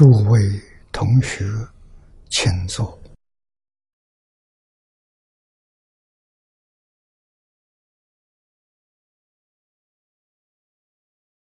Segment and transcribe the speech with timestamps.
[0.00, 0.40] 诸位
[0.92, 1.44] 同学，
[2.30, 2.98] 请坐。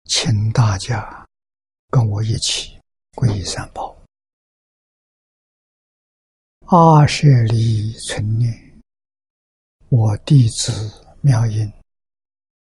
[0.06, 1.25] 请大家
[1.91, 2.77] 跟我一起
[3.12, 3.97] 皈依三宝。
[6.62, 8.83] 阿舍利存念，
[9.91, 10.73] 我弟子
[11.21, 11.73] 妙音，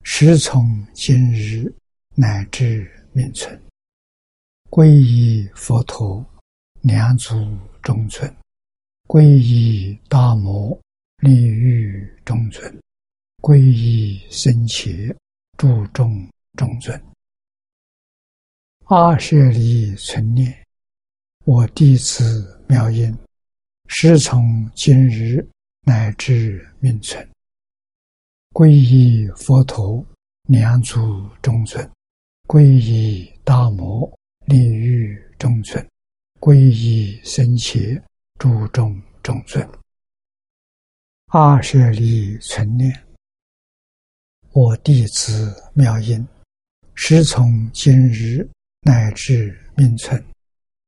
[0.05, 1.75] 时从今日
[2.17, 3.59] 乃至命存，
[4.71, 6.25] 皈依佛陀，
[6.83, 7.35] 两足
[7.83, 8.33] 中尊；
[9.09, 10.81] 皈依大摩，
[11.17, 12.73] 利欲中尊；
[13.43, 15.13] 皈依僧伽，
[15.59, 16.25] 注重
[16.57, 17.03] 中尊。
[18.85, 20.65] 阿舍利存念，
[21.45, 23.13] 我弟子妙音，
[23.89, 25.45] 师从今日
[25.81, 27.29] 乃至命存，
[28.53, 30.07] 皈依佛陀，
[30.45, 31.85] 两足中尊；
[32.47, 34.09] 皈依大摩，
[34.51, 35.81] 利欲中尊；
[36.41, 38.03] 皈依僧伽，
[38.37, 39.67] 注重中尊。
[41.27, 42.93] 阿舍利存念，
[44.51, 46.27] 我弟子妙音，
[46.95, 48.51] 师从今日。
[48.83, 50.25] 乃至命存，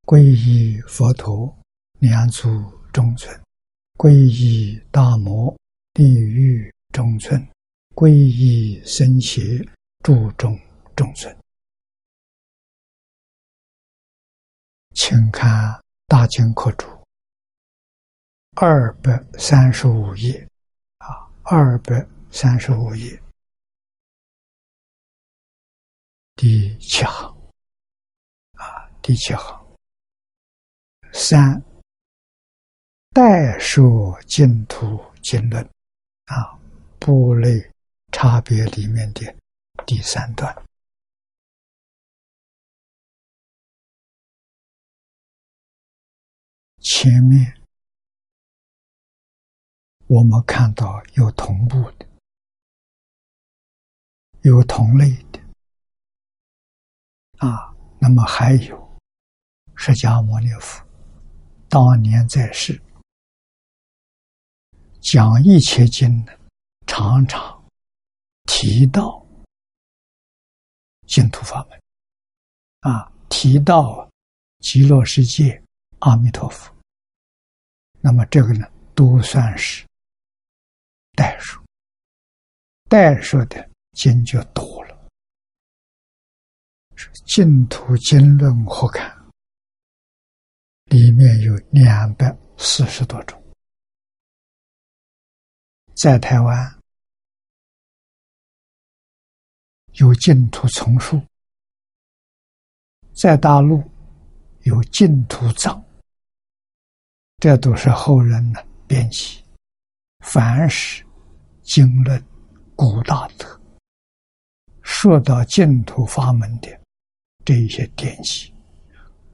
[0.06, 1.54] 皈依佛陀，
[1.98, 2.48] 两足
[2.91, 3.31] 中尊；
[3.98, 5.54] 皈依大摩，
[5.92, 7.38] 地狱中尊；
[7.94, 9.62] 皈依僧伽，
[10.03, 10.59] 注重
[10.97, 11.41] 中尊。
[14.94, 15.50] 请看
[16.06, 16.86] 《大经课注》
[18.54, 20.47] 二百三十五页，
[20.98, 23.20] 啊，二百三十五页。
[26.36, 27.36] 第七行。
[28.54, 29.66] 啊第七行，
[31.12, 31.62] 三。
[33.14, 35.62] 代说净土经论。
[36.26, 36.59] 啊，
[36.98, 37.70] 部类
[38.12, 39.34] 差别里面的
[39.84, 40.54] 第三段，
[46.82, 47.62] 前面
[50.09, 52.06] 我们看到有同步的，
[54.43, 55.41] 有同类的
[57.38, 58.82] 啊，那么还有。
[59.76, 60.84] 释迦牟尼佛
[61.69, 62.81] 当年在世，
[65.00, 66.32] 讲一切经呢，
[66.87, 67.65] 常常
[68.44, 69.25] 提到
[71.06, 71.81] 净土法门，
[72.81, 74.10] 啊，提到
[74.59, 75.61] 极乐世界
[76.02, 76.72] 阿弥陀佛。
[78.00, 79.86] 那么这个呢，都算是
[81.12, 81.62] 代数，
[82.88, 85.08] 代数的经就多了。
[87.24, 89.16] 净土经论何看？
[90.86, 93.41] 里面有两百四十多种，
[95.94, 96.78] 在台湾
[99.94, 101.20] 有净土丛书，
[103.14, 103.82] 在大陆
[104.64, 105.81] 有净土藏，
[107.42, 109.42] 这都是后人的编辑。
[110.20, 111.04] 凡是
[111.64, 112.24] 经论
[112.77, 113.60] 古大德
[114.83, 116.68] 说到净土法门的
[117.44, 118.54] 这一些典籍。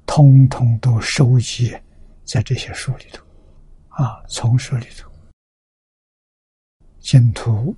[0.06, 1.76] 通通都收集
[2.24, 3.22] 在这些书里头，
[3.90, 5.12] 啊，丛书里头，
[7.00, 7.76] 净土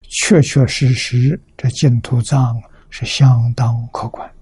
[0.00, 4.34] 确确实实，这净土藏是相当可观。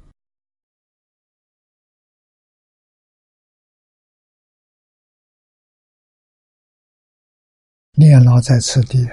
[7.95, 9.09] 念老在此地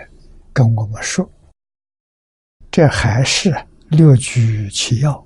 [0.53, 1.29] 跟我们说，
[2.69, 3.53] 这还是
[3.89, 5.25] 六举其要，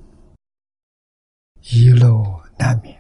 [1.62, 2.44] 一路。
[2.58, 2.98] 难免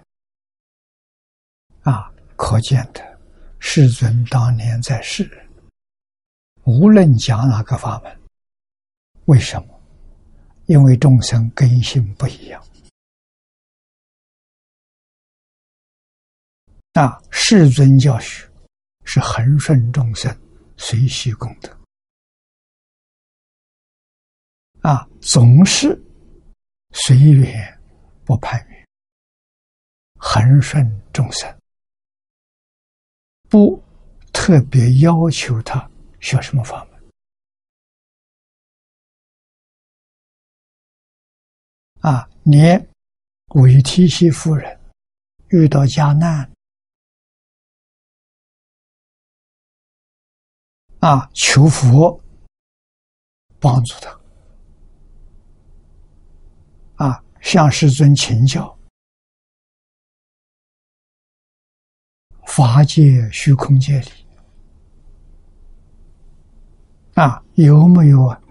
[1.83, 2.11] 啊！
[2.35, 3.19] 可见的，
[3.57, 5.47] 世尊当年在世，
[6.65, 8.19] 无论讲哪个法门，
[9.27, 9.81] 为什么？
[10.65, 12.61] 因为众生根性不一样。
[16.91, 18.45] 那世尊教学
[19.05, 20.37] 是恒顺众生，
[20.77, 21.69] 随喜功德
[24.81, 25.99] 啊，总是
[26.91, 27.81] 随缘
[28.23, 28.87] 不攀缘。
[30.17, 30.83] 恒顺
[31.13, 31.61] 众生，
[33.49, 33.81] 不
[34.33, 35.89] 特别要求他
[36.19, 37.03] 学什么法门
[42.01, 42.89] 啊，连
[43.55, 44.79] 韦提西夫人
[45.49, 46.49] 遇到家难
[51.05, 52.19] 啊，求佛
[53.59, 54.19] 帮助他
[57.05, 58.75] 啊，向世尊请教。
[62.47, 64.09] 法界、虚空界里，
[67.13, 68.41] 啊，有没有啊？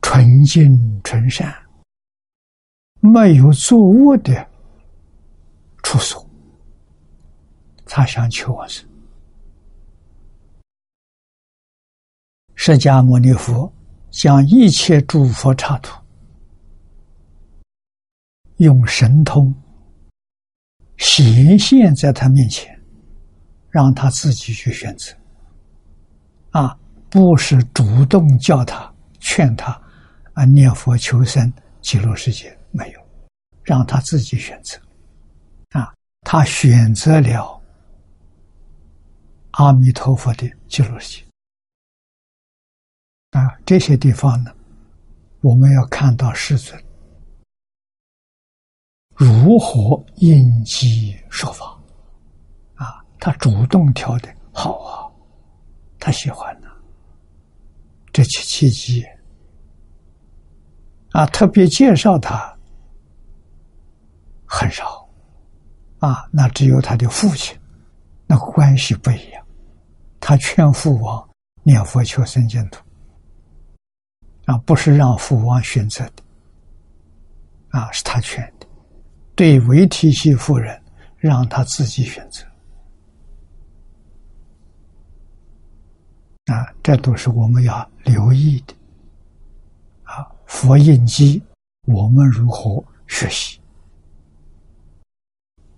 [0.00, 1.52] 纯净纯善，
[3.00, 4.48] 没有作恶的
[5.82, 6.24] 处所，
[7.84, 8.88] 他想求往生。
[12.64, 13.72] 释迦牟尼佛
[14.12, 16.00] 将一切诸佛刹土
[18.58, 19.52] 用神通
[20.96, 22.80] 显现在他面前，
[23.68, 25.12] 让他自己去选择。
[26.50, 26.78] 啊，
[27.10, 28.88] 不是主动叫他、
[29.18, 29.72] 劝他
[30.32, 33.00] 啊念佛求生极乐世界，没有，
[33.64, 34.78] 让他自己选择。
[35.70, 37.60] 啊，他选择了
[39.50, 41.31] 阿弥陀佛的极乐世界。
[43.32, 44.54] 啊，这些地方呢，
[45.40, 46.82] 我们要看到世尊
[49.14, 51.78] 如何应机说法。
[52.74, 55.08] 啊，他主动挑的好啊，
[55.98, 56.68] 他喜欢呢。
[58.12, 59.02] 这些契机
[61.12, 62.54] 啊，特别介绍他
[64.44, 65.08] 很少
[66.00, 67.58] 啊，那只有他的父亲，
[68.26, 69.46] 那关系不一样。
[70.20, 71.26] 他劝父王
[71.62, 72.82] 念佛求生净土。
[74.44, 76.22] 啊，不是让父王选择的，
[77.68, 78.66] 啊，是他劝的。
[79.34, 80.82] 对维提系夫人，
[81.16, 82.44] 让他自己选择。
[86.52, 88.74] 啊，这都是我们要留意的。
[90.02, 91.40] 啊，佛印机，
[91.86, 93.60] 我们如何学习？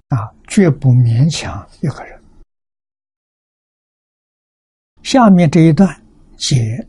[0.08, 2.20] 啊，绝不勉强一个人。
[5.02, 6.02] 下面这一段
[6.38, 6.88] 解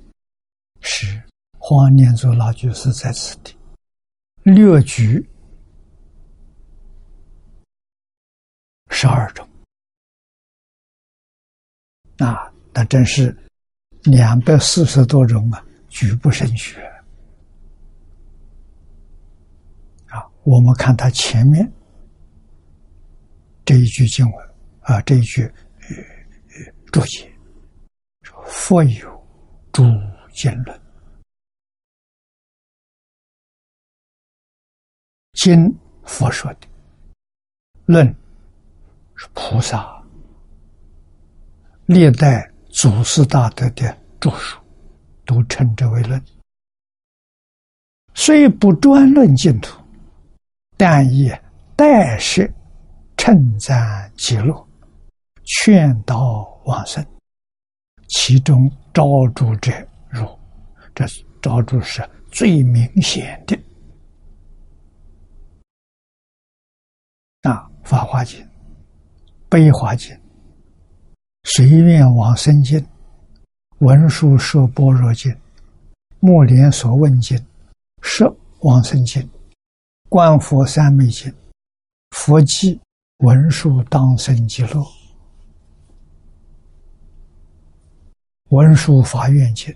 [0.79, 1.21] 是。
[1.67, 3.57] 黄念祖老居士在此地
[4.43, 5.27] 略举
[8.91, 9.49] 十二种，
[12.19, 13.35] 啊，那真是
[14.03, 16.79] 两百四十多种啊，举不胜学。
[20.09, 21.67] 啊，我们看他前面
[23.65, 24.49] 这一句经文
[24.81, 25.51] 啊，这一句
[26.91, 27.27] 注解
[28.21, 29.27] 说：“佛有
[29.71, 29.81] 诸
[30.31, 30.79] 经论。”
[35.35, 35.71] 经
[36.03, 36.67] 佛说的
[37.85, 38.07] 论
[39.15, 40.01] 是菩萨
[41.85, 44.57] 历代祖师大德的著述，
[45.25, 46.19] 都称之为论。
[48.15, 49.79] 虽不专论净土，
[50.77, 51.31] 但以
[51.75, 52.51] 代释
[53.17, 54.67] 称赞极乐，
[55.43, 57.05] 劝导往生。
[58.07, 59.03] 其中招
[59.35, 59.71] 住者
[60.09, 60.25] 如，
[60.95, 61.05] 这
[61.41, 63.55] 招住是最明显的。
[67.45, 68.39] 啊，《法华经》
[69.47, 70.11] 《悲华经》
[71.43, 72.79] 《随愿往生经》
[73.77, 75.31] 《文殊说般若经》
[76.19, 77.37] 《目连所问经》
[78.01, 79.21] 《摄往生经》
[80.09, 81.31] 《观佛三昧经》
[82.09, 82.81] 《佛记
[83.17, 84.69] 文殊当生极乐》
[88.49, 89.71] 《文殊法愿经》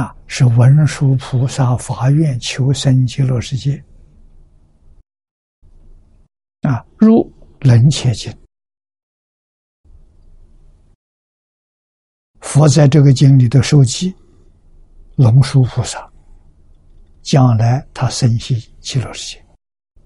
[0.00, 3.84] 啊，是文殊菩萨法愿求生极乐世界。
[6.66, 8.36] 啊，如能切经，
[12.40, 14.12] 佛在这个经里的受记，
[15.14, 16.10] 龙树菩萨，
[17.22, 19.46] 将来他生息极乐世界，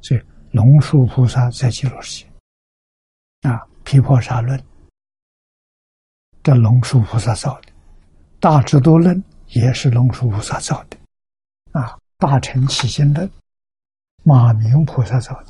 [0.03, 3.49] 所以龙树菩萨在极乐世界。
[3.49, 4.63] 啊，毗婆沙论，
[6.43, 7.73] 这龙树菩萨造的；
[8.39, 10.99] 大智度论也是龙树菩萨造的。
[11.73, 13.31] 啊，大乘起心论，
[14.25, 15.50] 马明菩萨造的。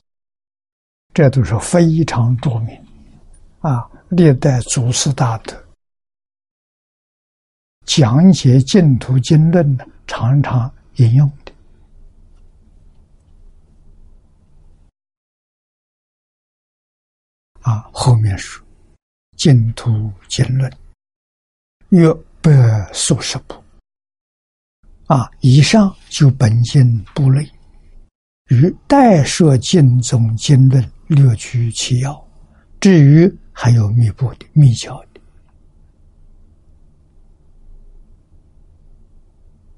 [1.13, 2.87] 这都是非常著名
[3.61, 3.91] 啊！
[4.11, 5.61] 历代祖师大德
[7.85, 11.53] 讲解净土经论的，常常引用的
[17.63, 17.89] 啊。
[17.93, 18.65] 后面说
[19.37, 20.73] 净土经论
[21.89, 22.51] 约百
[22.93, 23.55] 数十部
[25.07, 27.45] 啊，以上就本经部类
[28.49, 30.89] 与代说经宗经论。
[31.11, 32.25] 略取其要，
[32.79, 35.21] 至于还有密布的、密教的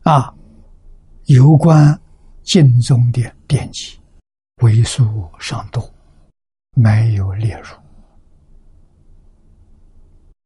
[0.03, 0.35] 啊，
[1.25, 1.99] 有关
[2.43, 3.99] 经宗的典籍
[4.57, 5.91] 为数尚多，
[6.75, 7.69] 没有列入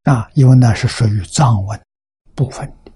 [0.05, 1.81] 啊，因为那是属于藏文
[2.37, 2.93] 部分的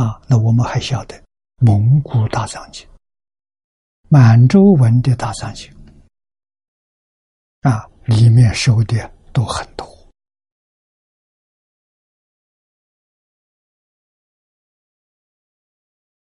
[0.00, 0.18] 啊。
[0.26, 1.22] 那我们还晓得
[1.58, 2.88] 蒙古大藏经、
[4.08, 5.70] 满洲文的大藏经。
[7.64, 9.86] 啊，里面收的都很多。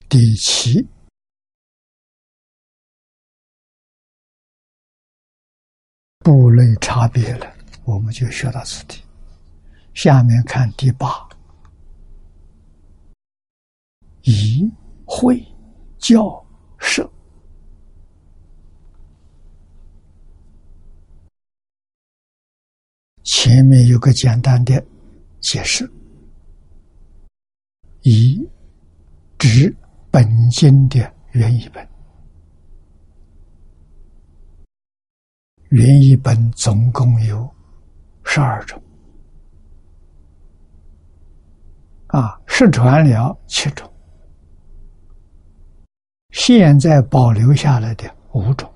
[0.09, 0.83] 第七
[6.17, 7.55] 部类差别了，
[7.85, 8.99] 我们就学到此地。
[9.93, 11.29] 下面看第八，
[14.23, 14.67] 仪、
[15.05, 15.39] 会、
[15.99, 16.43] 教、
[16.79, 17.07] 摄。
[23.31, 24.83] 前面有个简单的
[25.39, 25.87] 解释：
[28.01, 28.43] 以
[29.37, 29.73] 指
[30.09, 30.97] 本经的
[31.33, 31.87] 原译本。
[35.69, 37.47] 原译本总共有
[38.23, 38.81] 十二种，
[42.07, 43.87] 啊，失传了七种，
[46.31, 48.67] 现在保留下来的五种。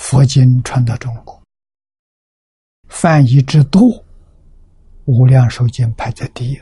[0.00, 1.40] 佛经传到中国，
[2.88, 3.82] 翻译之多，
[5.04, 6.56] 《无量寿经》排在第一，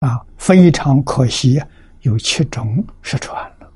[0.00, 1.62] 啊，非常可惜。
[2.00, 3.72] 有七种失传了，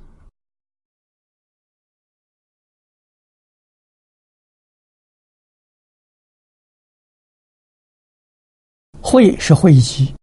[9.00, 10.14] 会是会集，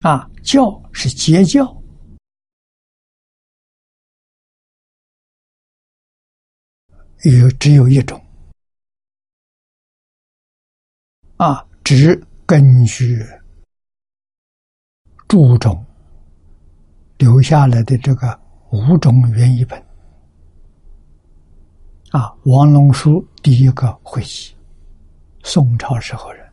[0.00, 1.77] 啊，教是结教，
[7.24, 8.20] 有只有一种，
[11.36, 13.18] 啊，只根据
[15.26, 15.84] 注重。
[17.18, 19.76] 留下来的这个五种原译本，
[22.12, 24.54] 啊，王龙书第一个汇集，
[25.42, 26.48] 宋朝时候人，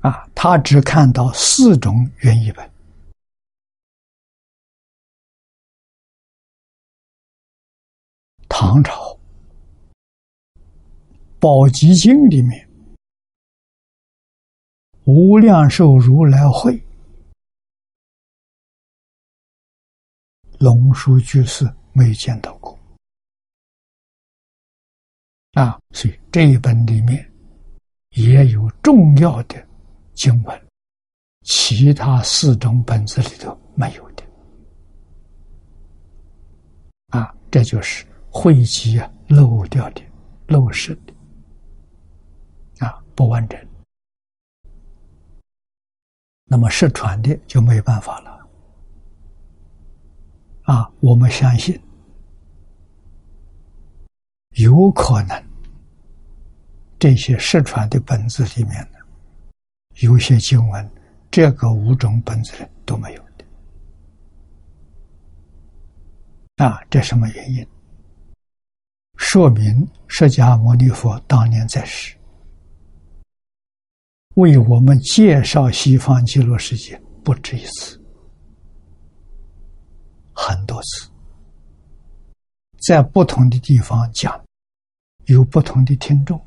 [0.00, 2.70] 啊，他只看到四种原译本，
[8.58, 9.14] 唐朝
[11.38, 12.66] 宝积经里面，
[15.04, 16.82] 无量寿如来会。
[20.58, 22.74] 龙书居士没见到过
[25.52, 27.30] 啊，所以这一本里面
[28.12, 29.68] 也有重要的
[30.14, 30.66] 经文，
[31.42, 34.24] 其他四种本子里头没有的
[37.08, 38.05] 啊，这就是
[38.38, 40.02] 汇集啊漏掉的、
[40.48, 43.58] 漏失的啊不完整，
[46.44, 48.46] 那么失传的就没有办法了。
[50.64, 51.80] 啊，我们相信
[54.50, 55.42] 有可能
[56.98, 58.98] 这些失传的本子里面呢，
[60.02, 60.90] 有些经文，
[61.30, 62.52] 这个五种本子
[62.84, 63.22] 都没有
[66.58, 66.66] 的。
[66.66, 67.66] 啊，这什么原因？
[69.16, 72.14] 说明释迦牟尼佛当年在世，
[74.34, 78.00] 为我们介绍西方极乐世界不止一次。
[80.32, 81.08] 很多次，
[82.86, 84.38] 在不同的地方讲，
[85.24, 86.38] 有不同的听众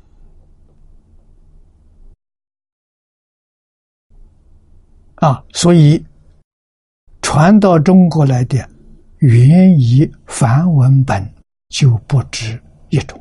[5.16, 6.02] 啊，所以
[7.20, 8.66] 传到中国来的
[9.18, 11.34] 原译梵文本
[11.70, 13.18] 就不止一种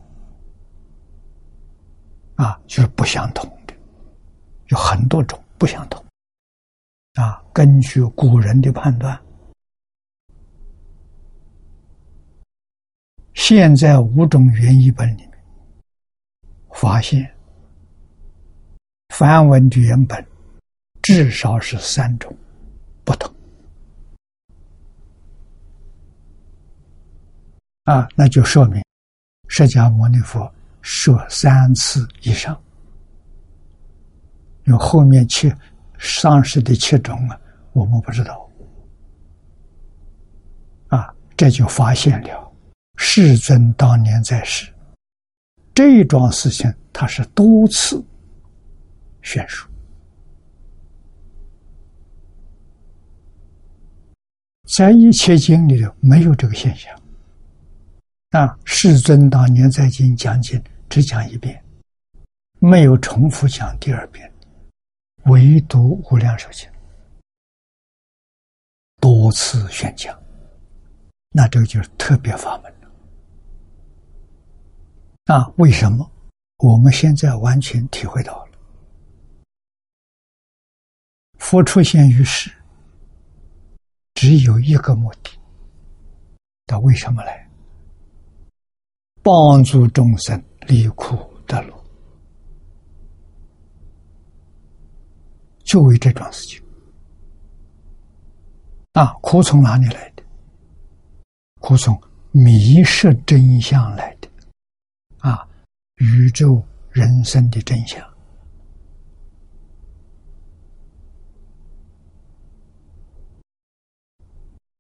[2.36, 3.74] 啊，就是不相同的，
[4.68, 6.04] 有很多种不相同
[7.14, 7.42] 啊。
[7.54, 9.18] 根据古人的判断。
[13.34, 15.44] 现在五种原译本里面，
[16.74, 17.32] 发现
[19.10, 20.26] 梵文的原本
[21.02, 22.36] 至少是三种
[23.04, 23.34] 不同
[27.90, 28.84] 啊，那就说明
[29.48, 30.48] 释迦牟尼佛
[30.80, 32.56] 说三次以上，
[34.66, 35.52] 有后面七
[35.98, 37.42] 上世的七种啊，
[37.74, 38.48] 我们不知道
[40.90, 42.54] 啊，这就发现了。
[42.96, 44.72] 世尊当年在世，
[45.74, 48.06] 这一桩事情他是多次
[49.24, 49.68] 宣说，
[54.68, 56.96] 在一切经里头没有这个现象。
[58.32, 61.64] 那，世尊当年在经讲经只讲一遍，
[62.60, 64.32] 没有重复讲第二遍，
[65.26, 66.70] 唯独无量寿经
[69.00, 70.16] 多次宣讲，
[71.32, 72.72] 那这个就是特别法门。
[75.26, 76.08] 啊，为什么
[76.58, 78.52] 我们现在完全体会到了？
[81.40, 82.52] 佛出现于世，
[84.14, 85.32] 只有一个目的。
[86.68, 87.49] 他为什么来？
[89.32, 91.86] 帮助众生离苦得乐，
[95.64, 96.60] 就为这桩事情。
[98.94, 100.24] 啊，苦从哪里来的？
[101.60, 101.96] 苦从
[102.32, 104.28] 迷失真相来的。
[105.20, 105.48] 啊，
[105.98, 106.60] 宇宙
[106.90, 108.04] 人生的真相。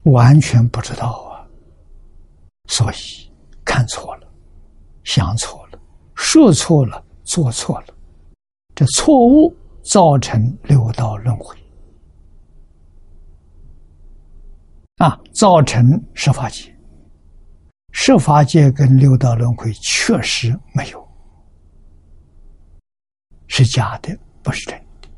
[0.05, 1.45] 完全不知道啊，
[2.65, 3.31] 所以
[3.63, 4.28] 看错了。
[5.09, 5.79] 想错了，
[6.13, 7.87] 说错了，做错了，
[8.75, 9.51] 这错误
[9.81, 11.57] 造成六道轮回。
[14.97, 16.71] 啊，造成十法界，
[17.91, 21.07] 十法界跟六道轮回确实没有，
[23.47, 25.09] 是假的，不是真的，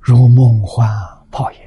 [0.00, 0.86] 如梦幻
[1.30, 1.58] 泡影。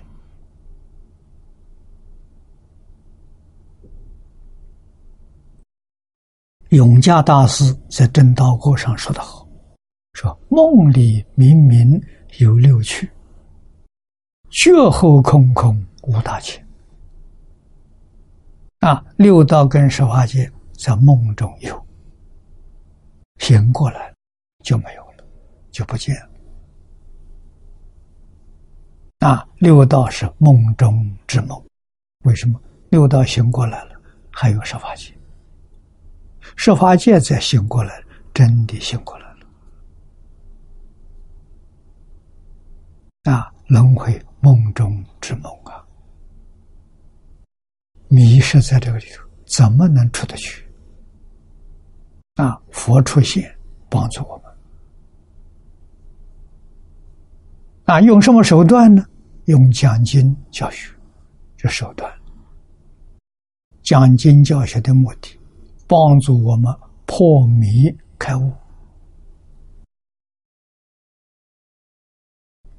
[6.72, 9.46] 永嘉大师在《正道歌》上说得好
[10.16, 12.02] ：“说梦里明明
[12.40, 13.12] 有六趣，
[14.50, 16.66] 觉后空空无大千。”
[18.80, 21.86] 啊，六道跟十法界在梦中有，
[23.40, 24.14] 醒过来
[24.64, 25.26] 就没有了，
[25.72, 26.30] 就不见了。
[29.28, 31.62] 啊，六道是梦中之梦，
[32.24, 32.58] 为什么？
[32.92, 35.14] 六道醒过来了，还有十法界，
[36.64, 38.04] 十法界再醒过来，
[38.36, 39.40] 真的醒过来了。
[43.24, 45.84] 啊，轮回梦中之梦啊！
[48.10, 50.64] 迷失在这个里头，怎么能出得去？
[52.36, 52.62] 啊！
[52.70, 53.52] 佛出现
[53.90, 54.46] 帮助我们。
[57.86, 59.04] 啊，用什么手段呢？
[59.46, 60.94] 用讲经教学，
[61.58, 62.08] 这手段。
[63.82, 65.41] 讲经教学的目的，
[65.92, 66.74] 帮助我们
[67.06, 68.50] 破迷开悟。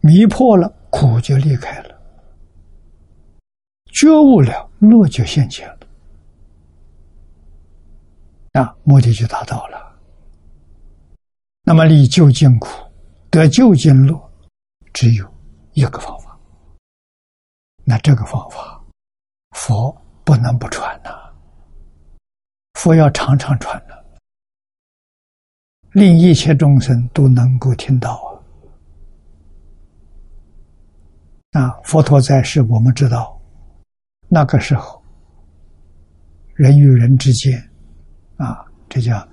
[0.00, 2.00] 迷破了，苦就离开了。
[3.92, 5.80] 觉悟了，乐就现前了，
[8.52, 9.94] 啊，目的就达到了。
[11.64, 12.68] 那么离究竟苦，
[13.28, 14.18] 得究竟乐，
[14.94, 15.30] 只有
[15.74, 16.34] 一个方法。
[17.84, 18.82] 那这个方法，
[19.50, 19.94] 佛
[20.24, 21.21] 不能不传呐，
[22.82, 24.04] 佛要常常传的，
[25.92, 28.20] 令一切众生都能够听到
[31.52, 31.62] 啊。
[31.62, 33.40] 啊，佛陀在世，我们知道。
[34.28, 35.00] 那个时候，
[36.54, 37.56] 人与人之间，
[38.36, 39.24] 啊，这叫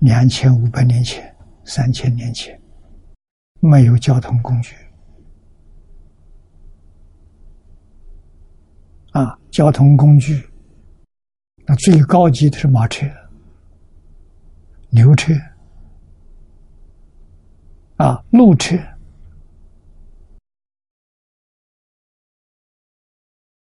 [0.00, 1.32] 两千五百年前、
[1.64, 2.60] 三千年前，
[3.60, 4.74] 没有交通工具，
[9.12, 10.44] 啊，交通工具，
[11.66, 13.04] 那最高级的是马车、
[14.90, 15.32] 牛车，
[17.96, 18.76] 啊，路车。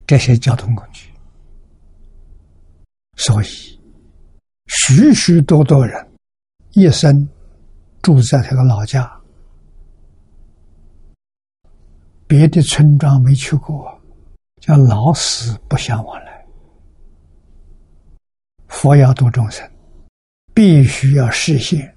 [0.06, 1.08] 这些交通工具，
[3.16, 3.46] 所以
[4.66, 6.04] 许许多多人
[6.72, 7.28] 一生
[8.02, 9.08] 住在他的老家，
[12.26, 14.00] 别的村庄没去过，
[14.58, 16.29] 叫老死不相往来。
[18.70, 19.68] 佛要度众生，
[20.54, 21.94] 必须要实现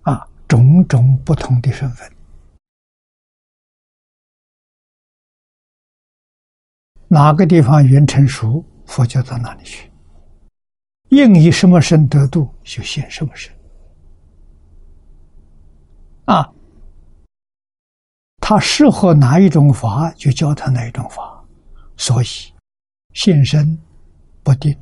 [0.00, 2.10] 啊种种不同的身份。
[7.06, 9.90] 哪个地方缘成熟，佛教到哪里去？
[11.10, 13.54] 应以什么身得度，就现什么身。
[16.24, 16.50] 啊，
[18.38, 21.44] 他适合哪一种法，就教他哪一种法。
[21.98, 22.26] 所以，
[23.12, 23.78] 现身
[24.42, 24.76] 不定，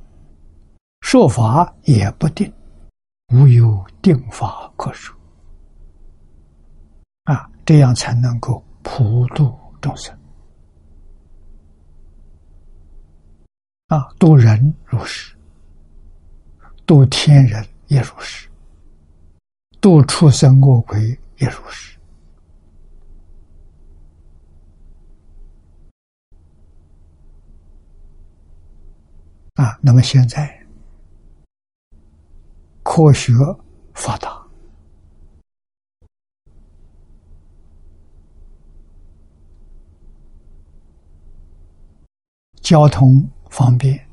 [1.02, 2.50] 说法也不定，
[3.34, 5.14] 无有定法可说。
[7.24, 10.16] 啊，这样才能够普度众生。
[13.88, 15.36] 啊，度人如是，
[16.86, 18.48] 度天人也如是，
[19.80, 21.99] 度畜生恶鬼也如是。
[29.62, 30.48] 啊，那么现在
[32.82, 33.32] 科学
[33.92, 34.42] 发达，
[42.62, 43.28] 交通。
[43.50, 44.08] 方便，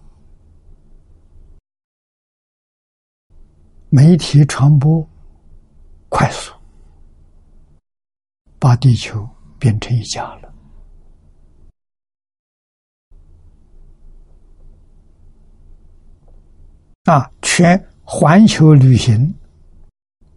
[3.89, 5.07] 媒体传播
[6.09, 6.51] 快速，
[8.57, 9.29] 把地球
[9.59, 10.46] 变成一家了。
[17.07, 19.33] 啊，全环球旅行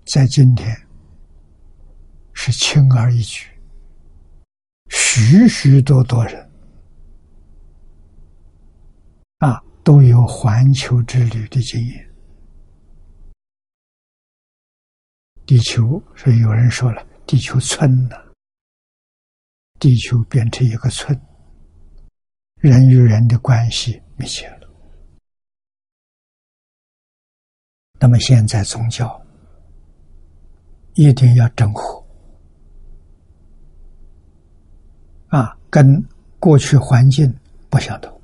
[0.06, 0.72] 在今天
[2.32, 3.48] 是轻而易举，
[4.88, 6.48] 许许多多人
[9.38, 12.08] 啊都有环球之旅的经验。
[15.44, 18.32] 地球，所以有人说了，地球村了，
[19.80, 21.20] 地球变成一个村，
[22.58, 24.59] 人与人的关系密切了
[28.00, 29.22] 那么现在宗教
[30.94, 32.04] 一定要整合
[35.28, 36.04] 啊，跟
[36.40, 37.32] 过去环境
[37.68, 38.20] 不相同。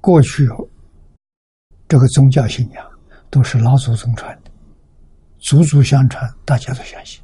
[0.00, 0.46] 过去
[1.88, 2.84] 这个宗教信仰。
[3.28, 4.50] 都是老祖宗传的，
[5.40, 7.20] 祖祖相传，大家都相信。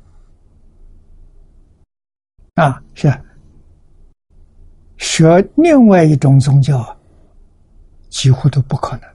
[2.54, 3.08] 啊，是
[4.98, 6.84] 学另外一种宗教，
[8.10, 9.11] 几乎都不可能，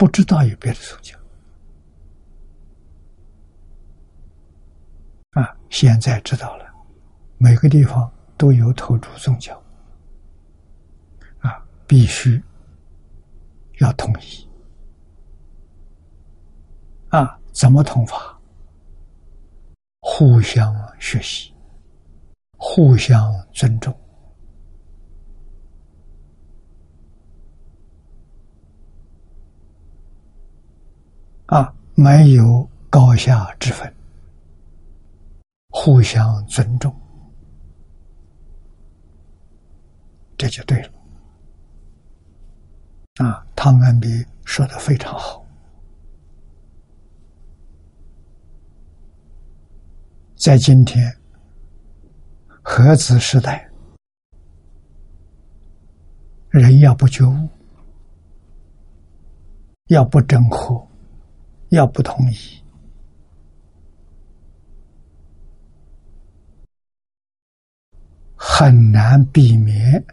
[0.00, 1.14] 不知道有别的宗教。
[5.32, 6.64] 啊，现在知道了，
[7.36, 9.62] 每个地方都有投注宗教，
[11.40, 12.42] 啊，必须
[13.80, 14.48] 要统一。
[17.10, 18.40] 啊，怎么同法？
[20.00, 21.52] 互相学习，
[22.56, 23.94] 互相尊重。
[31.50, 33.92] 啊，没有高下之分，
[35.70, 36.94] 互相尊重，
[40.38, 40.92] 这就对了。
[43.16, 45.44] 啊，汤恩比说的非常好。
[50.36, 51.12] 在今天，
[52.62, 53.68] 核子时代，
[56.50, 57.48] 人要不觉悟，
[59.88, 60.86] 要不整合，
[61.70, 62.62] 要不同意，
[68.36, 70.04] 很难避免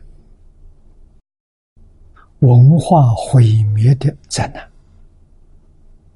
[2.40, 4.72] 文化毁灭的灾难。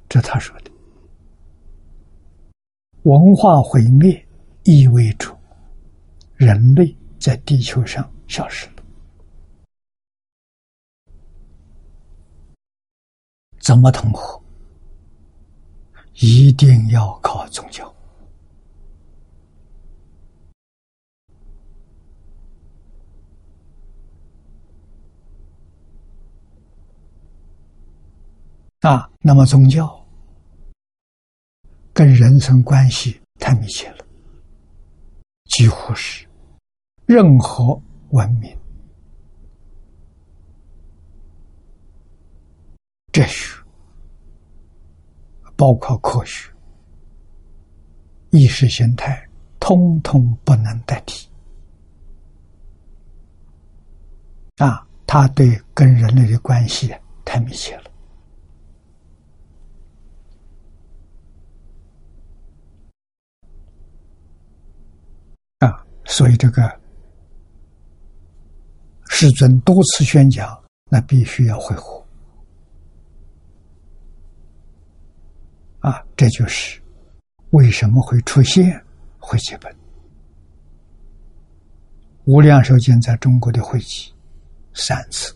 [0.07, 0.71] 这他说的。
[3.03, 4.27] 文化毁灭
[4.63, 5.35] 意味着
[6.35, 8.83] 人类在地球上消失了。
[13.59, 14.40] 怎么统合？
[16.21, 17.91] 一定要靠宗教
[28.81, 29.09] 啊！
[29.21, 29.99] 那么宗教。
[31.93, 34.05] 跟人生关系太密切了，
[35.45, 36.25] 几乎是
[37.05, 37.79] 任何
[38.11, 38.57] 文明、
[43.11, 43.60] 哲学，
[45.61, 46.51] 包括科学、
[48.31, 51.29] 意识形态，通通不能代替。
[54.57, 56.91] 啊，他对跟人类的关系
[57.23, 57.83] 太密切了。
[66.05, 66.81] 所以，这个
[69.09, 72.00] 世尊多次宣讲，那必须要恢复
[75.81, 76.03] 啊！
[76.15, 76.81] 这就是
[77.51, 78.83] 为什么会出现
[79.19, 79.75] 会集本。
[82.23, 84.13] 无量寿经在中国的会集
[84.73, 85.35] 三次，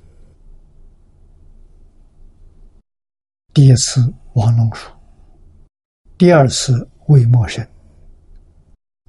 [3.53, 4.89] 第一次王龙书，
[6.17, 7.67] 第二次魏默生，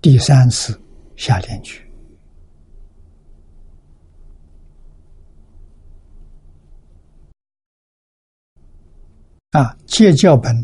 [0.03, 0.79] 第三次。
[1.17, 1.81] 下联句
[9.53, 10.55] 啊，戒教本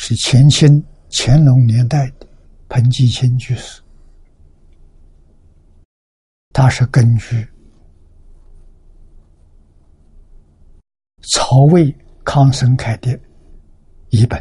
[0.00, 2.26] 是乾清乾隆年代的
[2.68, 3.82] 彭继清居士，
[6.52, 7.46] 他是根据
[11.22, 11.92] 曹魏
[12.24, 13.18] 康生开的
[14.10, 14.40] 译本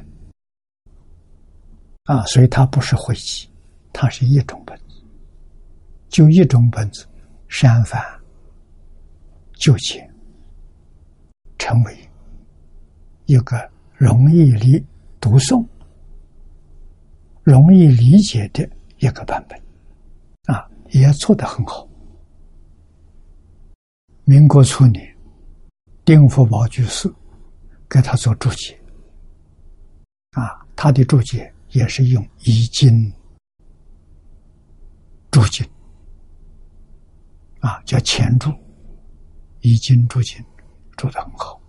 [2.04, 3.50] 啊，所以它不是汇集，
[3.92, 5.04] 它是一种本子。
[6.08, 7.08] 就一种本子，
[7.48, 8.00] 删繁
[9.56, 10.08] 就简，
[11.58, 12.10] 成为
[13.26, 13.58] 一个
[13.96, 14.86] 容易理
[15.28, 15.68] 读诵、
[17.44, 18.64] 容易理解的
[19.00, 19.62] 一个版本，
[20.46, 21.86] 啊，也做得很好。
[24.24, 25.06] 民国初年，
[26.06, 27.14] 丁福宝居士
[27.90, 28.80] 给他做注解，
[30.32, 33.12] 啊，他的注解也是用易经
[35.30, 35.70] 注解。
[37.60, 38.50] 啊，叫前注，
[39.60, 40.42] 以经注经，
[40.96, 41.62] 注的很好。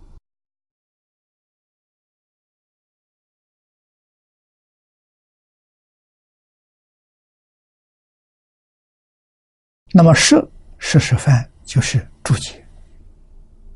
[9.91, 10.47] 那么摄
[10.77, 12.63] 摄食饭就是注解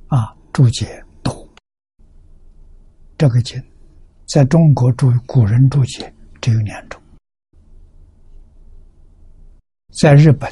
[0.08, 1.48] 啊，注解多。
[3.18, 3.62] 这个经
[4.28, 7.02] 在中国注古人注解只有两种，
[9.92, 10.52] 在日本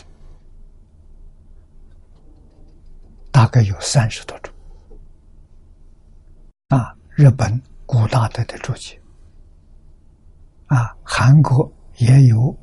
[3.32, 4.54] 大概有三十多种
[6.70, 9.00] 啊，日本古大德的注解
[10.68, 12.61] 啊，韩国也有。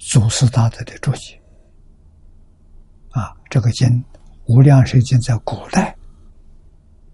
[0.00, 1.38] 祖师大德的注解
[3.10, 3.86] 啊，这个经
[4.46, 5.94] 《无量寿经》在古代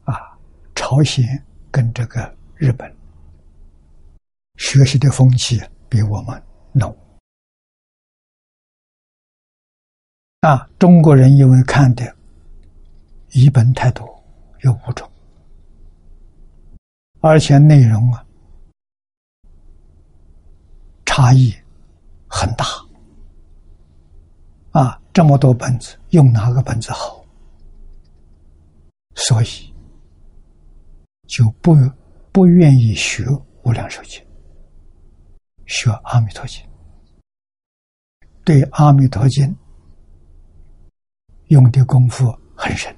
[0.04, 0.38] 啊，
[0.74, 1.26] 朝鲜
[1.70, 2.90] 跟这个日本
[4.54, 6.40] 学习的风气比我们
[6.72, 6.96] 浓
[10.40, 10.66] 啊。
[10.78, 12.16] 中国人因为看的
[13.32, 14.06] 译本太多，
[14.60, 15.10] 有五种，
[17.20, 18.24] 而且内容啊
[21.04, 21.52] 差异。
[22.38, 22.66] 很大
[24.72, 25.00] 啊！
[25.14, 27.24] 这么多本子，用哪个本子好？
[29.14, 29.74] 所以
[31.26, 31.74] 就不
[32.30, 33.24] 不愿意学
[33.62, 34.22] 《无量寿经》，
[35.64, 36.62] 学《阿弥陀经》。
[38.44, 39.48] 对《阿弥陀经》
[41.46, 42.94] 用的功夫很深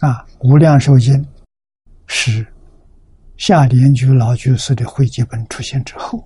[0.00, 1.14] 啊，《无量寿经》
[2.08, 2.44] 是。
[3.40, 6.18] 下莲居老居士的汇集本出现之后，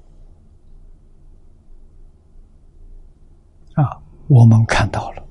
[3.75, 5.25] 啊，我们看到了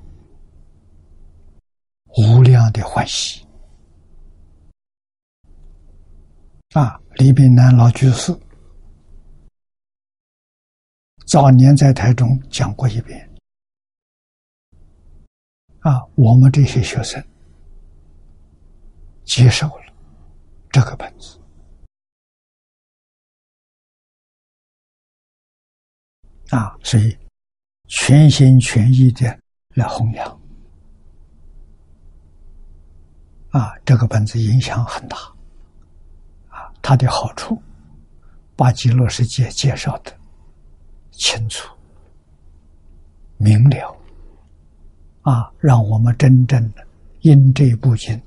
[2.16, 3.46] 无量的欢喜。
[6.72, 8.34] 啊，李炳南老居士
[11.26, 13.30] 早年在台中讲过一遍，
[15.80, 17.22] 啊，我们这些学生
[19.24, 19.84] 接受了
[20.70, 21.38] 这个本子。
[26.50, 27.16] 啊，所以
[27.88, 29.38] 全心全意的
[29.70, 30.40] 来弘扬。
[33.50, 35.16] 啊，这个本子影响很大。
[36.48, 37.60] 啊，它的好处
[38.56, 40.12] 把极乐世界介绍的
[41.10, 41.72] 清楚
[43.36, 43.96] 明了。
[45.22, 46.86] 啊，让我们真正的
[47.20, 48.20] 因这部经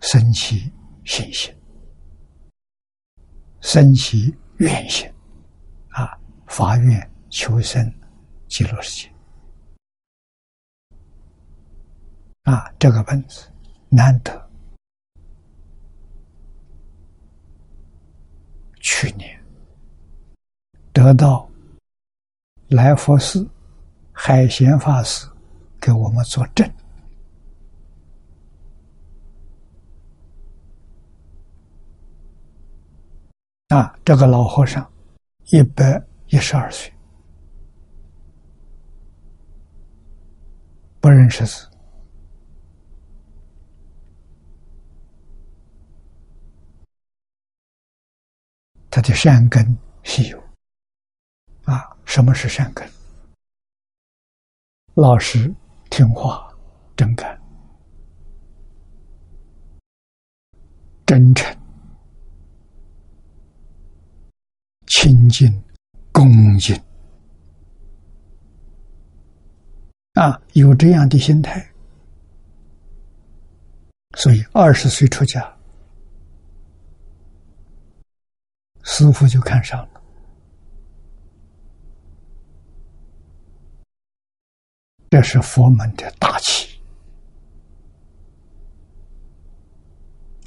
[0.00, 0.70] 生起
[1.04, 1.52] 信心，
[3.60, 5.10] 生起愿心。
[6.56, 7.92] 发愿求生
[8.46, 9.12] 极乐世界
[12.44, 12.72] 啊！
[12.78, 13.50] 这个本子
[13.88, 14.48] 难得，
[18.78, 19.44] 去年
[20.92, 21.50] 得到
[22.68, 23.50] 来佛寺
[24.12, 25.28] 海贤法师
[25.80, 26.72] 给我们作证
[33.70, 33.98] 啊！
[34.04, 34.88] 这个老和尚
[35.46, 36.00] 一百。
[36.34, 36.92] 一十二岁，
[41.00, 41.70] 不认识字，
[48.90, 49.64] 他的善根
[50.02, 50.42] 是有
[51.66, 51.96] 啊。
[52.04, 52.84] 什么是善根？
[54.94, 55.54] 老实、
[55.88, 56.52] 听话、
[56.96, 57.40] 真干、
[61.06, 61.56] 真诚、
[64.88, 65.48] 清净。
[66.14, 66.80] 恭敬
[70.12, 71.68] 啊，有这样的心态，
[74.14, 75.44] 所以二十岁出家，
[78.84, 80.00] 师傅就看上了。
[85.10, 86.80] 这是佛门的大气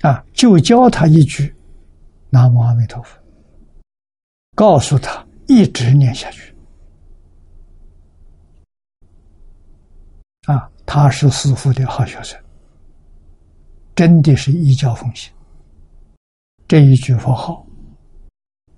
[0.02, 0.24] 啊！
[0.32, 1.54] 就教他一句
[2.32, 3.20] “南无阿弥陀佛”，
[4.56, 5.27] 告诉他。
[5.48, 6.54] 一直念下去，
[10.46, 12.38] 啊，他是师父的好学生，
[13.96, 15.34] 真的是一教奉行。
[16.68, 17.66] 这一句佛号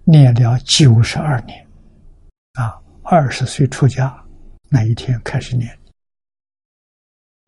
[0.03, 1.67] 念了九十二年，
[2.53, 4.15] 啊，二十岁出家
[4.69, 5.75] 那一天开始念，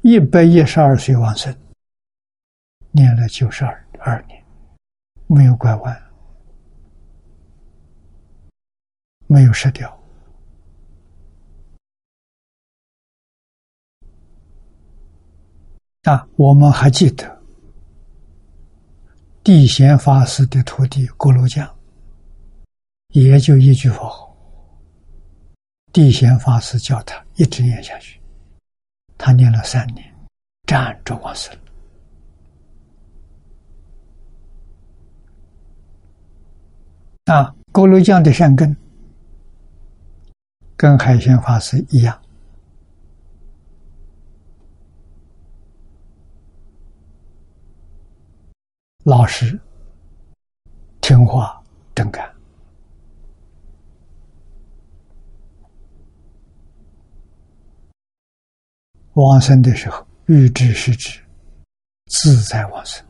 [0.01, 1.55] 一百一十二岁往生，
[2.89, 4.43] 念了九十二二年，
[5.27, 6.10] 没有拐弯。
[9.31, 9.89] 没有失掉
[16.03, 16.27] 啊！
[16.35, 17.41] 我们还记得
[19.41, 21.73] 地贤法师的徒弟锅炉匠，
[23.13, 24.35] 也就一句佛号，
[25.93, 28.19] 地贤法师叫他一直念下去，
[29.17, 30.13] 他念了三年，
[30.67, 31.57] 站着往生
[37.27, 37.55] 啊！
[37.71, 38.75] 锅炉匠的善根
[40.81, 42.19] 跟海鲜法师一样，
[49.03, 49.61] 老实、
[50.99, 51.61] 听话、
[51.93, 52.27] 真干。
[59.13, 61.21] 往生的时候，欲知是知，
[62.07, 63.05] 自在往生。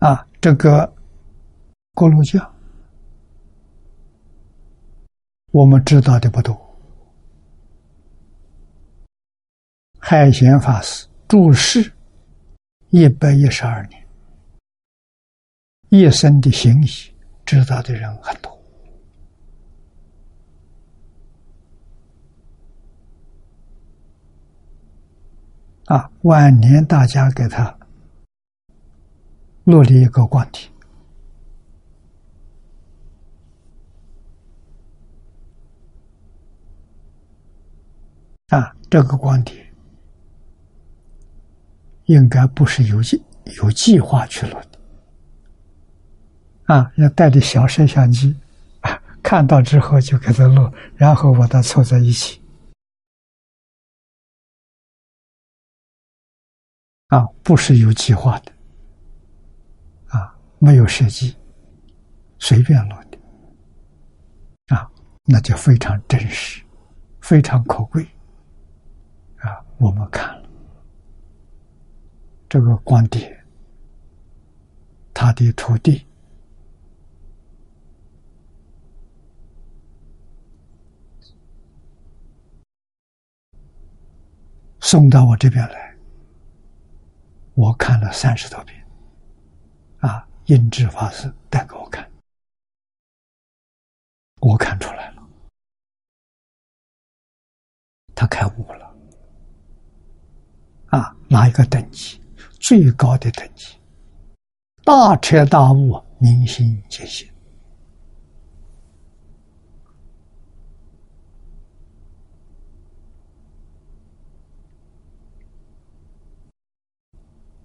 [0.00, 0.90] 啊，这个
[1.92, 2.54] 锅炉匠，
[5.52, 6.58] 我们知道的不多。
[9.98, 11.92] 海贤法师住世
[12.88, 14.06] 一百一十二年，
[15.90, 16.88] 一生的行医
[17.44, 18.58] 知道的人很多。
[25.84, 27.76] 啊，晚年大家给他。
[29.70, 30.68] 落了一个光体。
[38.48, 39.62] 啊，这个光体
[42.06, 43.22] 应该不是有计
[43.62, 44.80] 有计划去落的。
[46.64, 48.36] 啊，要带着小摄像机
[48.80, 52.42] 啊，看到之后就给它录，然后把它凑在一起。
[57.06, 58.52] 啊，不是有计划的。
[60.62, 61.34] 没有设计，
[62.38, 64.86] 随便落的啊，
[65.24, 66.62] 那就非常真实，
[67.22, 68.06] 非常可贵
[69.38, 69.64] 啊！
[69.78, 70.48] 我们看了
[72.46, 73.42] 这个光碟，
[75.14, 76.06] 他的徒弟
[84.80, 85.96] 送到我这边来，
[87.54, 88.79] 我看了三十多遍。
[90.50, 92.10] 印智法师带给我看，
[94.40, 95.22] 我看出来了，
[98.16, 98.92] 他开悟了，
[100.86, 102.20] 啊，哪一个等级？
[102.58, 103.76] 最高的等级，
[104.82, 107.30] 大彻大悟，明心见性。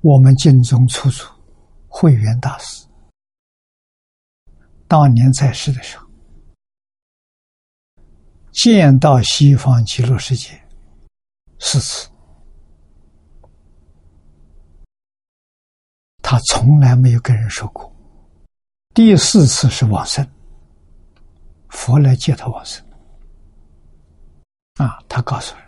[0.02, 1.35] 我们敬宗处处。
[1.98, 2.86] 慧远大师
[4.86, 6.06] 当年在世的时候，
[8.52, 10.62] 见到西方极乐世界
[11.58, 12.10] 四次，
[16.22, 17.90] 他从来没有跟人说过。
[18.94, 20.30] 第四次是往生，
[21.70, 22.86] 佛来接他往生。
[24.74, 25.66] 啊，他告诉人，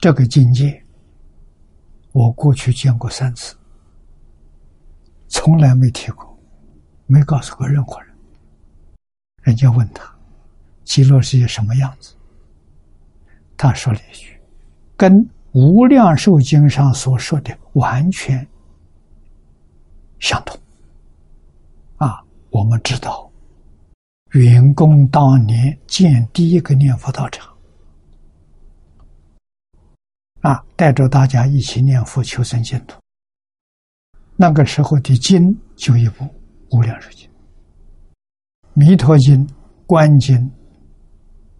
[0.00, 0.84] 这个境界。
[2.18, 3.54] 我过去见过三次，
[5.28, 6.36] 从来没提过，
[7.06, 8.12] 没告诉过任何人。
[9.42, 10.12] 人家问他，
[10.82, 12.16] 极乐世界什么样子？
[13.56, 14.36] 他说了一句，
[14.96, 15.12] 跟
[15.52, 18.44] 《无量寿经》上所说的完全
[20.18, 20.58] 相同。
[21.98, 23.30] 啊，我们知道，
[24.32, 27.48] 员公当年建第一个念佛道场。
[30.40, 33.00] 啊，带着大家一起念佛求生净土。
[34.36, 36.24] 那个时候的经就一部
[36.70, 37.28] 《无量寿经》、
[38.72, 39.44] 《弥陀经》、
[39.84, 40.36] 《观经》、《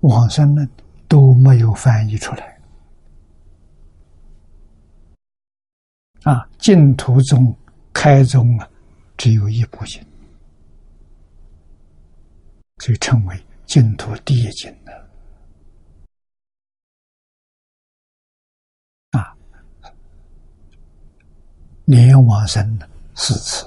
[0.01, 0.67] 往生论》
[1.09, 2.57] 都没有翻译出来。
[6.23, 7.57] 啊，净土宗
[7.93, 8.69] 开宗啊，
[9.17, 10.01] 只有一部经，
[12.79, 15.08] 所以称为净土第一经的。
[21.89, 22.79] 连往生
[23.15, 23.67] 四次，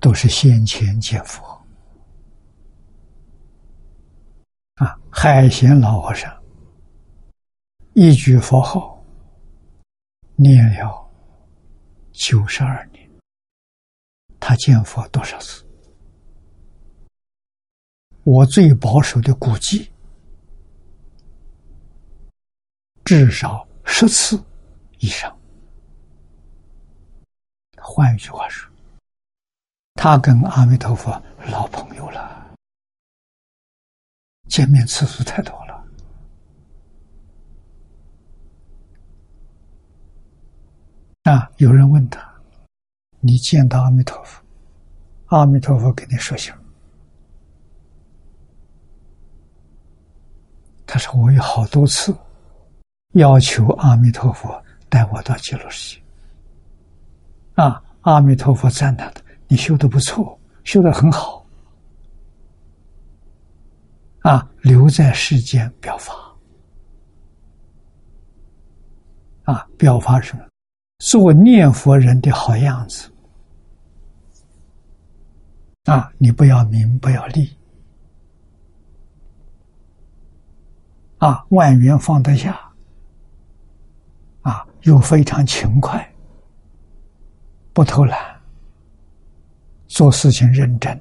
[0.00, 1.44] 都是先前见佛。
[4.76, 6.34] 啊，海贤老和尚
[7.92, 9.04] 一句佛号
[10.36, 11.06] 念了
[12.12, 13.10] 九十二年，
[14.40, 15.62] 他见佛多少次？
[18.24, 19.92] 我最保守的估计，
[23.04, 24.42] 至少十次
[25.00, 25.38] 以上。
[27.82, 28.70] 换一句话说，
[29.94, 31.20] 他跟阿弥陀佛
[31.50, 32.54] 老朋友了，
[34.48, 35.84] 见面次数太多了。
[41.24, 42.32] 啊，有人问他
[43.20, 44.42] ：“你见到阿弥陀佛，
[45.26, 46.54] 阿弥陀佛给你说行。”
[50.86, 52.12] 他说：“我有好多次
[53.12, 56.01] 要求阿弥陀佛带我到极乐世界。”
[57.54, 61.44] 啊，阿弥陀佛赞叹的：“你修的不错，修的很好。”
[64.22, 66.14] 啊，留在世间表法。
[69.44, 70.44] 啊，表法什么？
[70.98, 73.12] 做念佛人的好样子。
[75.84, 77.56] 啊，你不要名，不要利。
[81.18, 82.60] 啊，万缘放得下，
[84.42, 86.11] 啊，又非常勤快，
[87.72, 88.40] 不偷懒，
[89.88, 91.00] 做事情认真，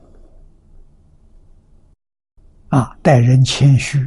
[2.70, 4.00] 啊，待人谦虚，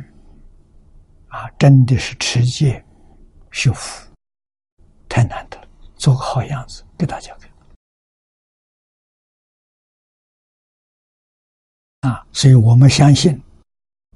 [1.29, 2.83] 啊，真的是持戒
[3.51, 4.09] 修福，
[5.09, 7.51] 太难得了，做个好样子给大家看。
[12.11, 13.43] 啊，所以我们相信，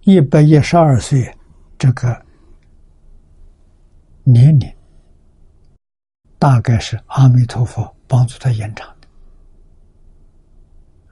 [0.03, 1.35] 一百一十二岁。
[1.81, 2.27] 这个
[4.25, 4.77] 年龄
[6.41, 9.07] 大概是阿弥陀佛帮助他延长的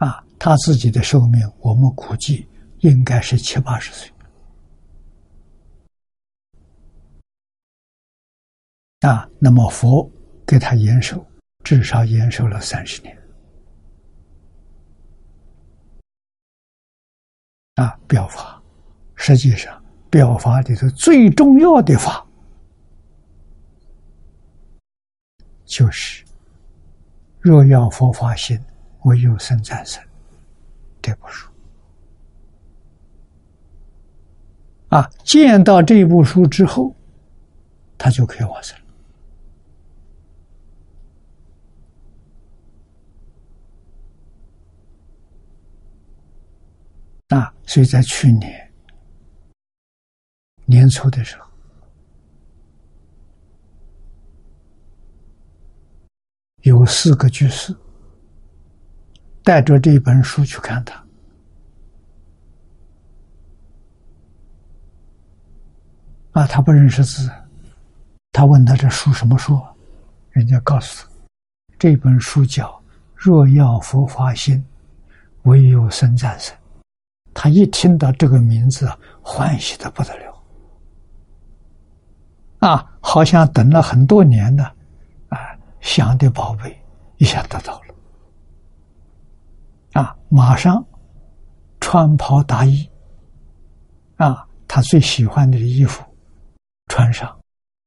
[0.06, 2.48] 啊，他自己的寿命我们估计
[2.80, 4.10] 应该是七八十岁
[9.00, 9.28] 啊。
[9.38, 10.10] 那么佛
[10.46, 11.24] 给他延寿，
[11.62, 13.16] 至少延寿了三十年
[17.74, 17.96] 啊。
[18.08, 18.60] 表法
[19.14, 19.80] 实际上。
[20.08, 22.26] 表法里头最重要的法，
[25.66, 26.24] 就是
[27.46, 28.60] “若要佛法心，
[29.04, 30.02] 唯有生战胜”
[31.00, 31.48] 这部书。
[34.88, 36.92] 啊，见到这部书之后，
[37.96, 38.76] 他就可以往生。
[47.28, 48.72] 啊，所以在去年。
[50.64, 51.48] 年初的时候，
[56.66, 57.72] 有四个居士
[59.44, 61.00] 带着这本书去看他，
[66.32, 67.30] 啊，他不认识字，
[68.32, 69.62] 他问他这书什么书，
[70.30, 71.12] 人家告诉他，
[71.78, 72.66] 这本书叫
[73.14, 74.66] 《若要佛法心，
[75.42, 76.52] 唯有生战胜》。
[77.32, 78.90] 他一听到这个名字，
[79.22, 80.42] 欢喜的不得了。
[82.58, 84.75] 啊，好像等了很多年的，
[85.86, 86.76] 想的宝贝
[87.16, 87.94] 一下得到了，
[90.02, 90.84] 啊，马上
[91.80, 92.90] 穿袍大衣，
[94.16, 96.04] 啊，他最喜欢的衣服
[96.88, 97.38] 穿上，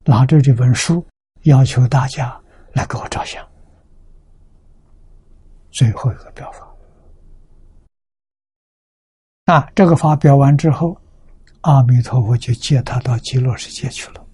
[0.05, 1.05] 拿着这本书，
[1.43, 2.41] 要求大家
[2.71, 3.45] 来给我照相。
[5.69, 6.67] 最后一个表法，
[9.53, 10.97] 啊，这个法表完之后，
[11.61, 14.25] 阿弥陀佛就接他到极乐世界去了。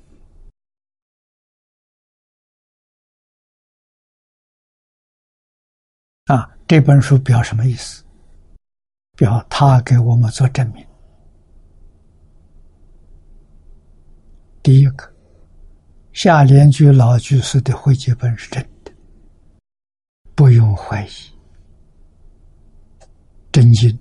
[6.67, 8.03] 这本书表什么意思？
[9.15, 10.83] 表他给我们做证明。
[14.63, 15.13] 第一个，
[16.11, 18.91] 下联居老居士的汇集本是真的，
[20.33, 21.09] 不用怀疑，
[23.51, 23.95] 真经。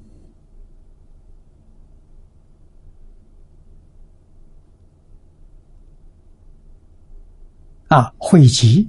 [7.89, 8.89] 啊，汇集。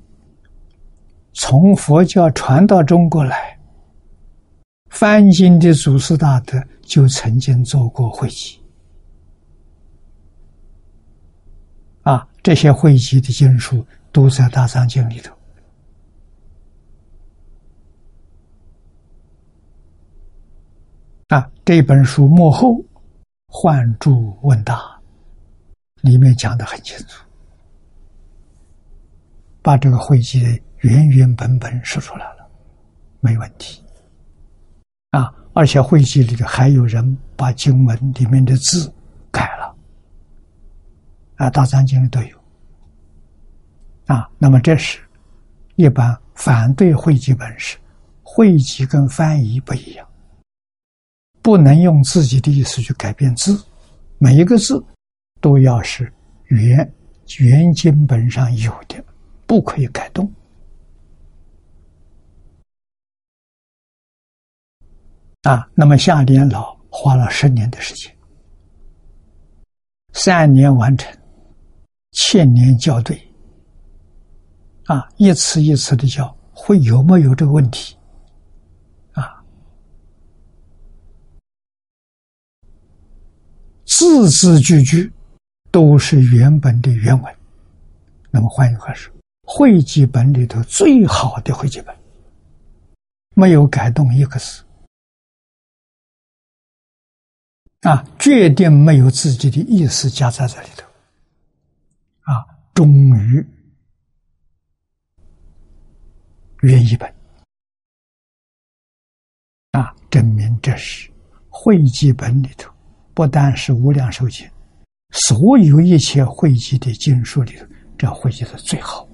[1.34, 3.55] 从佛教传到中国来，
[4.96, 8.58] 翻经的祖师大德就曾经做过汇集，
[12.04, 15.36] 啊，这些汇集的经书都在大藏经里头，
[21.28, 22.82] 啊，这本书幕后
[23.48, 24.98] 换注问答，
[26.04, 27.22] 里面讲的很清楚，
[29.62, 30.62] 把这个汇集。
[30.80, 32.48] 原原本本说出来了，
[33.22, 33.82] 没问题。
[35.18, 38.94] 啊，而且会集里头还有人把经文里面的字
[39.32, 39.74] 改了，
[41.38, 42.38] 啊，大藏经里都有。
[44.08, 45.00] 啊，那么这是
[45.78, 47.78] 一般反对会集本是，
[48.24, 50.06] 会集跟翻译不一样，
[51.42, 53.58] 不能用自己的意思去改变字，
[54.18, 54.84] 每一个字
[55.40, 56.12] 都要是
[56.48, 56.94] 原
[57.40, 59.02] 原经本上有的，
[59.48, 60.30] 不可以改动。
[65.46, 68.12] 啊，那么夏莲老花了十年的时间，
[70.14, 71.16] 三年完成，
[72.14, 73.16] 千年校对，
[74.86, 77.96] 啊，一次一次的校，会有没有这个问题？
[79.12, 79.44] 啊，
[83.86, 85.14] 字字句句
[85.70, 87.36] 都是原本的原文。
[88.32, 91.96] 那么换句话说，汇集本里头最好的汇集本，
[93.36, 94.65] 没有改动一个字，
[97.86, 100.88] 啊，决定没有自己的意思加在里头，
[102.22, 103.48] 啊，忠于
[106.62, 107.08] 原一本，
[109.72, 111.12] 啊，证明这是
[111.48, 112.74] 汇集本里头。
[113.14, 114.50] 不但是无量寿经，
[115.12, 117.66] 所有一切汇集的经书里头，
[117.98, 119.08] 这汇集的最好。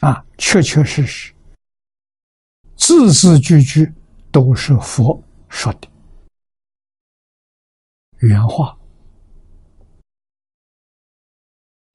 [0.00, 1.32] 啊，确确实实，
[2.76, 3.90] 字字句句
[4.34, 5.86] 都是佛说的
[8.18, 8.76] 原话，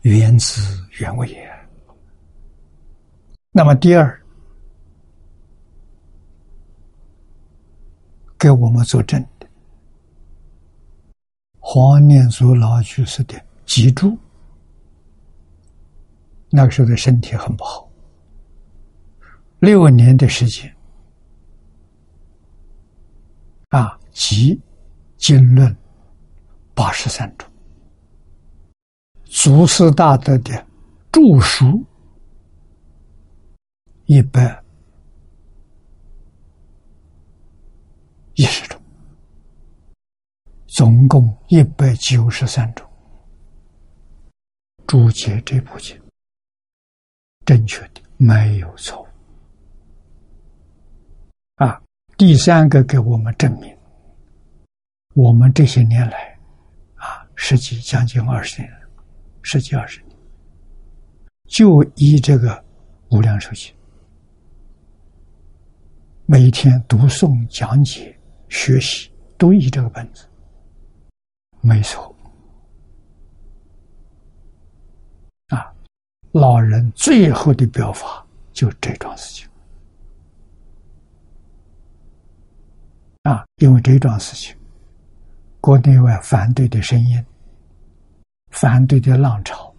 [0.04, 0.62] 原汁
[1.02, 1.68] 原味也。
[3.52, 4.18] 那么第二。
[8.38, 9.46] 给我们作证的，
[11.60, 14.18] 黄念祖老居士的脊柱，
[16.50, 17.92] 那个时候的身体很不好，
[19.60, 20.74] 六年的时间，
[23.70, 24.60] 啊，集
[25.18, 25.76] 经论
[26.74, 27.48] 八十三种，
[29.26, 30.66] 祖师大德的
[31.12, 31.84] 著书
[34.06, 34.64] 一百。
[38.36, 38.82] 一十种，
[40.66, 42.90] 总共一百九十三种，
[44.88, 46.02] 注解这部经
[47.46, 49.06] 正确的没有错
[51.56, 51.82] 啊！
[52.20, 53.74] 第三个给我们证明，
[55.14, 56.38] 我们这些年来
[56.96, 58.70] 啊，十几将近二十年，
[59.42, 60.18] 十几二十年，
[61.48, 62.62] 就依这个
[63.12, 63.74] 无量寿经，
[66.26, 68.14] 每天读诵讲解。
[68.50, 70.26] 学习都依这个本子，
[71.62, 72.14] 没错。
[75.48, 75.72] 啊，
[76.34, 79.49] 老人最后的表法就这桩事情。
[83.30, 84.58] 啊，因为这桩事情，
[85.62, 87.24] 国内外反对的声音、
[88.50, 89.72] 反对的浪潮，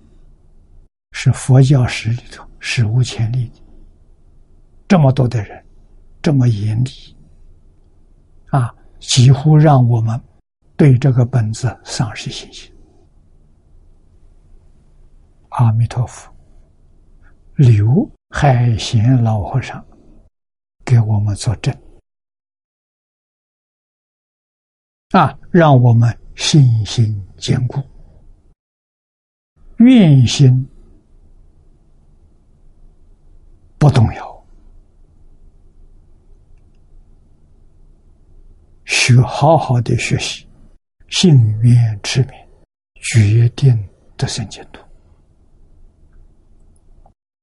[1.11, 3.61] 是佛教史里头史无前例的。
[4.87, 5.65] 这么多的人，
[6.23, 6.91] 这么严厉。
[8.51, 10.21] 啊，几乎让我们
[10.77, 12.73] 对这个本子丧失信心。
[15.49, 16.33] 阿弥陀佛，
[17.57, 19.85] 刘海贤老和尚
[20.85, 21.77] 给我们作证，
[25.11, 27.83] 啊，让我们信心坚固，
[29.79, 30.69] 愿心
[33.77, 34.45] 不动摇。
[38.85, 40.47] 学好好的学习，
[41.09, 42.33] 信愿持名，
[42.95, 44.81] 决定得生净土。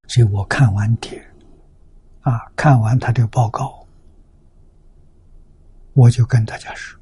[0.07, 1.21] 所以我看完帖，
[2.21, 3.85] 啊，看完他的报告，
[5.93, 6.96] 我就跟大家说：“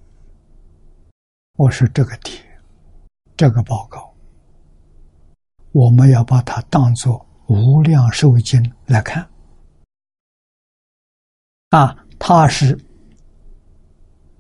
[1.55, 2.41] 我说这个题，
[3.37, 4.13] 这个报告，
[5.71, 9.27] 我们要把它当做无量寿经来看，
[11.69, 12.77] 啊，它是。”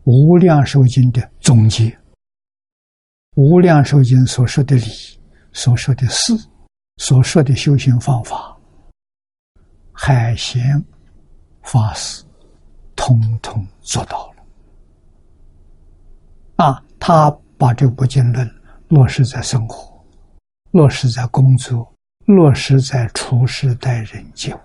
[0.07, 1.97] 无量寿经的总结，
[3.33, 4.85] 无量寿经所说的理、
[5.51, 6.31] 所说的事、
[6.97, 8.55] 所说的修行方法，
[9.91, 10.79] 海贤
[11.63, 12.23] 法师
[12.95, 14.45] 通通做到了。
[16.57, 18.49] 啊，他把这部经论
[18.87, 20.03] 落实在生活，
[20.71, 21.93] 落实在工作，
[22.25, 24.59] 落实在处事待人接物。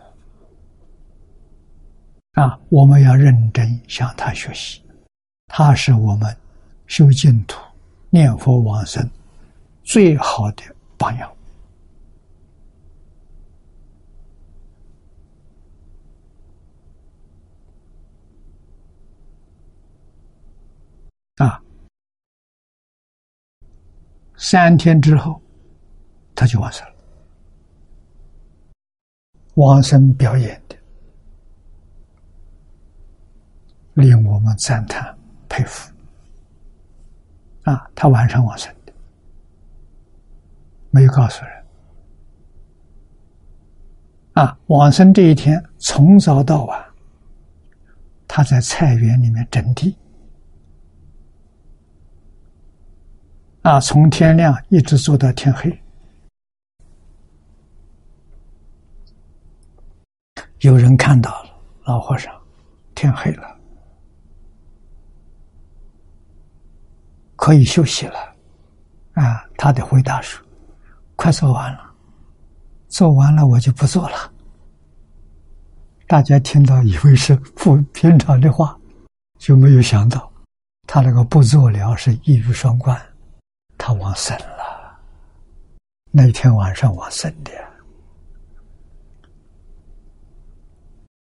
[2.33, 4.83] 啊，我们要认真向他学习。
[5.49, 6.35] 他是我们
[6.87, 7.61] 修净土、
[8.09, 9.09] 念佛往生
[9.83, 10.63] 最好的
[10.97, 11.31] 榜样
[21.37, 21.61] 啊！
[24.43, 25.39] 三天之后，
[26.35, 26.95] 他就完生了。
[29.57, 30.77] 往生表演的，
[33.95, 35.15] 令我们赞叹。
[35.47, 35.93] 佩服
[37.65, 37.91] 啊！
[37.95, 38.93] 他晚上往生的，
[40.91, 41.65] 没有告诉人
[44.35, 44.57] 啊。
[44.69, 46.85] 往生这一天，从早到晚，
[48.29, 49.95] 他在菜园里面整地
[53.63, 55.71] 啊，从天亮一直做到天黑。
[60.61, 61.51] 有人看到了
[61.85, 62.35] 老和尚，
[62.95, 63.57] 天黑了。
[67.37, 68.19] 可以休息了。
[69.13, 70.43] 啊，他的回答说
[71.17, 71.81] ：“快做完了，
[72.89, 74.33] 做完了我就不做了。”
[76.09, 78.79] 大家听到以为是不平常的话，
[79.39, 80.33] 就没有想到
[80.87, 82.99] 他那个不做了是一语双关，
[83.81, 85.01] 他往生了。
[86.11, 87.51] 那天晚上往生的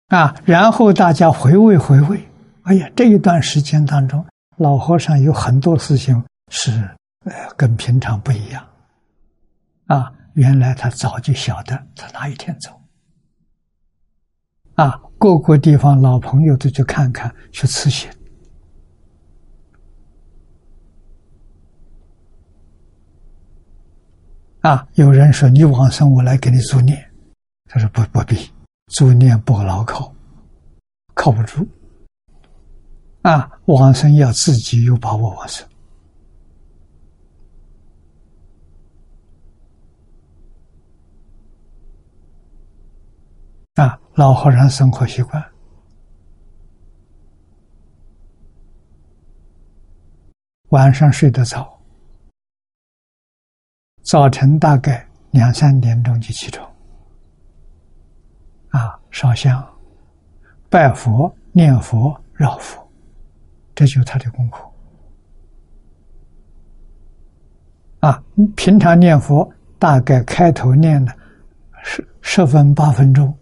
[0.09, 2.29] 啊，然后大家回味回味，
[2.65, 4.25] 哎呀，这一段时间当中，
[4.59, 6.71] 老和尚有很多事情是。
[7.25, 8.67] 呃，跟平常不一样，
[9.87, 12.73] 啊，原来他早就晓得他哪一天走，
[14.75, 18.11] 啊，各个地方老朋友都去看看，去辞行，
[24.63, 27.11] 啊，有人说你往生，我来给你助念，
[27.69, 28.49] 他说不不必，
[28.93, 30.15] 助念不牢靠，
[31.15, 31.67] 靠不住，
[33.23, 35.67] 啊，往生要自己有把握往生。
[43.75, 45.45] 啊，老和尚生活习惯，
[50.69, 51.82] 晚上睡得早，
[54.03, 56.69] 早晨大概两三点钟就起床，
[58.71, 59.65] 啊，烧香、
[60.69, 62.87] 拜佛、念佛、绕佛，
[63.75, 64.69] 这就是他的功课。
[68.01, 68.23] 啊，
[68.57, 69.49] 平常念佛
[69.79, 71.17] 大概开头念的
[71.85, 73.33] 十十分八分钟。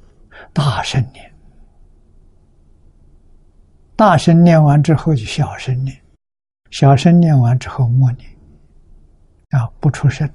[0.53, 1.33] 大声念，
[3.95, 5.97] 大声念完之后就小声念，
[6.71, 8.29] 小声念完之后默念，
[9.51, 10.29] 啊，不出声，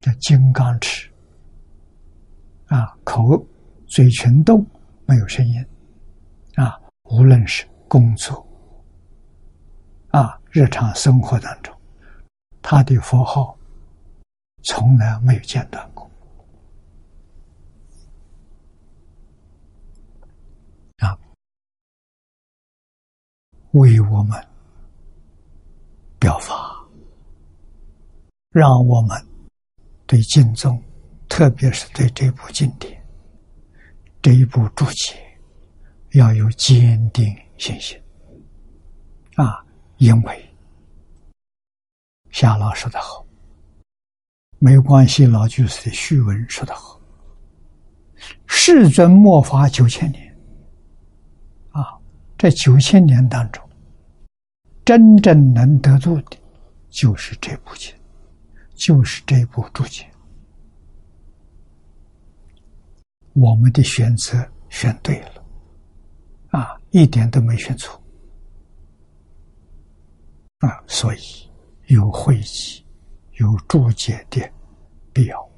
[0.00, 1.10] 叫金刚尺，
[2.68, 3.46] 啊，口
[3.86, 4.64] 嘴唇动
[5.04, 5.62] 没有声音，
[6.54, 6.80] 啊，
[7.10, 8.46] 无论是工作，
[10.08, 11.78] 啊，日常生活当中，
[12.62, 13.54] 他的佛号
[14.62, 16.10] 从来没有间断过。
[20.96, 21.18] 啊
[23.72, 24.48] 为我们
[26.18, 26.88] 表法，
[28.50, 29.26] 让我们
[30.10, 30.82] 对经宗，
[31.28, 33.00] 特别是对这部经典、
[34.20, 35.14] 这一部注解，
[36.14, 37.96] 要有坚定信心。
[39.36, 39.64] 啊，
[39.98, 40.54] 因为
[42.32, 43.24] 夏老说的好，
[44.58, 47.00] 没有关系，老居士的序文说的好，
[48.48, 50.28] 世尊末法九千年。
[52.36, 53.62] 这九千年当中，
[54.84, 56.38] 真正能得度的，
[56.88, 57.94] 就是这部经，
[58.80, 60.10] 就是这部注解。
[63.34, 65.44] 我们的选择选对了，
[66.48, 68.00] 啊，一点都没选错，
[70.60, 71.18] 啊，所以
[71.88, 72.82] 有汇集、
[73.34, 74.50] 有注解的
[75.12, 75.50] 必要。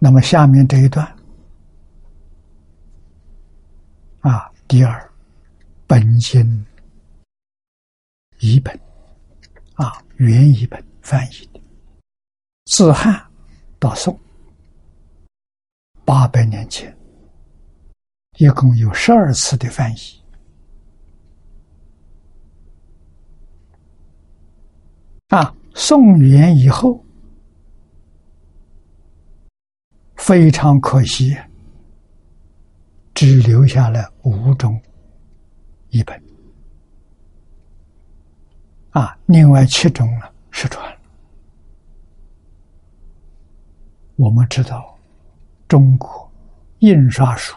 [0.00, 1.06] 那么下面这一段，
[4.20, 5.13] 啊，第二
[5.86, 6.64] 本经
[8.40, 8.78] 译本，
[9.74, 11.60] 啊，原译本翻译的，
[12.64, 13.24] 自汉
[13.78, 14.18] 到宋
[16.04, 16.96] 八百年前，
[18.38, 20.22] 一共有十二次的翻译，
[25.28, 27.00] 啊，宋元以后。
[30.16, 31.36] 非常可惜，
[33.12, 34.80] 只留下了五种
[35.94, 36.20] 一本，
[38.90, 40.84] 啊，另外七种呢失传。
[44.16, 44.98] 我们知道，
[45.68, 46.28] 中国
[46.80, 47.56] 印刷术，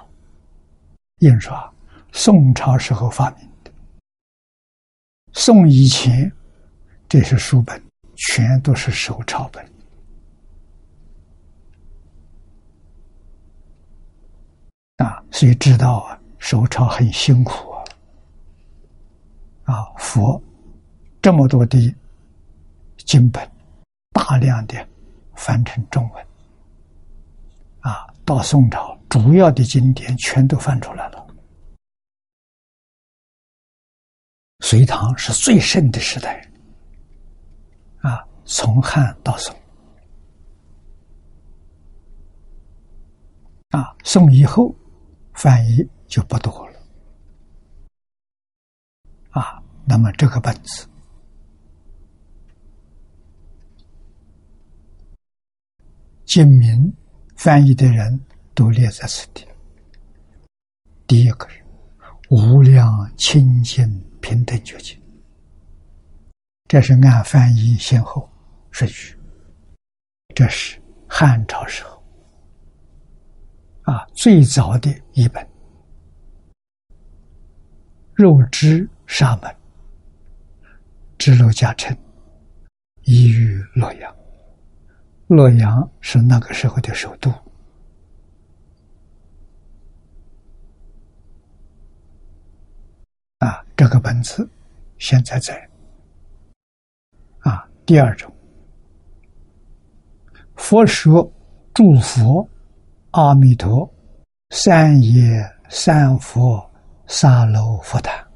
[1.18, 1.74] 印刷
[2.12, 3.72] 宋朝时候发明的，
[5.34, 6.32] 宋以前
[7.10, 7.82] 这些书本
[8.16, 9.68] 全都是手抄本。
[14.98, 17.67] 啊，所以知道啊，手抄很辛苦
[19.68, 19.86] 啊。
[20.00, 20.42] 佛
[21.22, 21.96] 这么多的
[23.06, 23.48] 经本，
[24.12, 24.76] 大量的
[25.36, 26.26] 翻成中文，
[27.82, 31.28] 啊，到宋朝主要的经典全都翻出来了。
[34.62, 36.42] 隋唐是最盛的时代，
[38.00, 39.56] 啊，从汉到宋，
[43.70, 44.74] 啊，宋以后。
[45.40, 46.67] 翻译就不多了，
[49.38, 50.88] 啊，那么这个本子，
[56.26, 56.92] 经名
[57.36, 58.20] 翻译的人
[58.56, 59.48] 都列在此地，
[61.06, 61.64] 第一个是
[62.32, 63.88] 无量清净
[64.22, 65.00] 平等觉境，
[66.68, 68.28] 这是按翻译先后
[68.72, 69.16] 顺序。
[70.34, 72.04] 这是汉朝时候
[73.84, 75.48] 啊最早的一本
[78.16, 79.56] 肉汁沙门
[81.18, 81.98] 支娄迦谶
[83.04, 84.16] 遗于洛阳。
[85.28, 87.32] 洛阳是那个时候的首都。
[93.40, 94.48] 啊，这个本子
[94.98, 95.70] 现在在。
[97.40, 98.32] 啊，第二种，
[100.56, 101.32] 佛说
[101.74, 102.48] 诸佛
[103.12, 103.90] 阿弥陀
[104.50, 106.70] 三业三佛
[107.08, 108.27] 沙楼佛坛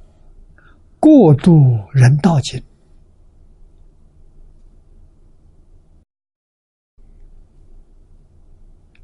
[1.02, 2.64] 过度人道经。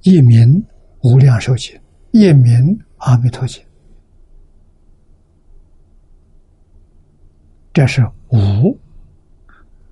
[0.03, 0.63] 一名
[1.01, 1.77] 无量寿经，
[2.11, 3.61] 一名阿弥陀经，
[7.73, 8.77] 这是吴，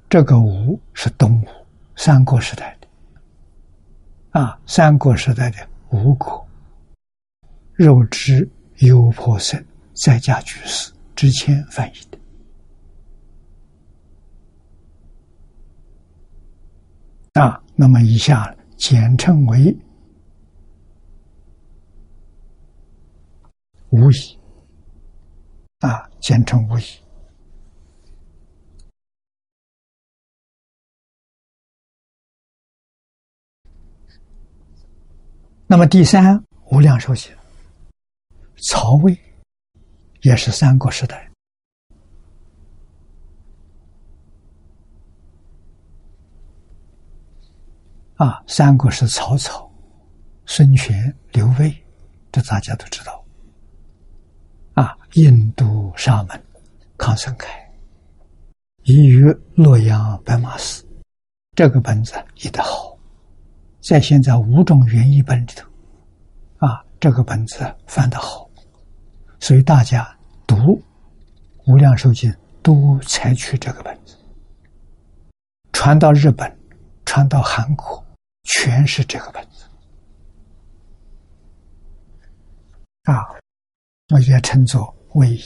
[0.07, 1.47] 这个吴是东吴，
[1.97, 5.57] 三国时代的，啊，三国时代的
[5.89, 6.47] 吴国，
[7.73, 8.47] 肉质
[8.77, 9.61] 优婆塞
[9.93, 10.94] 在家居士。
[11.15, 12.19] 之前翻译的，
[17.41, 19.75] 啊，那么以下简称为。
[23.91, 24.37] 无疑
[25.79, 26.83] 啊，简称无疑。
[35.65, 37.33] 那么第三无量寿经，
[38.57, 39.17] 曹魏
[40.25, 41.29] 也是三国时代
[48.15, 49.71] 啊，三国是曹操、
[50.47, 51.71] 孙权、刘备，
[52.31, 53.23] 这大家都知道。
[54.73, 56.43] 啊，印度沙门
[56.97, 57.47] 康生开
[58.85, 60.83] 译于洛阳白马寺，
[61.53, 62.97] 这个本子译得好，
[63.79, 65.69] 在现在五种原译本里头，
[66.57, 68.49] 啊，这个本子翻得好，
[69.39, 70.14] 所以大家
[70.47, 70.55] 读
[71.67, 72.31] 《无量寿经》
[72.61, 74.17] 都采取这个本子，
[75.71, 76.57] 传到日本，
[77.05, 78.05] 传到韩国，
[78.43, 79.65] 全是这个本子，
[83.03, 83.35] 啊。
[84.13, 85.41] 我也称作唯一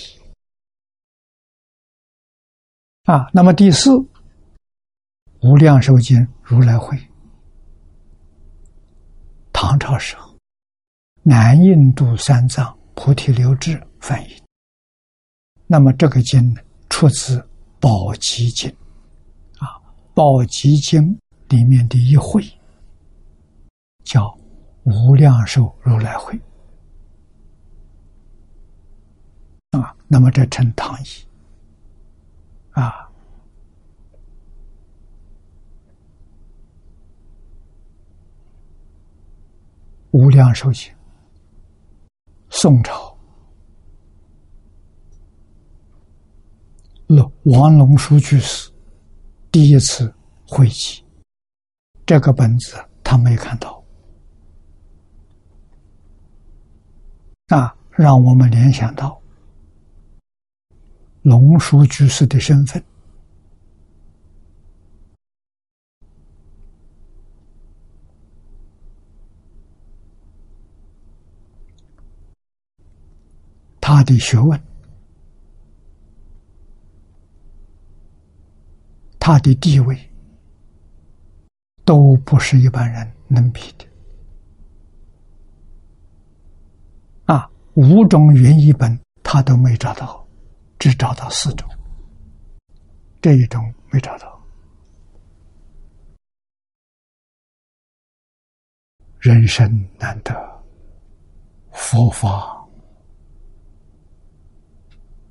[3.03, 3.29] 啊。
[3.33, 3.91] 那么第四，
[5.41, 6.97] 《无量寿经》如来会，
[9.53, 10.35] 唐朝时候，
[11.23, 14.43] 南印度三藏菩提留志翻译。
[15.71, 17.37] 那么这个经呢，出自
[17.79, 18.67] 《宝积经》
[19.63, 19.77] 啊，
[20.15, 20.99] 《宝积经》
[21.55, 22.43] 里面的一会，
[24.03, 24.23] 叫
[24.83, 26.33] 《无量寿如来会》。
[29.79, 31.05] 啊，那么这称唐译
[32.71, 33.07] 啊，
[40.09, 40.91] 无量寿经，
[42.49, 43.17] 宋朝龙
[47.11, 48.69] 那王龙书居士
[49.51, 50.13] 第一次
[50.45, 51.03] 汇集
[52.05, 53.83] 这个本子，他没看到
[57.47, 59.19] 啊，让我们联想到。
[61.23, 62.83] 龙树居士的身份，
[73.81, 74.61] 他的学问，
[79.31, 79.95] 他的地位，
[81.85, 83.85] 都不是一般人能比的。
[87.25, 90.27] 啊，五种原一本他都没找到。
[90.79, 91.69] 只找到四种，
[93.21, 93.61] 这一种
[93.91, 94.41] 没找到。
[99.19, 99.69] 人生
[99.99, 100.33] 难得，
[101.71, 102.67] 佛法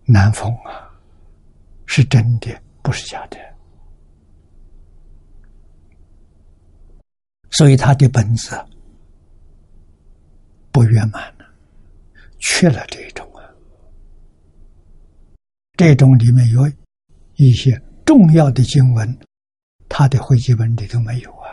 [0.05, 0.89] 难逢啊，
[1.87, 3.37] 是真的，不是假的。
[7.51, 8.57] 所以他的本子
[10.71, 11.47] 不圆满了，
[12.39, 13.43] 缺了这种啊。
[15.77, 16.71] 这种里面有
[17.37, 19.19] 一些重要的经文，
[19.89, 21.49] 他的会集本里都没有啊！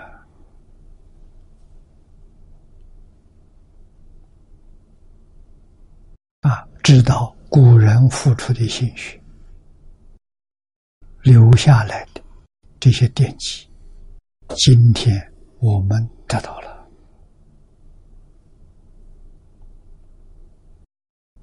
[6.42, 9.20] 啊，知道古人付出的心血，
[11.22, 12.22] 留下来的
[12.80, 13.68] 这些典籍，
[14.50, 16.88] 今天我们得到了。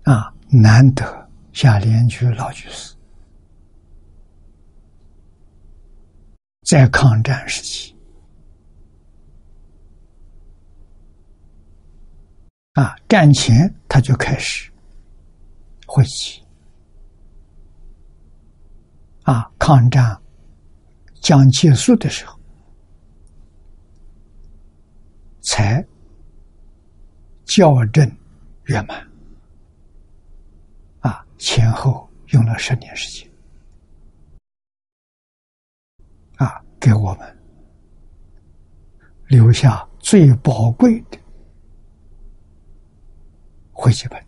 [0.04, 2.94] 啊，难得下联居老居士
[6.62, 7.94] 在抗战时期
[12.72, 14.72] 啊，战前他就开始
[15.86, 16.42] 会集
[19.22, 20.20] 啊，抗战
[21.20, 22.36] 将结束的时候
[25.42, 25.84] 才
[27.44, 28.10] 校正
[28.64, 29.06] 圆满
[31.00, 31.22] 啊。
[31.36, 33.28] 前后用了十年时间，
[36.36, 37.38] 啊，给我们
[39.26, 41.18] 留下最宝贵的
[43.72, 44.24] 回集本，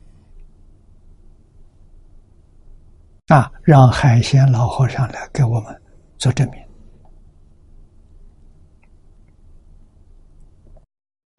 [3.28, 5.82] 啊，让海鲜老和尚来给我们
[6.18, 6.63] 做证明。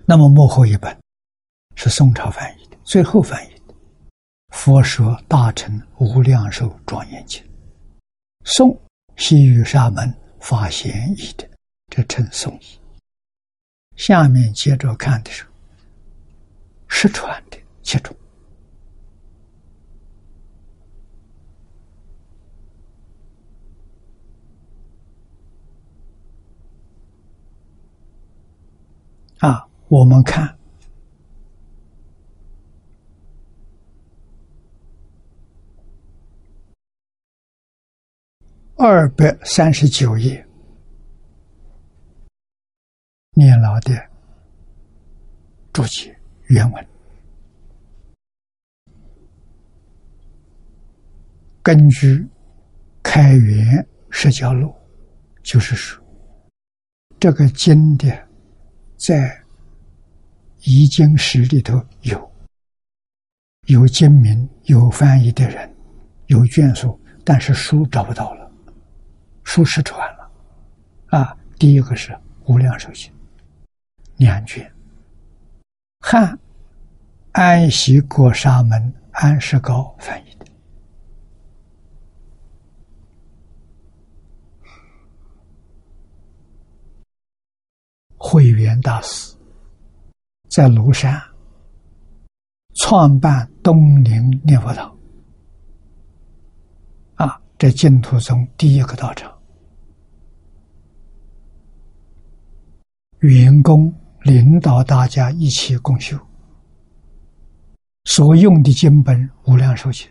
[0.07, 0.95] 那么幕后一本
[1.75, 3.73] 是宋朝翻译的，最后翻译的。
[4.49, 7.43] 佛说大乘无量寿庄严经，
[8.43, 8.79] 宋
[9.17, 11.49] 西域沙门法贤译的，
[11.89, 12.79] 这称宋译。
[13.95, 15.43] 下面接着看的是
[16.87, 18.15] 失传的七种
[29.39, 30.57] 啊，我们看。
[38.77, 40.45] 二百三十九页，
[43.31, 44.09] 念老的
[45.71, 46.15] 注解
[46.47, 46.88] 原文。
[51.63, 52.17] 根据
[53.01, 54.67] 《开元释迦录》，
[55.41, 56.03] 就是说，
[57.17, 58.27] 这个经的
[58.97, 59.41] 在
[60.66, 62.32] 译经史里头有，
[63.68, 65.72] 有经名，有翻译的人，
[66.26, 68.51] 有卷数，但是书找不到了。
[69.43, 70.32] 书失传了，
[71.07, 71.38] 啊！
[71.59, 72.11] 第一个是
[72.45, 73.11] 《无量寿经》
[74.18, 74.70] 两卷，
[75.99, 76.38] 汉
[77.32, 80.45] 安息国沙门安世高翻译的，
[88.18, 89.34] 慧远大师
[90.55, 91.21] 在庐山
[92.75, 93.75] 创办东
[94.05, 94.97] 林念佛堂，
[97.15, 99.29] 啊，这净土宗第一个道场。
[103.19, 106.17] 员工领导大家一起共修，
[108.05, 109.19] 所用的经本
[109.51, 110.07] 《无量寿经》，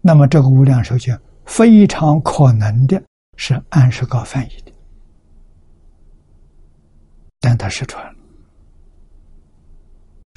[0.00, 1.12] 那么这个《无量寿经》
[1.44, 3.02] 非常可能的
[3.36, 4.72] 是安世高翻译的，
[7.46, 8.14] 但他失传了。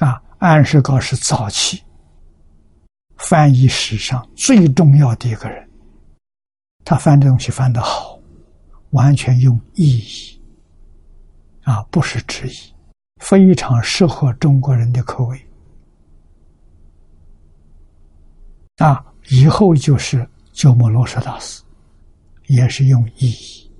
[0.06, 1.82] 啊，安世高是早期
[3.16, 5.66] 翻译史上最重要的一个人，
[6.84, 8.20] 他翻的东西翻得好。
[8.90, 10.40] 完全用意义
[11.62, 12.74] 啊，不是质疑，
[13.22, 15.46] 非常适合中国人的口味
[18.76, 19.04] 啊。
[19.30, 21.62] 以后就是鸠摩罗什大师，
[22.46, 23.70] 也是用意义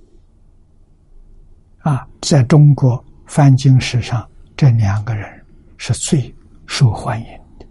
[1.79, 2.07] 啊。
[2.21, 4.27] 在中国翻经史上，
[4.57, 5.45] 这两个人
[5.77, 7.27] 是最受欢迎
[7.59, 7.67] 的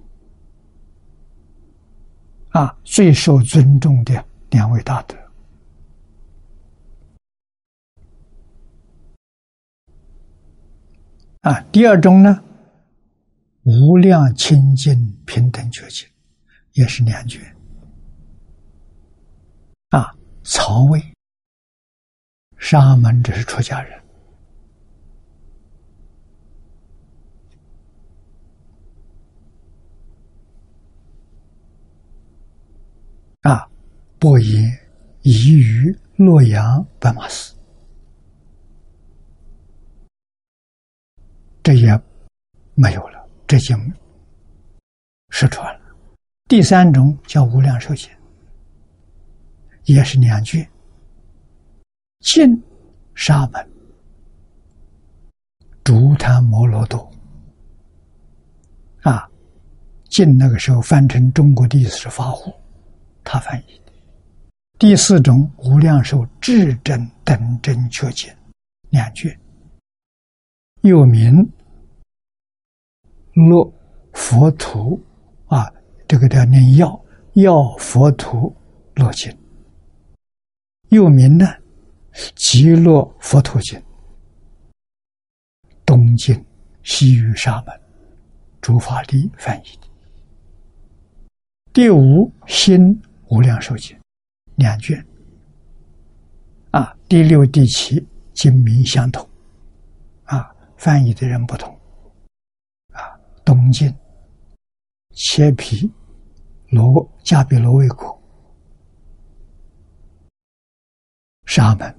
[2.51, 5.17] 啊，最受尊重的两位大德。
[11.41, 12.41] 啊，第二种呢，
[13.65, 16.07] 无量清净平等觉经，
[16.75, 17.41] 也是两觉。
[19.89, 21.03] 啊，曹魏
[22.59, 24.01] 沙门只是出家人。
[33.43, 33.69] 啊，
[34.19, 34.79] 伯言
[35.23, 37.55] 移于洛阳白马寺。
[41.63, 42.01] 这也
[42.75, 43.77] 没有了，这经
[45.31, 45.81] 失传了。
[46.49, 48.11] 第三种叫无量寿经，
[49.85, 50.67] 也是两句。
[52.21, 52.61] 晋
[53.15, 53.71] 沙门
[55.85, 57.09] 竹檀摩罗多
[59.03, 59.31] 啊，
[60.09, 62.53] 晋那个时候翻成中国的意思是法护，
[63.31, 63.93] 他翻译的。
[64.79, 68.33] 第四种无量寿至真等真确经，
[68.89, 69.39] 两句，
[70.81, 71.47] 又名。
[73.35, 73.73] 落
[74.15, 75.01] 佛图
[75.47, 75.71] 啊，
[76.09, 77.05] 这个叫念药
[77.35, 78.53] 药佛图
[78.97, 79.33] 落经，
[80.89, 81.47] 又名呢
[82.35, 83.81] 极乐佛陀经，
[85.87, 86.45] 东晋
[86.83, 87.81] 西域沙门
[88.61, 89.87] 诸法力翻译的。
[91.73, 93.01] 第五心
[93.31, 93.99] 无量寿经
[94.57, 95.05] 两卷。
[96.71, 99.27] 啊，第六、第七经名相同，
[100.25, 101.73] 啊，翻译的人不同。
[102.93, 103.95] 啊，东晋
[105.13, 105.91] 切皮
[106.69, 108.17] 罗加比罗卫国
[111.47, 111.95] 沙门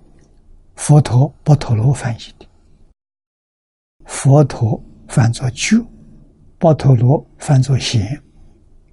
[0.75, 2.47] 佛陀波陀罗翻译的，
[4.05, 5.84] 佛陀翻作觉，
[6.59, 8.21] 波陀罗翻作贤，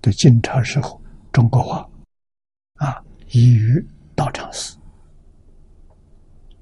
[0.01, 1.89] 的晋朝时候中国话，
[2.77, 4.77] 啊，已于道场寺。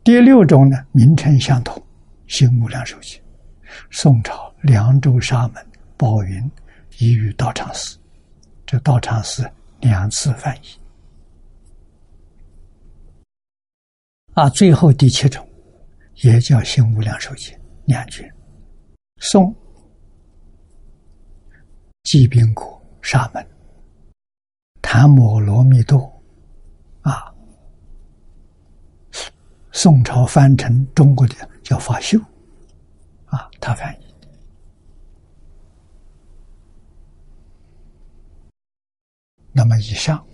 [0.02, 1.82] 第六种呢，名称相同，
[2.26, 3.20] 新无量寿经。
[3.90, 6.50] 宋朝凉州沙门宝云
[6.98, 7.98] 已于道场寺，
[8.64, 9.50] 这道场寺
[9.80, 10.78] 两次翻译。
[14.34, 15.48] 啊，最后第七种
[16.22, 17.56] 也叫新无量寿经
[17.86, 18.32] 两卷，
[19.18, 19.54] 宋
[22.02, 23.44] 济宾国沙门
[24.96, 25.98] 南摩罗密多
[27.02, 27.34] 啊。
[29.72, 31.34] 宋朝翻成中国的
[31.64, 32.16] 叫法秀，
[33.26, 34.04] 啊，他翻译。
[39.50, 40.24] 那么以上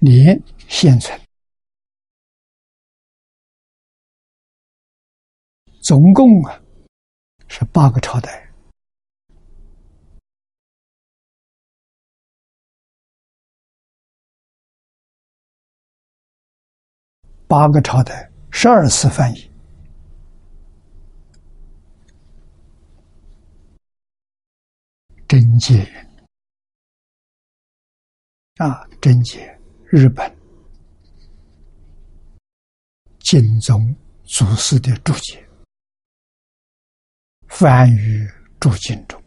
[0.00, 1.20] 年现存，
[5.82, 6.58] 总共啊
[7.48, 8.45] 是八个朝代。
[17.48, 19.50] 八个朝代，十二次翻译。
[25.28, 25.84] 贞节
[28.58, 30.36] 啊，贞节，日本
[33.18, 33.94] 金宗
[34.24, 35.44] 祖师的注解，
[37.48, 38.24] 翻于
[38.60, 39.20] 注经中，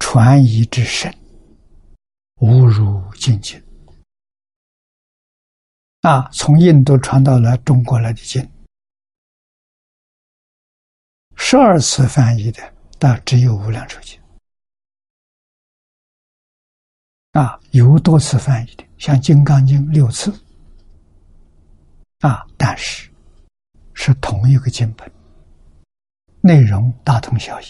[0.00, 1.16] 传译之神，
[2.40, 3.61] 无如尽经。
[6.02, 8.46] 啊，从印度传到了中国来的经，
[11.36, 14.20] 十二次翻译的，但只有无量寿经。
[17.30, 20.32] 啊，有多次翻译的，像《金刚经》六次。
[22.18, 23.08] 啊，但是
[23.94, 25.08] 是同一个经本，
[26.40, 27.64] 内容大同小异。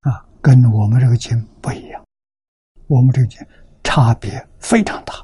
[0.00, 2.02] 啊，跟我们这个经不一样，
[2.86, 3.46] 我们这个经
[3.84, 5.14] 差别非常大。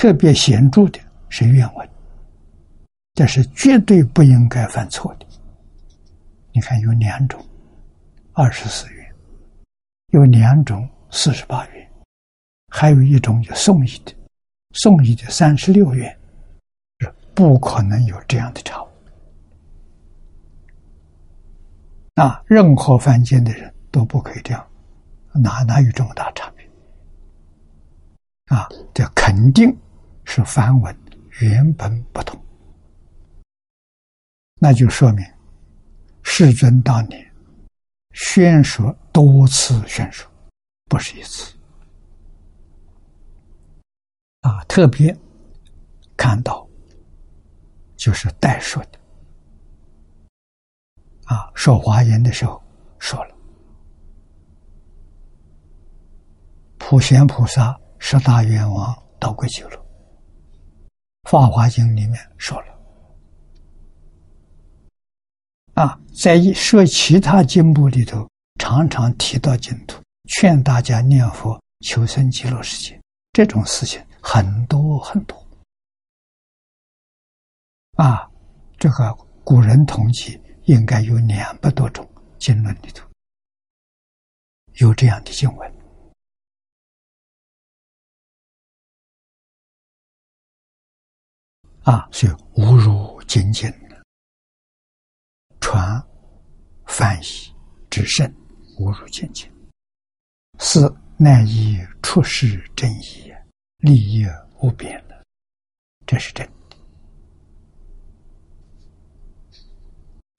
[0.00, 0.98] 特别显著的
[1.28, 1.86] 是愿文，
[3.12, 5.26] 这是绝对不应该犯错的。
[6.52, 7.38] 你看有两种，
[8.32, 9.14] 二十四元，
[10.12, 11.86] 有两种四十八元，
[12.68, 14.14] 还有一种叫宋译的，
[14.72, 16.18] 宋译的三十六元，
[17.34, 18.88] 不可能有这样的差误。
[22.14, 24.66] 啊，任何凡间的人都不可以这样，
[25.34, 26.66] 哪哪有这么大差别？
[28.46, 29.76] 啊，这肯定。
[30.24, 30.96] 是梵文
[31.40, 32.40] 原本不同，
[34.56, 35.24] 那就说明
[36.22, 37.34] 世尊当年
[38.12, 40.30] 宣说多次宣说，
[40.88, 41.54] 不是一次
[44.42, 44.62] 啊。
[44.64, 45.16] 特别
[46.16, 46.66] 看到
[47.96, 48.98] 就是代说的
[51.24, 52.62] 啊，说华严的时候
[52.98, 53.34] 说了，
[56.78, 59.76] 普贤菩萨十大愿望到归九了。
[61.24, 62.78] 《法华经》里面说了，
[65.74, 73.00] 啊，在说其他经部里头，常常提到净土，劝大家念佛求生极乐世界，
[73.32, 75.36] 这种事情很多很多。
[77.96, 78.28] 啊，
[78.78, 79.12] 这个
[79.44, 82.08] 古人统计应该有两百多种
[82.38, 83.06] 经论里头
[84.76, 85.79] 有这样的经文。
[91.82, 93.72] 啊，所以无如精进，
[95.60, 96.02] 传
[96.84, 97.24] 翻译
[97.88, 98.30] 之圣，
[98.78, 99.50] 无如精进。
[100.58, 103.32] 四乃以出世真义，
[103.78, 104.26] 利益
[104.60, 105.24] 无边的，
[106.06, 106.76] 这是真的。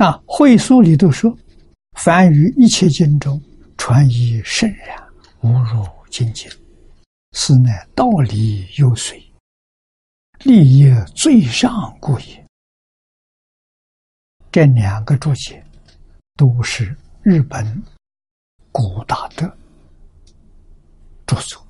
[0.06, 1.36] 啊，会书里都说，
[1.98, 3.42] 凡于一切经中
[3.78, 5.04] 传译甚然，
[5.42, 6.50] 无如精进。
[7.32, 9.31] 此乃道理有水。
[10.44, 12.46] 立业最上故也。
[14.52, 15.64] 这两个注解
[16.36, 17.84] 都是日本
[18.72, 19.56] 古大的
[21.26, 21.66] 著作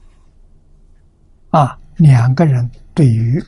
[1.49, 3.43] 啊，两个人对于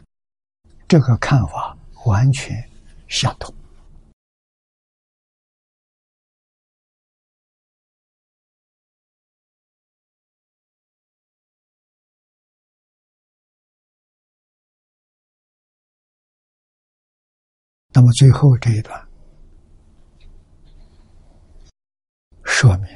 [0.87, 2.61] 这个看法完全
[3.07, 3.53] 相同。
[17.93, 19.07] 那么最后这一段
[22.43, 22.87] 说明，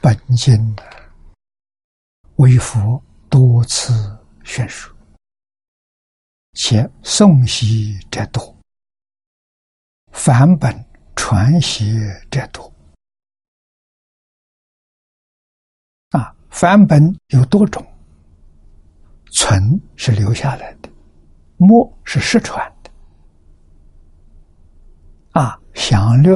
[0.00, 0.84] 本经的
[2.36, 3.92] 为佛多次
[4.44, 4.94] 宣说，
[6.52, 8.56] 且诵习者多，
[10.12, 10.72] 梵本
[11.16, 11.92] 传习
[12.30, 12.72] 者多。
[16.10, 17.84] 啊，梵本有多种，
[19.32, 19.60] 存
[19.96, 20.77] 是留下来的。
[21.58, 22.90] 墨是失传的，
[25.32, 26.34] 啊，详略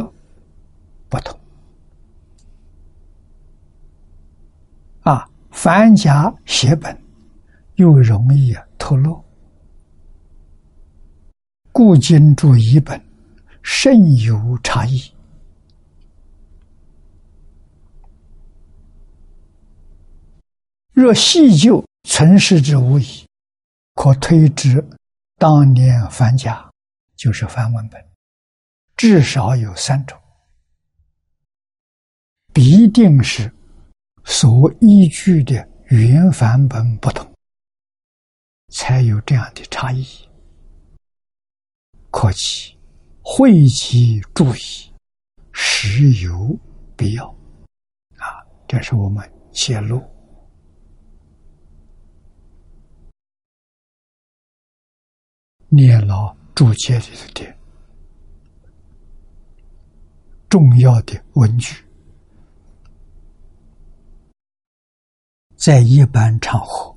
[1.08, 1.38] 不同，
[5.02, 7.00] 啊，凡家写本
[7.76, 9.24] 又容易透露，
[11.70, 13.00] 故今注译本
[13.62, 15.00] 甚有差异。
[20.92, 23.24] 若细究存世之无疑，
[23.94, 24.84] 可推之。
[25.42, 26.70] 当年梵家
[27.16, 28.00] 就是梵文本，
[28.96, 30.16] 至少有三种，
[32.54, 33.52] 必定是
[34.22, 37.28] 所依据的原梵本不同，
[38.68, 40.06] 才有这样的差异。
[42.12, 42.78] 可惜
[43.20, 44.94] 讳疾注意，
[45.52, 46.56] 实有
[46.96, 47.26] 必要
[48.16, 48.46] 啊！
[48.68, 50.00] 这是我们揭露。
[55.74, 57.56] 念老注解里头的
[60.50, 61.82] 重要的文句，
[65.56, 66.94] 在一般场合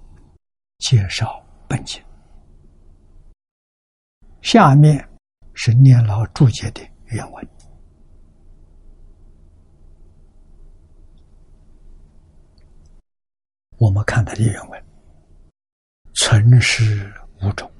[0.79, 2.03] 介绍本经。
[4.41, 5.07] 下面
[5.53, 7.47] 是念老注解的原文，
[13.77, 14.85] 我们看他的原文，
[16.13, 17.09] 存世
[17.41, 17.71] 无种。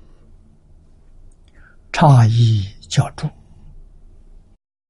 [1.97, 3.25] 差异较著，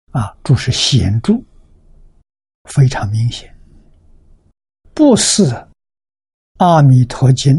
[0.09, 1.39] 啊，著是显著，
[2.63, 3.55] 非常明显，
[4.95, 5.51] 不似
[6.57, 7.57] 《阿弥陀经》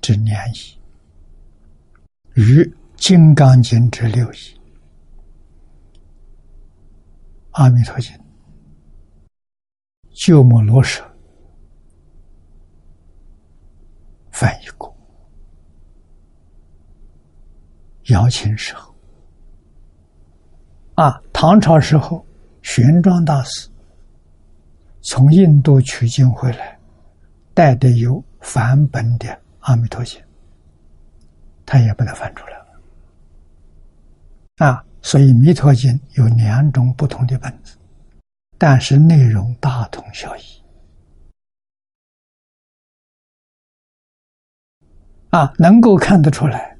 [0.00, 0.76] 之两义，
[2.34, 2.64] 与
[2.96, 4.36] 《金刚经》之六义，
[7.52, 8.12] 《阿弥陀经》
[10.10, 11.00] 鸠摩罗什
[14.32, 14.92] 翻译过，
[18.08, 18.94] 姚琴时候。
[20.94, 22.26] 啊，唐朝时候，
[22.62, 23.68] 玄奘大师
[25.00, 26.78] 从印度取经回来，
[27.54, 29.28] 带的有梵本的
[29.60, 30.20] 《阿弥陀经》，
[31.64, 32.66] 他也把它翻出来了。
[34.56, 37.76] 啊，所以《弥陀经》有两种不同的本子，
[38.58, 40.40] 但是内容大同小异。
[45.30, 46.77] 啊，能够看得出来。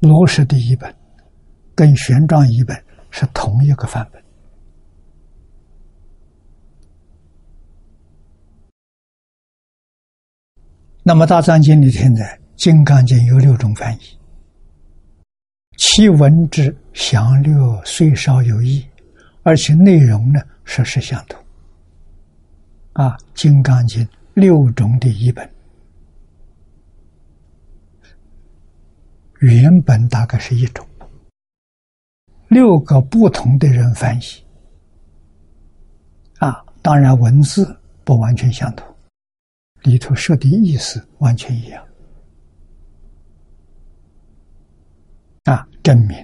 [0.00, 0.94] 罗什的译本
[1.74, 2.76] 跟玄奘译本
[3.10, 4.22] 是同一个范本。
[11.02, 12.24] 那么《大藏经》里现在
[12.56, 14.00] 《金刚经》有六种翻译，
[15.76, 17.54] 其文字详略
[17.84, 18.84] 虽少有异，
[19.42, 21.42] 而且内容呢实实相同。
[22.92, 24.04] 啊，《金刚经》
[24.34, 25.50] 六种的译本。
[29.40, 30.86] 原本大概是一种，
[32.48, 34.22] 六个不同的人翻译，
[36.38, 38.86] 啊，当然文字不完全相同，
[39.82, 41.82] 里头说的意思完全一样，
[45.44, 46.18] 啊，证明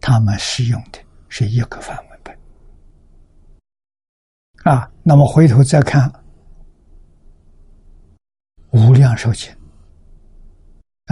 [0.00, 0.98] 他们使用的
[1.28, 2.36] 是一个梵文本，
[4.64, 6.10] 啊，那么回头再看
[8.72, 9.48] 《无量寿经》，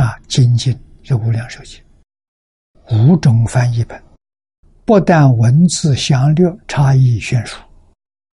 [0.02, 0.76] 啊，精进。
[1.04, 1.80] 是无量寿经，
[2.90, 4.02] 五种翻译本，
[4.86, 7.60] 不但文字详略差异悬殊，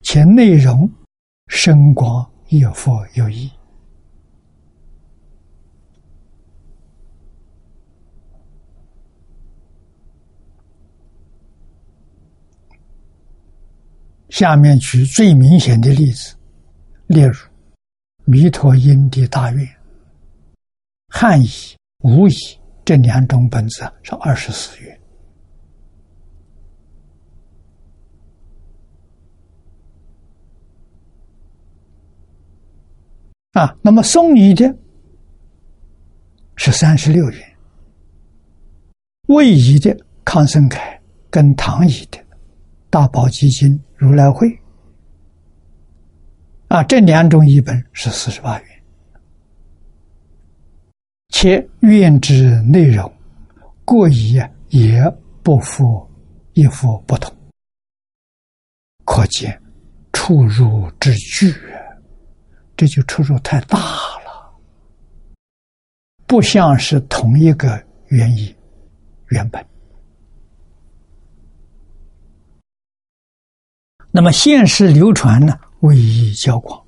[0.01, 0.91] 且内容
[1.49, 3.51] 深广亦复有异。
[14.31, 16.35] 下面举最明显的例子，
[17.07, 17.33] 例如
[18.25, 19.65] 《弥陀因地大愿》
[21.09, 21.47] 汉译。
[22.05, 22.35] 无疑，
[22.85, 25.01] 这两种本子是二十四元
[33.53, 33.75] 啊。
[33.81, 34.77] 那么宋语的
[36.57, 37.57] 是三十六元。
[39.29, 41.01] 魏仪的康生凯
[41.31, 42.19] 跟唐仪的
[42.91, 44.47] 大宝基金如来会
[46.69, 48.74] 啊，这两种一本是四十八元，
[51.37, 53.13] 且愿之内容
[53.85, 55.03] 各一也
[55.43, 56.09] 不复，
[56.53, 57.37] 一符不同，
[59.05, 59.61] 可见
[60.13, 61.53] 出入之巨，
[62.77, 64.59] 这就出入太大了，
[66.25, 68.55] 不像是同一个原意。
[69.31, 69.67] 原本，
[74.13, 75.59] 那么现实流传呢？
[75.81, 76.81] 为一交广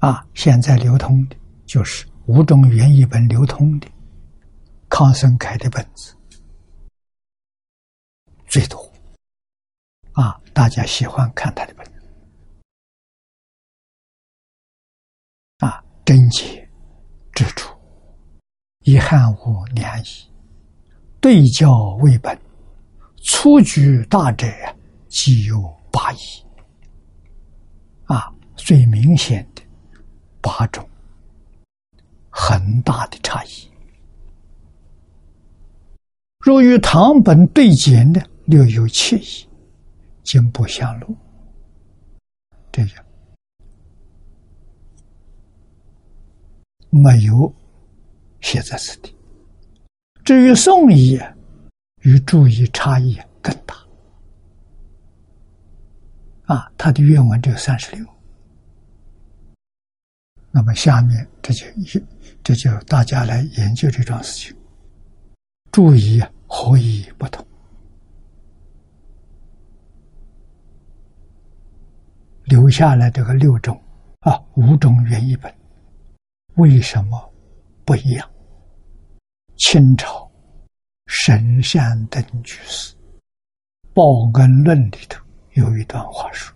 [0.00, 3.88] 啊，现在流通的就是五种原译本流通的
[4.88, 6.14] 康生开的本子
[8.46, 8.78] 最多
[10.12, 11.92] 啊，大家喜欢看他的本子
[15.58, 16.70] 啊，贞洁
[17.32, 17.76] 之处，
[18.84, 20.30] 遗憾无两矣。
[21.20, 22.40] 对教为本，
[23.24, 24.46] 粗举大者
[25.08, 26.18] 即有八义。
[28.04, 29.62] 啊，最明显的
[30.40, 30.88] 八种，
[32.42, 33.48] 很大的差异。
[36.38, 39.46] 若与唐本对简呢，略有惬意，
[40.22, 41.14] 经不相入。
[42.72, 42.92] 这个
[46.88, 47.54] 没有
[48.40, 49.14] 写在此地。
[50.24, 51.20] 至于宋义，
[52.04, 53.74] 与注译差异更大。
[56.46, 58.06] 啊，他的原文只有三十六。
[60.50, 62.04] 那么下面这就一，
[62.42, 64.56] 这就大家来研究这桩事情。
[65.70, 67.46] 注意啊何以不同？
[72.44, 73.80] 留下来这个六种
[74.20, 75.54] 啊，五种原译本，
[76.56, 77.32] 为什么
[77.84, 78.28] 不一样？
[79.56, 80.28] 清朝
[81.06, 82.92] 神山等居士
[83.92, 84.02] 《报
[84.40, 86.52] 恩论》里头有一段话说：“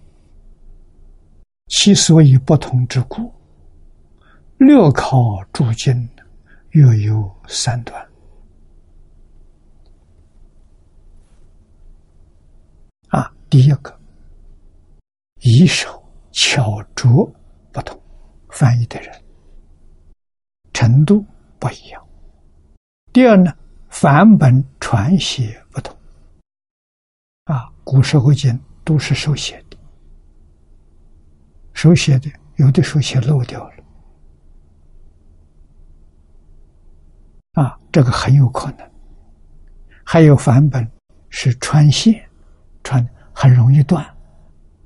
[1.69, 3.33] 其所以不同之故，
[4.59, 6.09] 略考诸经，
[6.71, 8.09] 又有三段。
[13.09, 14.01] 啊，第一个，
[15.41, 16.03] 以手
[16.33, 17.31] 巧拙
[17.73, 18.01] 不同，
[18.49, 19.13] 翻译的人
[20.73, 21.25] 程度
[21.59, 22.03] 不一样。”
[23.13, 23.53] 第二呢，
[23.91, 25.97] 梵本传写不同，
[27.45, 29.77] 啊，古时候经都是手写的，
[31.73, 33.85] 手写的有的手写漏掉了，
[37.53, 38.91] 啊，这个很有可能。
[40.03, 40.85] 还有梵本
[41.31, 42.29] 是穿线，
[42.83, 44.05] 穿很容易断，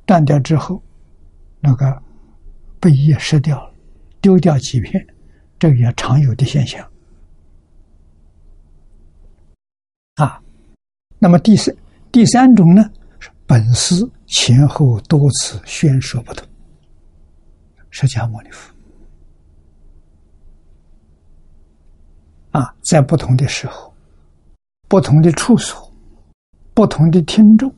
[0.04, 0.82] 断掉之后，
[1.58, 2.02] 那个
[2.78, 3.74] 被页湿掉了，
[4.20, 5.06] 丢掉几片，
[5.58, 6.86] 这个也常有的现象。
[10.16, 10.38] 啊，
[11.18, 11.74] 那么第三
[12.12, 16.46] 第三种呢，是本师前后多次宣说不同。
[17.88, 18.70] 释迦牟尼佛
[22.58, 23.94] 啊，在不同的时候、
[24.88, 25.92] 不同的处所、
[26.74, 27.72] 不同的听众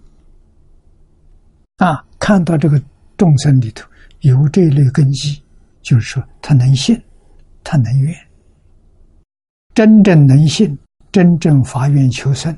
[1.76, 2.80] 啊，看到这个
[3.16, 3.86] 众生里头
[4.20, 5.42] 有这一类根基，
[5.82, 6.98] 就是说他能信，
[7.62, 8.16] 他能愿，
[9.74, 10.78] 真正能信。
[11.12, 12.56] 真正发愿求生，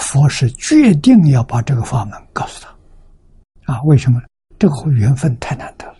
[0.00, 4.20] 佛是决定要把这个法门告诉他，啊，为什么？
[4.58, 5.98] 这个缘分太难得了，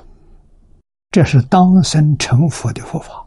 [1.12, 3.23] 这是当生成佛的佛法，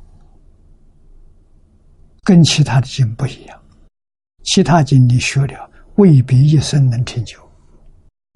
[2.28, 3.58] 跟其他的经不一样。
[4.44, 7.40] 其他经你学了，未必一生能成就，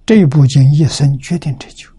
[0.05, 1.89] 这部经一生决定成就。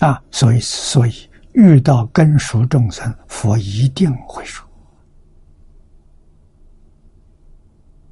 [0.00, 4.62] 啊，所以，所以遇到根熟众生，佛一定会说。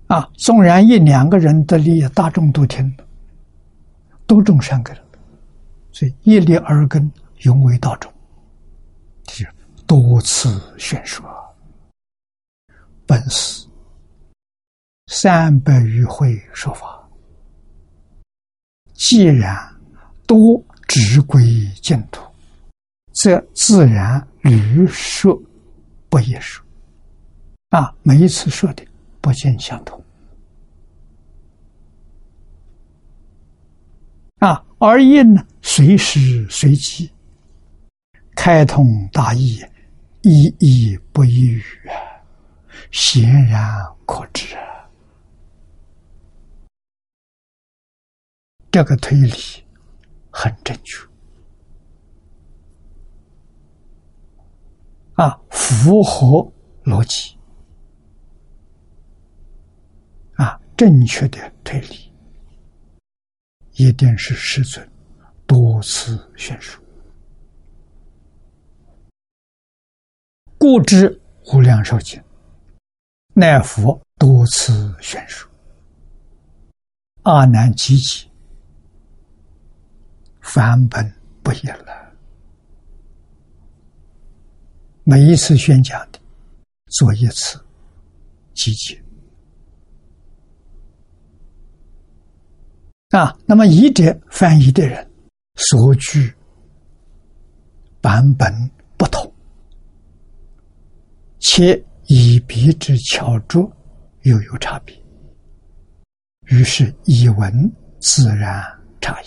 [0.06, 3.04] 啊，纵然一两个人的利益，大众都听了，
[4.26, 4.96] 都种善根，
[5.92, 7.12] 所以一力而根，
[7.42, 8.10] 永为大众。
[9.24, 9.44] 就
[9.86, 11.24] 多次宣说，
[13.06, 13.66] 本师
[15.06, 17.08] 三百余回说法，
[18.94, 19.56] 既然
[20.26, 21.44] 多直归
[21.82, 22.22] 净土，
[23.12, 25.40] 则自然屡说
[26.08, 26.64] 不也说。
[27.70, 28.86] 啊，每一次说的。
[29.24, 30.04] 不尽相同
[34.40, 37.10] 啊，而应呢，随时随机，
[38.36, 39.64] 开通大义，
[40.24, 41.92] 一义不一语啊，
[42.90, 43.62] 显然
[44.06, 44.56] 可知。
[44.56, 44.88] 啊。
[48.70, 49.32] 这个推理
[50.30, 51.06] 很正确。
[55.16, 56.50] 啊，符合
[56.84, 57.36] 逻辑，
[60.36, 62.12] 啊，正确的推理，
[63.74, 64.90] 一定是师尊
[65.46, 66.83] 多次宣说，
[70.64, 71.20] 故知
[71.52, 72.18] 无量寿经，
[73.34, 75.46] 乃佛多次宣说，
[77.24, 78.26] 阿难积极，
[80.40, 81.04] 梵本
[81.42, 82.10] 不一了。
[85.02, 86.18] 每一次宣讲的，
[86.86, 87.62] 做一次
[88.54, 88.98] 集结
[93.10, 93.36] 啊。
[93.44, 95.06] 那么译者翻译的人
[95.56, 96.34] 所具
[98.00, 98.50] 版本，
[101.46, 103.70] 且以笔之巧拙
[104.22, 104.98] 又有差别，
[106.46, 108.64] 于是译文自然
[108.98, 109.26] 差异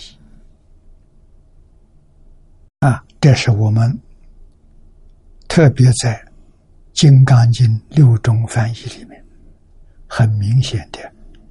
[2.80, 3.04] 啊。
[3.20, 3.96] 这是我们。
[5.46, 6.14] 特别在
[6.92, 9.24] 《金刚经》六种翻译里面，
[10.06, 11.00] 很明显的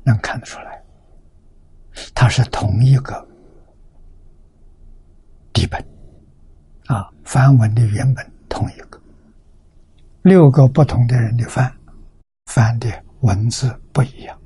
[0.04, 0.82] 能看得出来，
[2.14, 3.28] 它是同一个
[5.52, 5.84] 底本
[6.86, 8.87] 啊，梵文的原本同一个，
[10.28, 11.74] 六个不同的人的翻
[12.48, 14.38] 翻的文字不一样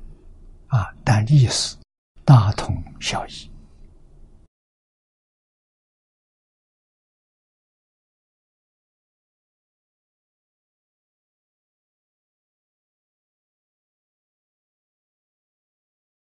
[0.68, 1.76] 啊，但意思
[2.24, 3.50] 大同小异。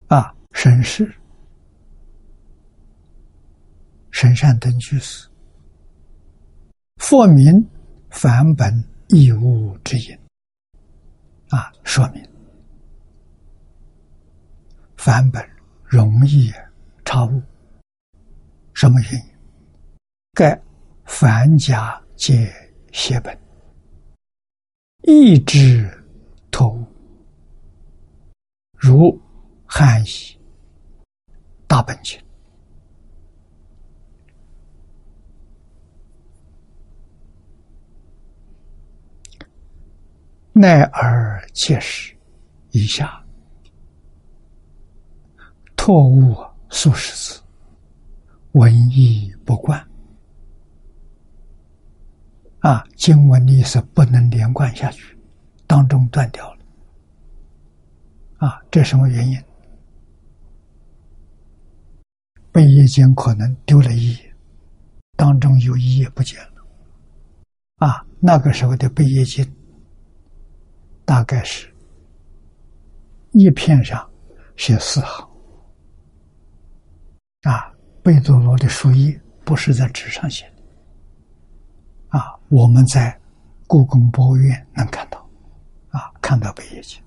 [0.06, 1.12] 啊，神士、
[4.12, 5.28] 神善等居士，
[6.98, 7.68] 佛名
[8.10, 8.72] 梵本
[9.08, 10.18] 义物之因。
[11.50, 12.22] 啊，说明
[14.96, 15.42] 凡本
[15.84, 16.52] 容易
[17.04, 17.42] 差误。
[18.74, 19.20] 什么原因？
[20.34, 20.60] 盖
[21.04, 22.52] 凡家皆
[22.92, 23.36] 写本，
[25.02, 25.88] 意之
[26.50, 26.86] 托物，
[28.74, 29.20] 如。
[29.70, 30.08] 汉译
[31.66, 32.18] 大本经，
[40.60, 42.12] 奈尔切实
[42.72, 43.24] 以下，
[45.76, 46.34] 托物
[46.68, 47.40] 数十字，
[48.54, 49.78] 文意不贯
[52.58, 52.84] 啊！
[52.96, 55.16] 经文的意思不能连贯下去，
[55.64, 56.60] 当中断掉了
[58.38, 58.60] 啊！
[58.68, 59.40] 这什么原因？
[62.50, 64.34] 背页间可能丢了一页，
[65.16, 66.66] 当中有一页不见了。
[67.76, 69.48] 啊，那个时候的背页经
[71.08, 71.66] 大概是
[73.32, 74.06] 一片上
[74.58, 75.26] 写四行。
[77.44, 77.72] 啊，
[78.02, 82.18] 贝多罗的书页不是在纸上写的。
[82.18, 83.18] 啊，我们在
[83.66, 85.18] 故宫博物院能看到，
[85.88, 87.02] 啊，看到贝叶经。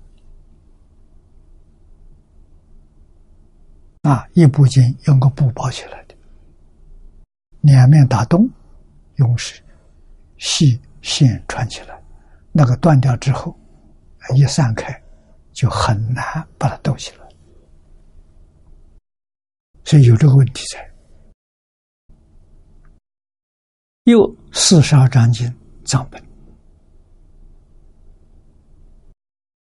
[4.02, 6.14] 啊，一部经用个布包起来的，
[7.60, 8.50] 两面打洞，
[9.14, 9.62] 用是
[10.38, 12.02] 细线穿起来，
[12.50, 13.56] 那个断掉之后，
[14.34, 15.02] 一散开，
[15.52, 16.24] 就很难
[16.58, 17.28] 把它兜起来，
[19.84, 20.92] 所以有这个问题在。
[24.04, 25.52] 又四十二章经
[25.84, 26.20] 藏本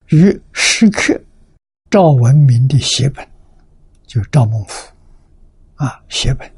[0.08, 1.20] 与石刻
[1.90, 3.26] 赵文明的写本。
[4.06, 4.88] 就是赵孟頫
[5.74, 6.50] 啊，写本，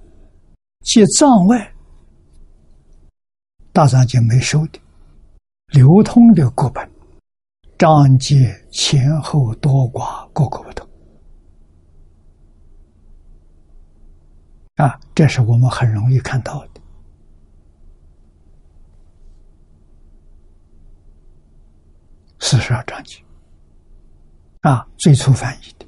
[0.83, 1.75] 即藏外
[3.73, 4.79] 大藏经没收的
[5.73, 6.89] 流通的各本，
[7.81, 10.87] 章节前后多寡各个不同
[14.75, 16.81] 啊，这是我们很容易看到的。
[22.39, 23.19] 四十二章经
[24.61, 25.87] 啊，最初翻译的。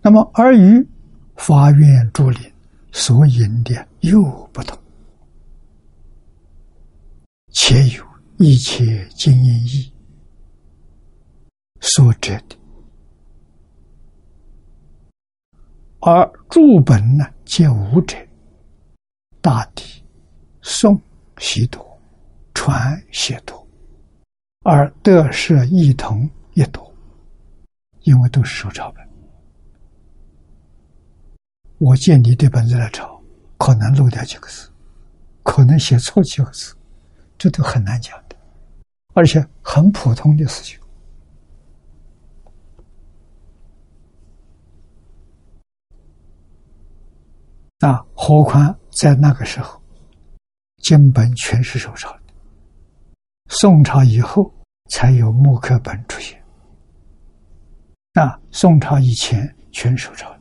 [0.00, 0.88] 那么，而与
[1.34, 2.52] 法院竹林
[2.92, 4.78] 所引的又不同，
[7.50, 8.04] 且有
[8.38, 9.92] 一切经验义。
[11.80, 12.56] 所指的，
[16.00, 18.16] 而注本呢，皆无者，
[19.42, 20.02] 大抵
[20.62, 20.98] 诵
[21.38, 22.00] 习多，
[22.54, 23.64] 传写多，
[24.62, 26.92] 而得舍异同一多，
[28.00, 29.06] 因为都是手抄本。
[31.78, 33.22] 我借你这本子来抄，
[33.58, 34.70] 可能漏掉几个字，
[35.42, 36.74] 可能写错几个字，
[37.36, 38.18] 这都很难讲，
[39.14, 40.78] 而且很普通的事情
[47.78, 48.04] 啊！
[48.14, 49.80] 何况在那个时候，
[50.78, 52.20] 经本全是手抄的。
[53.48, 54.52] 宋朝以后
[54.90, 56.42] 才有木刻本出现，
[58.14, 60.33] 啊，宋朝以前全手抄。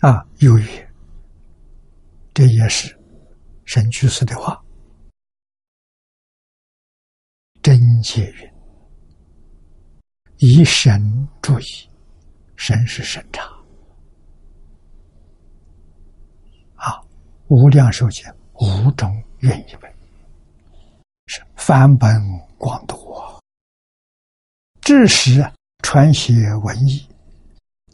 [0.00, 0.92] 啊，有也，
[2.34, 2.94] 这也是
[3.64, 4.62] 神居士的话。
[7.62, 8.52] 真解云
[10.36, 11.64] ：“以神注意，
[12.56, 13.42] 神是审查。”
[16.76, 17.02] 啊，
[17.48, 18.22] 无量寿经
[18.60, 19.96] 五种愿意为，
[21.26, 22.08] 是翻本
[22.58, 23.42] 广多，
[24.82, 25.42] 至时
[25.82, 27.08] 传写文艺，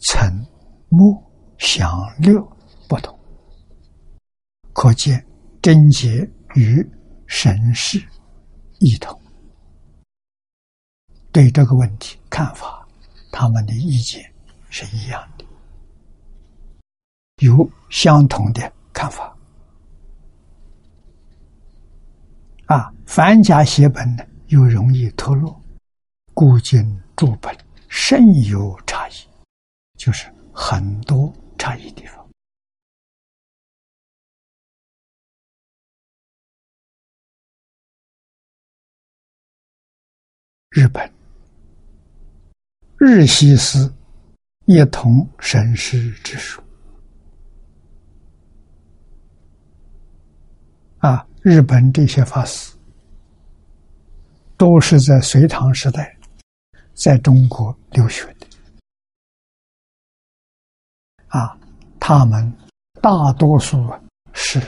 [0.00, 0.44] 成
[0.88, 1.31] 墨。
[1.62, 2.44] 享六
[2.88, 3.16] 不同，
[4.72, 5.24] 可见
[5.62, 6.84] 贞洁与
[7.28, 8.02] 神事
[8.80, 9.18] 异同。
[11.30, 12.84] 对这个问题看法，
[13.30, 14.28] 他们的意见
[14.70, 15.44] 是一样的，
[17.46, 19.34] 有相同的看法。
[22.66, 25.58] 啊，凡家写本呢，又容易脱落，
[26.34, 27.56] 古今注本
[27.88, 29.12] 甚有差异，
[29.96, 31.32] 就是很多。
[31.62, 32.28] 差异地方，
[40.70, 41.08] 日本
[42.98, 43.94] 日西斯
[44.64, 46.60] 一同神师之术。
[50.98, 52.74] 啊，日本这些法师
[54.56, 56.18] 都是在隋唐时代
[56.92, 58.31] 在中国留学
[61.32, 61.58] 啊，
[61.98, 62.52] 他们
[63.00, 63.90] 大多数
[64.34, 64.60] 是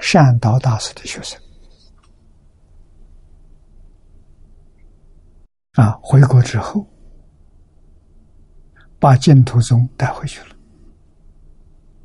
[0.00, 1.40] 善导大师的学生，
[5.72, 6.86] 啊，回国之后
[9.00, 10.54] 把净土宗带回去了，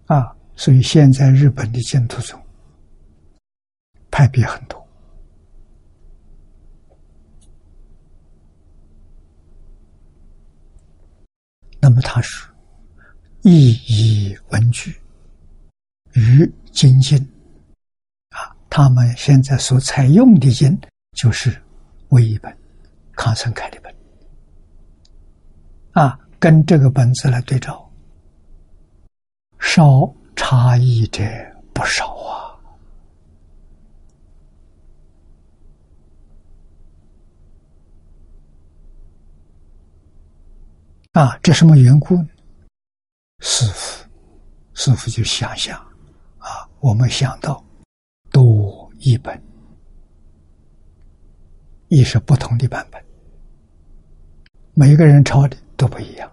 [0.07, 2.41] 啊，所以现在日本的净土宗
[4.09, 4.83] 派别很多。
[11.79, 12.54] 那么他说。
[13.47, 14.99] 意以文具
[16.13, 17.15] 与精经
[18.29, 20.75] 啊，他们现在所采用的经
[21.11, 21.55] 就是
[22.09, 22.57] 唯一本
[23.15, 23.95] 康生开的本。
[25.91, 27.87] 啊，跟这个本子来对照，
[29.59, 31.23] 稍差异者
[31.71, 32.57] 不少啊。
[41.11, 42.27] 啊，这什么缘故呢？
[43.47, 44.03] 师傅，
[44.73, 45.77] 师傅就想想
[46.39, 47.63] 啊，我们想到
[48.31, 49.39] 多一本，
[51.89, 52.99] 也是不同的版本，
[54.73, 56.29] 每个人抄的都不一样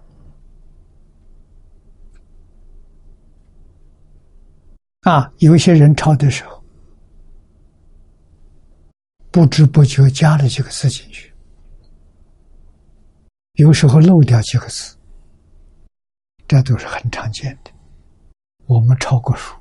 [5.01, 5.31] 啊。
[5.37, 6.63] 有些人抄的时候，
[9.29, 11.31] 不知不觉加了几个字进去，
[13.53, 14.97] 有时候漏掉几个字。
[16.53, 17.71] 这都是很常见的。
[18.67, 19.55] 我们抄过书，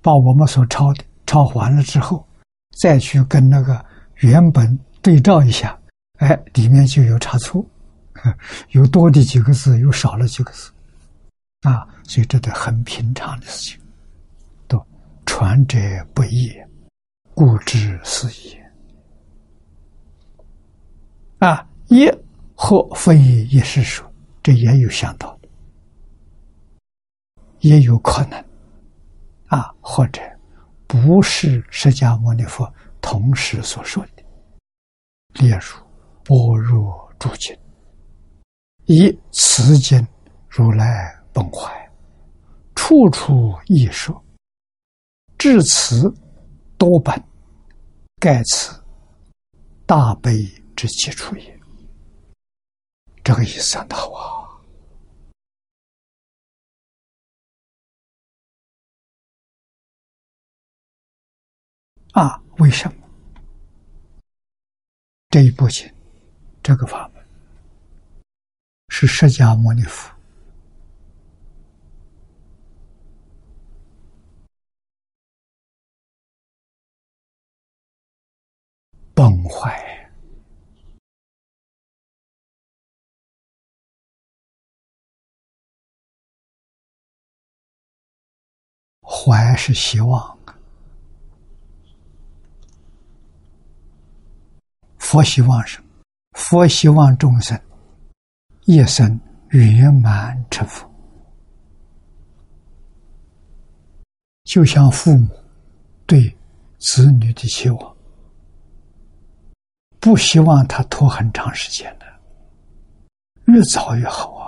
[0.00, 2.26] 把我们所抄的抄完了之后，
[2.80, 3.84] 再去跟那个
[4.20, 5.78] 原本对照一下，
[6.20, 7.62] 哎，里面就有差错，
[8.72, 10.72] 有多的几个字，有少了几个字，
[11.60, 13.78] 啊，所以这都很平常的事情。
[14.66, 14.82] 都
[15.26, 15.78] 传者
[16.14, 16.50] 不易，
[17.34, 18.72] 故知是也。
[21.40, 22.10] 啊，一
[22.54, 24.09] 或非一是说。
[24.42, 25.38] 这也有想到，
[27.60, 28.38] 也有可能
[29.48, 30.22] 啊，或者
[30.86, 34.22] 不是释迦牟尼佛同时所说的。
[35.34, 35.58] 例如
[36.24, 37.54] 《般若诸经》，
[38.86, 40.04] 以此经
[40.48, 41.70] 如来本怀，
[42.74, 44.24] 处处异说，
[45.36, 46.12] 至此
[46.78, 47.22] 多本，
[48.18, 48.74] 盖此
[49.86, 50.42] 大悲
[50.74, 51.59] 之基础也。
[53.22, 54.50] 这个意思讲的好啊！
[62.12, 63.08] 啊，为什么
[65.28, 65.88] 这一部经
[66.60, 67.24] 这个法门
[68.88, 70.12] 是释迦牟尼佛
[79.14, 79.89] 崩坏？
[89.22, 90.38] 怀是希望，
[94.96, 95.88] 佛希望什么？
[96.32, 97.60] 佛希望众生
[98.64, 99.20] 一生
[99.50, 100.90] 圆满成佛，
[104.44, 105.28] 就像父母
[106.06, 106.34] 对
[106.78, 107.96] 子女的期望，
[109.98, 112.06] 不希望他拖很长时间的，
[113.52, 114.39] 越早越好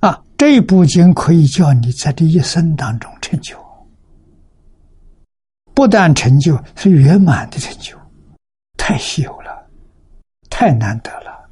[0.00, 0.22] 啊！
[0.36, 3.56] 这部经可以叫你在这一生当中成就，
[5.74, 7.96] 不但成就，是圆满的成就，
[8.76, 9.50] 太稀有了。
[10.52, 11.48] 太难得了，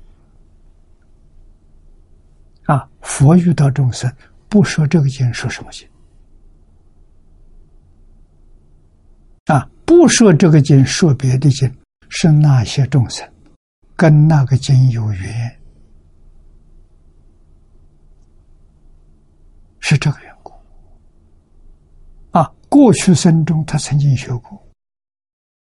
[2.64, 2.86] 啊！
[3.00, 4.12] 佛遇到众生，
[4.48, 5.88] 不说这个经，说什么经？
[9.46, 9.66] 啊！
[9.86, 11.72] 不说这个经，说别的经，
[12.10, 13.26] 是那些众生
[13.96, 15.57] 跟那个经有缘，
[19.88, 20.52] 是这个缘故。
[22.32, 22.52] 啊！
[22.68, 24.62] 过去生中他曾经学过，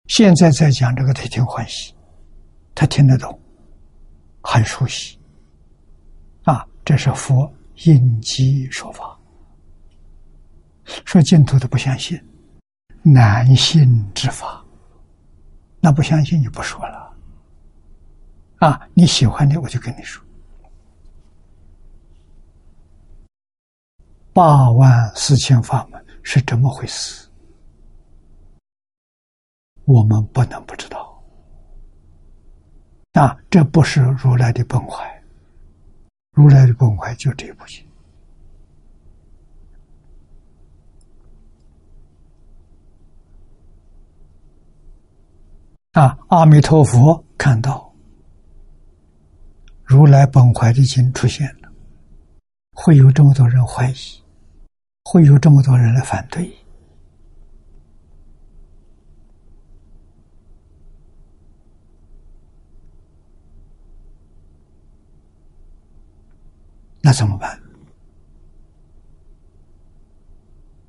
[0.09, 1.95] 现在在讲这个，他挺欢喜。
[2.75, 3.41] 他听得懂，
[4.41, 5.17] 很熟悉，
[6.43, 7.49] 啊，这是佛
[7.85, 9.17] 应机说法。
[11.05, 12.21] 说净土的不相信，
[13.03, 14.65] 难信之法，
[15.79, 17.17] 那不相信就不说了。
[18.59, 20.25] 啊，你喜欢的我就跟你说，
[24.41, 27.29] 八万四千法门是怎么回事？
[29.85, 31.23] 我们不能不知道。
[33.13, 35.23] 啊，这不是如来的本怀，
[36.33, 37.85] 如来的本怀就这部经。
[45.93, 47.95] 啊，阿弥陀佛看到
[49.85, 51.71] 如来本怀的经出现了，
[52.73, 54.23] 会有这么多人怀疑，
[55.05, 56.57] 会有这么多人来反对。
[67.03, 67.61] 那怎么办？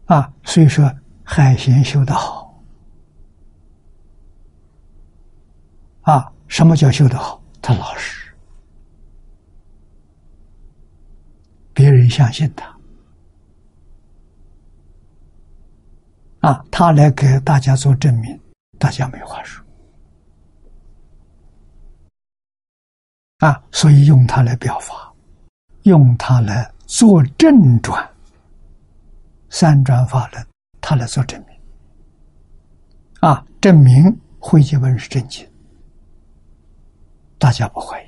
[0.06, 0.94] 啊，所以说
[1.24, 2.62] 海贤修得好，
[6.02, 7.42] 啊，什么叫修得好？
[7.62, 8.36] 他老实，
[11.74, 12.71] 别人相信他，
[16.42, 18.40] 啊，他来给大家做证明，
[18.78, 19.66] 大家没话说，
[23.40, 25.08] 啊，所以用他来表法。
[25.84, 28.08] 用它来做正转，
[29.50, 30.48] 三转法轮，
[30.80, 31.60] 他来做证明。
[33.20, 35.44] 啊，证明慧解文是正经，
[37.40, 38.06] 大家不怀疑。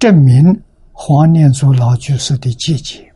[0.00, 0.42] 证明
[0.90, 3.14] 黄念祖老居士的见解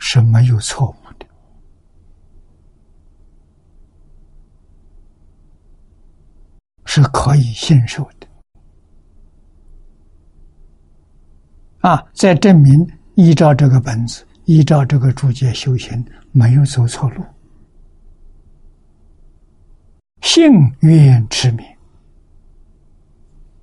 [0.00, 1.26] 是没有错误的，
[6.92, 8.26] 是可以信受的。
[11.88, 12.84] 啊，在证明
[13.14, 17.24] 依照这个本子，依照这个注解修行，没有走错路，
[20.22, 20.50] 信
[20.80, 21.64] 愿持名，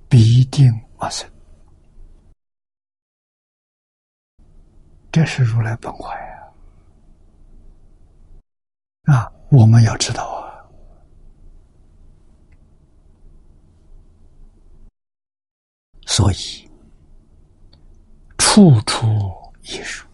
[0.08, 1.28] 必定往生。
[5.12, 6.16] 这是如来本怀
[9.02, 9.14] 啊！
[9.14, 10.47] 啊，我们要知道啊，
[16.08, 16.36] 所以。
[18.38, 19.06] 处处
[19.62, 20.04] 艺术，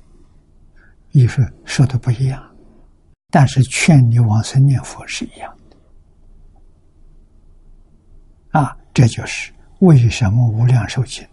[1.12, 2.56] 艺术说的不一样，
[3.30, 5.76] 但是劝你往生念佛是一样的。
[8.60, 11.26] 啊，这就是为什么无量寿经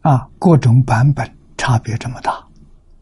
[0.00, 2.42] 啊各种版本差别这么大，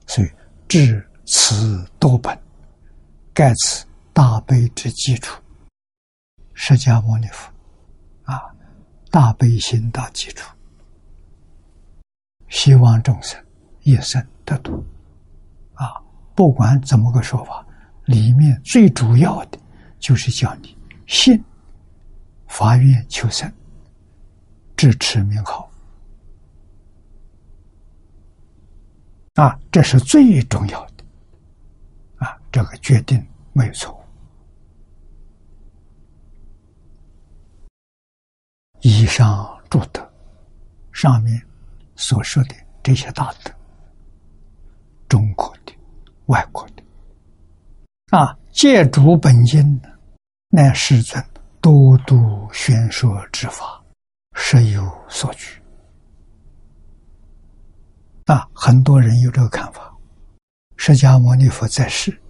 [0.06, 0.30] 所以
[0.66, 2.36] 至此多本，
[3.34, 5.40] 盖此大悲之基础。
[6.54, 7.52] 释迦牟尼佛，
[9.12, 10.50] 大悲心大基础。
[12.48, 13.38] 希望众生
[13.82, 14.82] 一生得度，
[15.74, 16.00] 啊，
[16.34, 17.64] 不管怎么个说法，
[18.06, 19.58] 里面最主要的
[19.98, 20.74] 就是叫你
[21.06, 21.42] 信，
[22.46, 23.52] 发愿求生，
[24.76, 25.70] 支持名号，
[29.34, 31.04] 啊，这是最重要的，
[32.16, 33.22] 啊，这个决定
[33.52, 34.01] 没有错误。
[38.82, 40.08] 以上诸德，
[40.92, 41.42] 上面。
[41.94, 43.52] 所说的这些大德，
[45.08, 45.72] 中国的、
[46.26, 46.82] 外国的，
[48.16, 49.80] 啊，借主本经，
[50.48, 51.22] 乃世尊
[51.60, 53.80] 多度宣说之法，
[54.34, 55.60] 实有所据。
[58.24, 59.94] 啊，很多人有这个看法，
[60.76, 62.20] 释迦牟尼佛在世，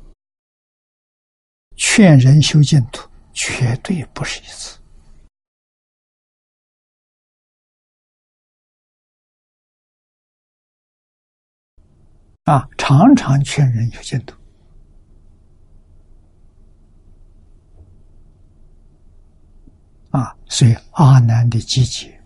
[1.76, 4.78] 劝人修净土，绝对不是一次，
[12.44, 14.34] 啊，常常劝人有进度。
[20.10, 22.20] 啊，所以阿难的集结，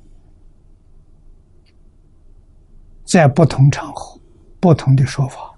[3.04, 4.20] 在不同场合、
[4.58, 5.54] 不同的说法，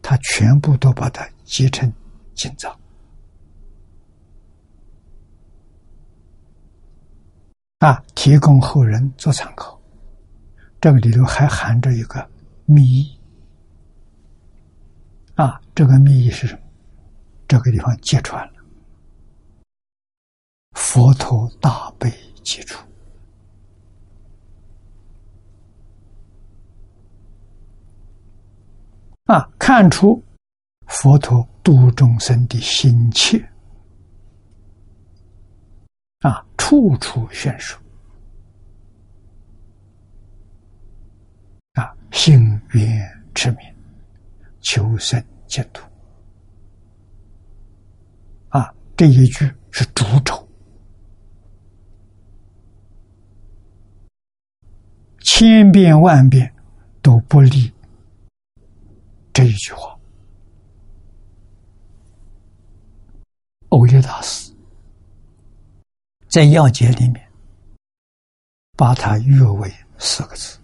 [0.00, 1.92] 他全部都把它集成
[2.34, 2.74] 经藏。
[7.80, 9.78] 啊，提供后人做参考。
[10.80, 12.26] 这个里头还含着一个
[12.64, 13.19] 密意。
[15.40, 16.60] 啊，这个密意是什么？
[17.48, 18.52] 这个地方揭穿了
[20.72, 22.12] 佛陀大悲
[22.44, 22.86] 基础。
[29.24, 30.22] 啊，看出
[30.88, 33.42] 佛陀度众生的心切。
[36.18, 37.78] 啊，处处悬殊。
[41.72, 43.60] 啊，心愿持名，
[44.60, 45.84] 求生净土。
[48.48, 50.48] 啊，这一句是主轴，
[55.20, 56.50] 千遍万遍
[57.02, 57.72] 都不离
[59.32, 59.98] 这一句话。
[63.70, 64.52] 欧耶大师
[66.28, 67.28] 在要解里面
[68.76, 70.58] 把它约为四个字。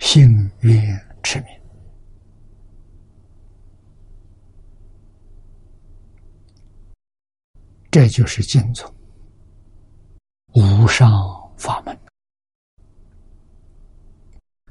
[0.00, 1.48] 幸愿持名，
[7.92, 8.90] 这就是净宗
[10.54, 11.12] 无上
[11.58, 11.94] 法门，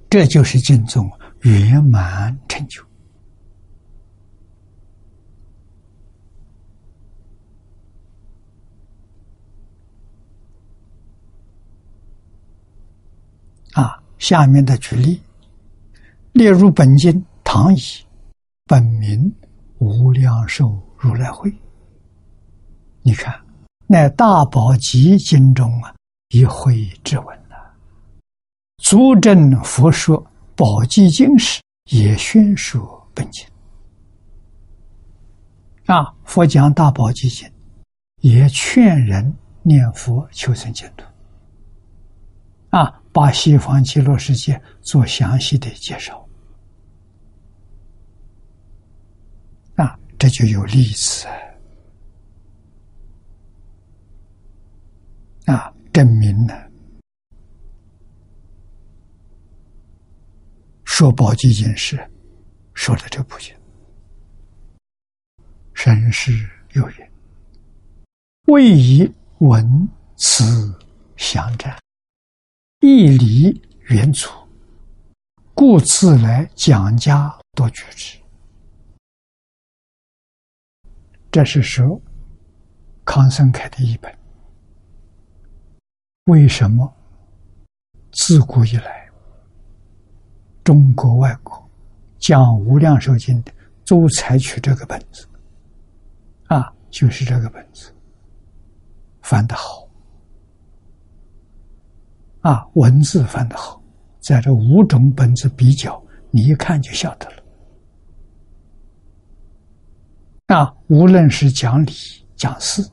[0.09, 1.07] 这就是净宗
[1.41, 2.83] 圆满成就
[13.73, 14.01] 啊。
[14.17, 15.21] 下面的举例，
[16.31, 17.81] 列入本经唐译，
[18.65, 19.31] 本名
[19.77, 21.53] 无量寿如来会。
[23.03, 23.33] 你看，
[23.87, 25.93] 那大宝积经中啊
[26.29, 27.55] 一会之文呐，
[28.77, 30.23] 足证佛说
[30.55, 31.61] 宝积经时
[31.91, 33.45] 也宣说本经
[35.87, 36.13] 啊。
[36.23, 37.51] 佛讲大宝积经，
[38.21, 41.03] 也劝人念佛求生净土
[42.69, 43.01] 啊。
[43.13, 46.25] 把西方极乐世界做详细的介绍，
[49.75, 51.27] 啊，这就有例子
[55.51, 56.71] 啊，证明了
[60.85, 61.97] 说宝积经是
[62.73, 63.53] 说的这部经，
[65.73, 66.31] 身世
[66.71, 67.11] 有缘，
[68.47, 70.73] 未以文辞
[71.17, 71.77] 相战。
[72.79, 74.29] 义理原祖，
[75.53, 78.17] 故自来讲家多举之。
[81.29, 82.01] 这是说
[83.03, 84.20] 康生开的一本。
[86.25, 86.93] 为什么
[88.11, 89.09] 自古以来
[90.63, 91.67] 中国外国
[92.19, 93.51] 讲《无量寿经》的
[93.85, 95.27] 都采取这个本子？
[96.47, 97.91] 啊，就是这个本子，
[99.21, 99.89] 翻得好。
[102.41, 103.81] 啊，文字翻得好，
[104.19, 107.43] 在这五种本子比较，你一看就晓得了。
[110.55, 111.91] 啊，无论是讲理
[112.35, 112.87] 讲事，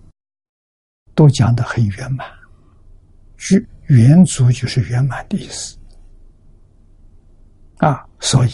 [1.15, 2.38] 都讲得很圆满。
[3.39, 5.78] 具圆足就是圆满的意思。
[7.78, 8.51] 啊，所以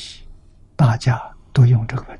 [0.77, 1.20] 大家
[1.52, 2.19] 都用这个。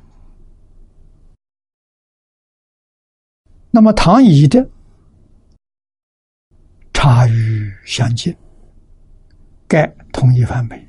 [3.71, 4.67] 那么唐乙的
[6.93, 8.35] 差与相近。
[9.67, 10.79] 该同一范本，《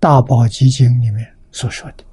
[0.00, 2.04] 大宝积经》里面所说的，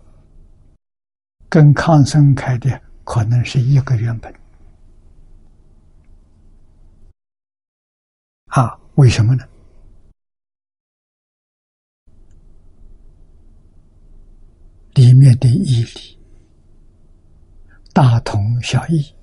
[1.50, 4.32] 跟康生开的可能是一个原本。
[8.58, 9.48] 啊，为什么呢？
[14.96, 16.18] 里面的义理
[17.94, 19.14] 大同小异，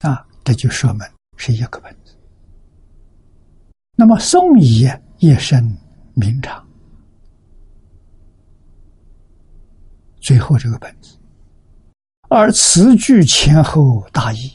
[0.00, 1.02] 啊，这就说明
[1.36, 2.16] 是一个本子。
[3.94, 5.78] 那么宋乙也生
[6.14, 6.66] 明长，
[10.16, 11.16] 最后这个本子，
[12.28, 14.50] 而词句前后大异，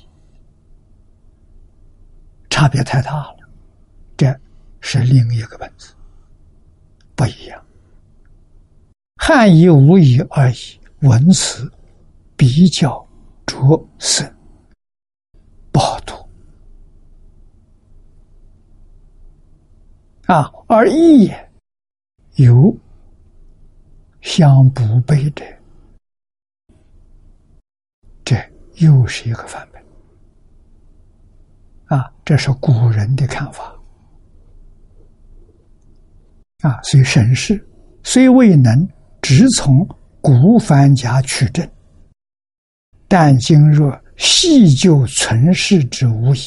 [2.57, 3.37] 差别太大了，
[4.17, 4.35] 这
[4.81, 5.93] 是另一个本子，
[7.15, 7.65] 不一样，
[9.17, 11.71] 汉译无以而已，文词
[12.35, 13.07] 比较
[13.45, 14.35] 着深，
[15.71, 16.15] 不好读。
[20.25, 21.31] 啊，而义
[22.37, 22.75] 有
[24.21, 25.45] 相不悖者，
[28.25, 28.35] 这
[28.77, 29.76] 又是一个范本。
[32.27, 33.73] 这是古人的看法。
[36.59, 37.65] 啊，所以审视
[38.03, 38.85] 虽未能
[39.21, 39.87] 直从
[40.19, 41.65] 古凡家取证，
[43.07, 46.39] 但今若细究存世之无疑，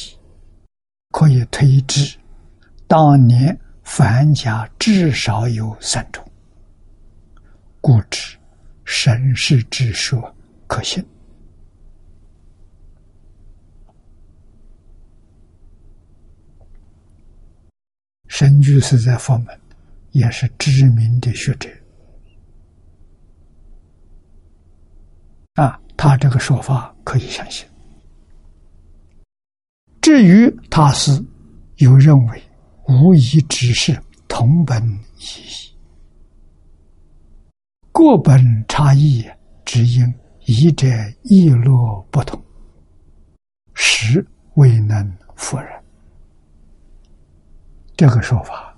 [1.12, 2.14] 可以推知
[2.86, 6.22] 当年凡家至少有三种，
[7.80, 8.36] 故知
[8.84, 10.20] 沈氏之说
[10.66, 11.02] 可信。
[18.30, 19.46] 神居士在佛门。
[20.12, 21.70] 也是知名的学者
[25.54, 27.64] 啊，他这个说法可以相信。
[30.00, 31.24] 至于他是
[31.76, 32.42] 又认为
[32.88, 33.96] 无疑只是
[34.26, 34.82] 同本
[35.16, 35.76] 异义，
[37.92, 39.24] 过本差异
[39.64, 40.12] 只因
[40.46, 40.88] 一者
[41.22, 42.42] 意落不同，
[43.74, 45.79] 实未能否认
[48.00, 48.74] 这个说法。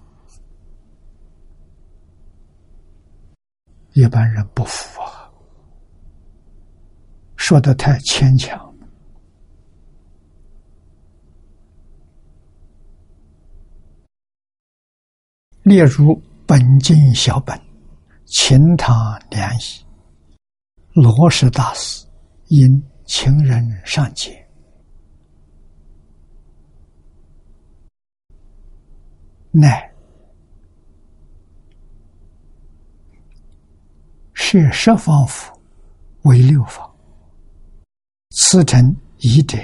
[3.92, 5.30] 一般人不服啊，
[7.36, 8.74] 说的太牵强。
[15.62, 17.56] 例如本经小本，
[18.26, 19.86] 秦唐两仪，
[20.94, 22.04] 罗什大师
[22.48, 22.68] 因
[23.04, 24.41] 情人上节，
[29.52, 29.88] 乃。
[34.34, 35.52] 设十方符
[36.22, 36.90] 为六方，
[38.30, 39.56] 此成一者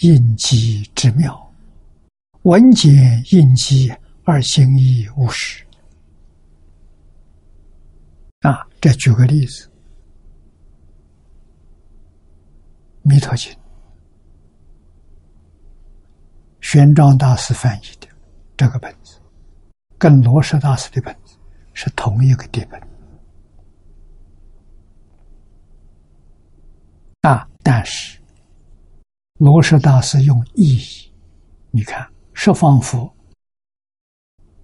[0.00, 1.54] 应机之妙，
[2.42, 2.90] 文解
[3.30, 3.90] 应机
[4.24, 5.64] 而心意无实。
[8.40, 9.66] 啊，这举个例子，
[13.02, 13.50] 《弥陀经》，
[16.60, 18.08] 玄奘大师翻译的
[18.56, 18.94] 这个本，
[19.98, 21.36] 跟罗什大师的本子
[21.72, 22.80] 是同一个底本。
[27.22, 27.48] 啊！
[27.62, 28.20] 但是
[29.38, 31.12] 罗什大师用意义，
[31.70, 33.12] 你看十方佛，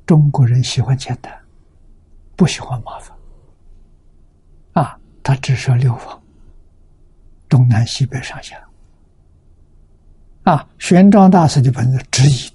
[0.04, 1.32] 中国人喜欢简单，
[2.36, 3.16] 不喜欢麻烦。
[4.74, 6.22] 啊，他只说六方，
[7.48, 8.62] 东南西北上下。
[10.44, 12.51] 啊，玄奘大师的本子直译的，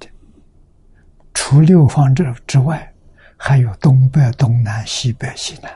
[1.49, 2.93] 除六方之之外，
[3.37, 5.71] 还有东北、东南、西北、西南，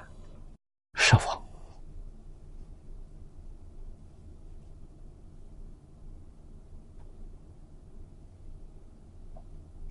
[0.95, 1.41] 十方。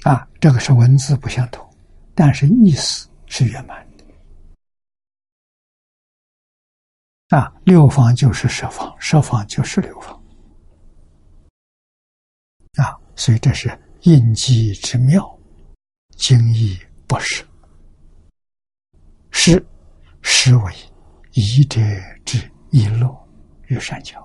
[0.03, 1.67] 啊，这个是文字不相同，
[2.15, 4.05] 但是意思是圆满的。
[7.35, 10.15] 啊，六方就是十方，十方就是六方。
[12.75, 15.40] 啊，所以这是应机之妙，
[16.21, 16.79] 精义
[17.09, 17.43] 不实，
[19.31, 19.67] 是
[20.21, 20.73] 实为
[21.33, 21.81] 一者
[22.27, 22.39] 之
[22.71, 23.27] 一落
[23.69, 24.21] 与善巧。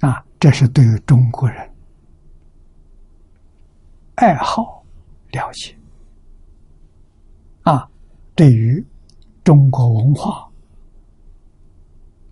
[0.00, 1.70] 啊，这是对于中国人
[4.14, 4.82] 爱好
[5.32, 5.76] 了解。
[7.64, 7.86] 啊，
[8.34, 8.82] 对于
[9.44, 10.50] 中国文化，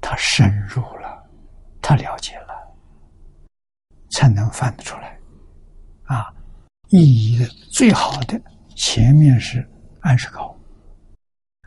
[0.01, 1.23] 他深入了，
[1.83, 2.48] 他了解了，
[4.19, 5.17] 才能翻得出来
[6.07, 6.35] 啊。
[6.89, 8.41] 意义的最好的，
[8.75, 9.65] 前面是
[10.01, 10.59] 安世高，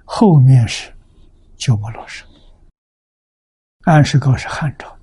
[0.04, 0.92] 后面是
[1.56, 2.26] 鸠摩罗什。
[3.86, 4.94] 安世高是汉朝。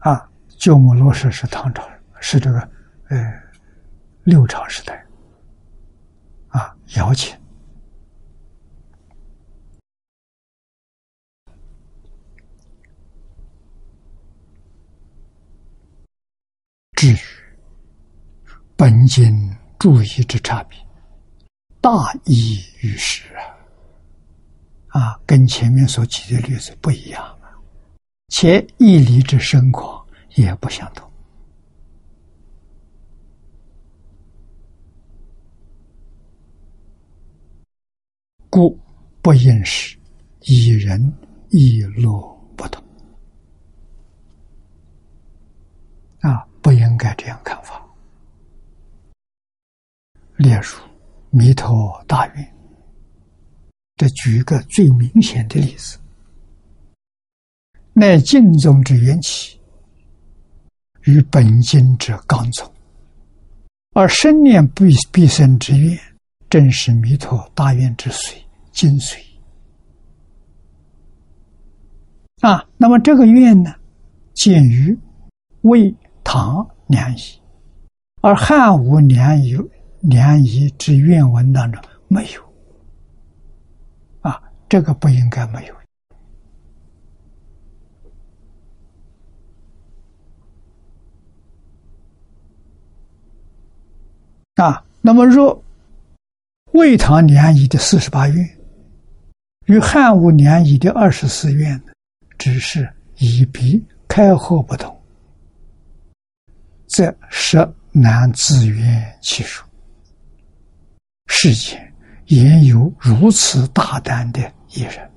[0.00, 1.82] 啊，鸠摩罗什是唐朝，
[2.20, 2.60] 是这个，
[3.08, 3.42] 呃，
[4.24, 5.06] 六朝时代，
[6.48, 7.34] 啊，姚秦。
[16.96, 17.18] 至于
[18.74, 20.78] 本经注意之差别，
[21.78, 21.90] 大
[22.24, 23.22] 异于实
[24.88, 27.52] 啊，啊，跟前面所举的例子不一样啊。
[28.28, 30.02] 且义理之深广
[30.36, 31.06] 也不相同，
[38.48, 38.78] 故
[39.20, 39.98] 不应是
[40.44, 41.12] 以人
[41.50, 42.82] 义落不同
[46.28, 46.46] 啊！
[46.60, 47.80] 不应该这样看法。
[50.36, 50.60] 例如
[51.30, 52.44] 《弥陀大愿》，
[53.94, 55.96] 这举一个最明显的例子。
[57.92, 59.60] 乃净宗之缘起，
[61.04, 62.68] 与本经之刚从，
[63.94, 65.96] 而生念必必生之愿，
[66.50, 68.34] 正是弥陀大愿之髓
[68.72, 69.16] 精髓。
[72.40, 73.72] 啊，那么这个愿呢，
[74.34, 74.98] 见于
[75.62, 75.94] 为
[76.28, 77.20] 唐两仪，
[78.20, 79.56] 而汉武两仪
[80.00, 82.42] 两仪之愿文当中没有。
[84.22, 85.74] 啊，这个不应该没有。
[94.56, 95.62] 啊，那么若
[96.72, 98.58] 魏唐两仪的四十八愿，
[99.66, 101.80] 与汉武两仪的二十四愿，
[102.36, 104.95] 只是以鼻开合不同，
[106.96, 107.58] 则实
[107.92, 109.68] 难自圆其说。
[111.26, 111.92] 世间
[112.24, 114.40] 也有如此大胆的
[114.70, 115.10] 艺人，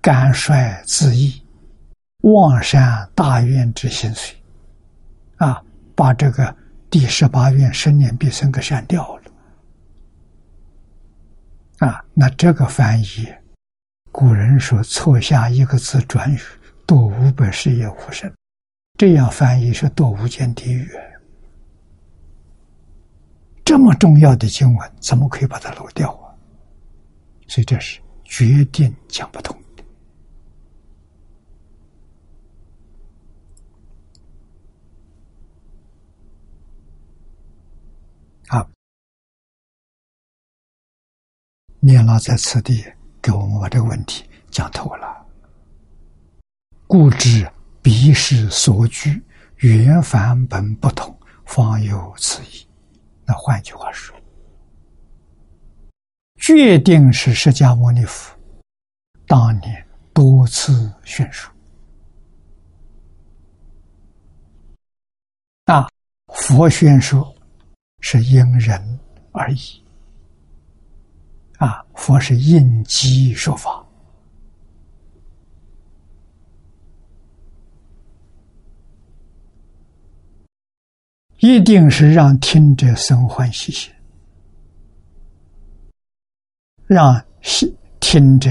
[0.00, 1.42] 敢率自缢，
[2.20, 4.30] 妄善大愿之心髓，
[5.38, 5.60] 啊，
[5.96, 6.56] 把这个。
[6.88, 9.22] 第十八愿生念必生给删掉了
[11.78, 12.04] 啊！
[12.14, 13.32] 那这个翻译，
[14.10, 16.40] 古人说错下一个字转语，
[16.86, 18.32] 多五百世也无生。
[19.00, 20.86] 这样翻译是堕无间地狱。
[23.64, 26.28] 这么重要的经文，怎么可以把它漏掉啊？
[27.48, 29.82] 所以这是决定讲不通的。
[38.48, 38.68] 啊！
[41.78, 42.84] 念老在此地
[43.22, 45.26] 给我们把这个问题讲透了。
[46.86, 47.50] 故知
[47.82, 49.22] 彼时所居
[49.56, 52.66] 原凡本不同，方有此意。
[53.24, 54.16] 那换句话说，
[56.36, 58.36] 决定是释迦牟尼佛
[59.26, 61.52] 当年多次宣说
[65.66, 65.88] 啊，
[66.28, 67.34] 佛宣说。
[68.02, 68.98] 是因人
[69.30, 69.84] 而异，
[71.58, 71.84] 啊！
[71.94, 73.86] 佛是应机说法，
[81.40, 83.90] 一定是让听者生欢喜心，
[86.86, 88.50] 让心听者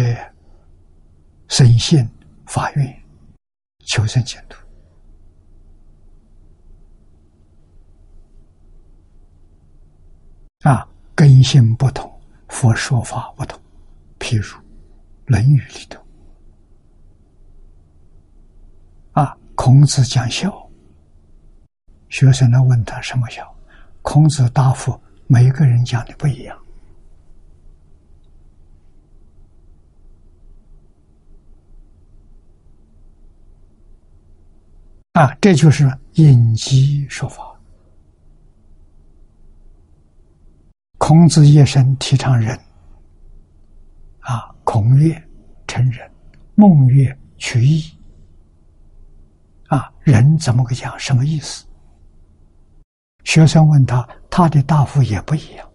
[1.48, 2.07] 生信
[2.48, 3.03] 发愿，
[3.86, 4.57] 求生净土。
[10.68, 12.11] 啊，根性不同，
[12.48, 13.61] 佛说法不同。
[14.18, 14.44] 譬如
[15.28, 16.03] 《论语》里头，
[19.11, 20.69] 啊，孔子讲孝，
[22.10, 23.56] 学生来问他什么孝，
[24.02, 26.57] 孔子答复：每个人讲的不一样。
[35.14, 37.44] 啊，这就是应机说法。
[40.98, 42.57] 孔子一生提倡仁，
[44.19, 45.22] 啊，孔曰
[45.68, 46.10] 成仁，
[46.56, 47.84] 孟曰取义，
[49.68, 50.98] 啊，仁怎么个讲？
[50.98, 51.65] 什么意思？
[53.30, 55.72] 学生问他，他的答复也不一样。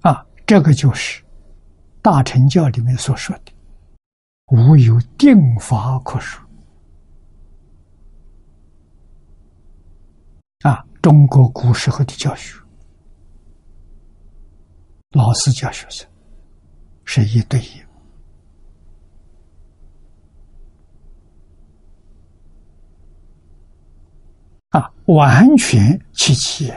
[0.00, 1.22] 啊，这个就是
[2.02, 3.52] 大乘教里面所说的
[4.50, 6.44] “无有定法可说”。
[10.68, 12.58] 啊，中国古时候的教学，
[15.10, 16.04] 老师教学生
[17.04, 17.80] 是一对一，
[24.70, 26.72] 啊，完全齐齐。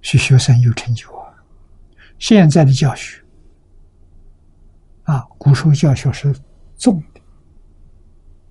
[0.00, 1.34] 是学生有成就啊。
[2.18, 3.22] 现在的教学，
[5.04, 6.34] 啊，古时候教学是
[6.78, 7.20] 重的。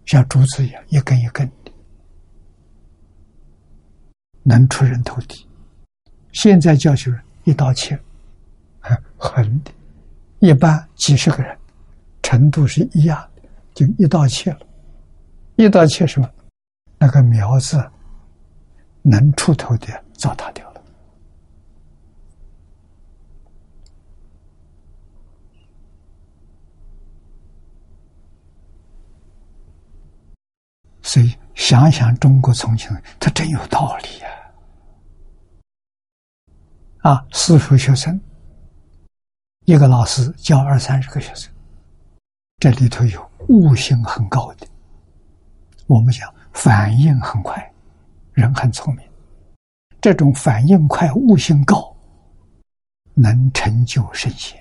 [0.05, 1.71] 像竹子一样，一根一根的，
[4.43, 5.47] 能出人头地。
[6.31, 7.99] 现在教学一刀切，
[9.17, 9.71] 横的，
[10.39, 11.57] 一般几十个人，
[12.21, 13.36] 程度是一样的，
[13.77, 14.59] 就一刀切了。
[15.55, 16.27] 一刀切什么？
[16.97, 17.77] 那个苗子
[19.03, 20.81] 能出头的糟蹋掉了。
[31.03, 32.89] 所以想想中国重庆，
[33.19, 34.27] 他真有道理呀！
[37.03, 38.19] 啊，四十学生，
[39.65, 41.53] 一个老师教二三十个学生，
[42.59, 44.67] 这里头有悟性很高的，
[45.85, 47.71] 我们讲反应很快，
[48.34, 49.05] 人很聪明；
[50.01, 51.95] 这种反应快、悟性高，
[53.13, 54.57] 能成就圣贤。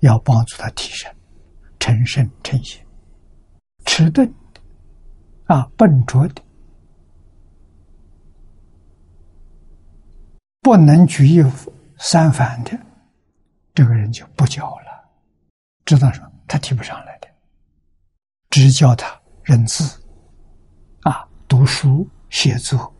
[0.00, 1.14] 要帮助他提升，
[1.78, 2.84] 成圣成贤。
[3.84, 4.60] 迟钝的
[5.54, 6.42] 啊，笨拙的，
[10.60, 12.76] 不能举一反三反的，
[13.72, 15.08] 这个人就不教了。
[15.84, 16.31] 知道什么？
[16.52, 17.26] 他提不上来的，
[18.50, 19.98] 只教他认字，
[21.00, 22.94] 啊，读书写作。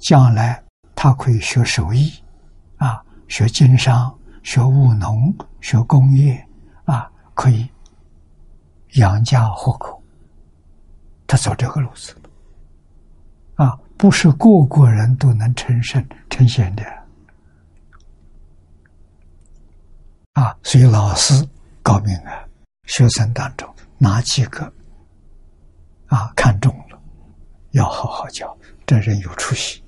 [0.00, 0.60] 将来
[0.96, 2.12] 他可以学手艺，
[2.78, 4.12] 啊，学经商，
[4.42, 6.44] 学务农，学工业，
[6.86, 7.64] 啊，可以
[8.94, 10.02] 养家糊口。
[11.28, 12.12] 他走这个路子，
[13.54, 16.82] 啊，不是个个人都能成圣成贤的，
[20.32, 21.48] 啊，所以老师
[21.86, 22.44] 告明啊，
[22.86, 24.64] 学生当中哪几个
[26.06, 27.00] 啊看中了，
[27.70, 29.80] 要好好教，这人有出息。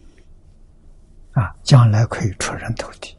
[1.33, 3.17] 啊，将来可以出人头地。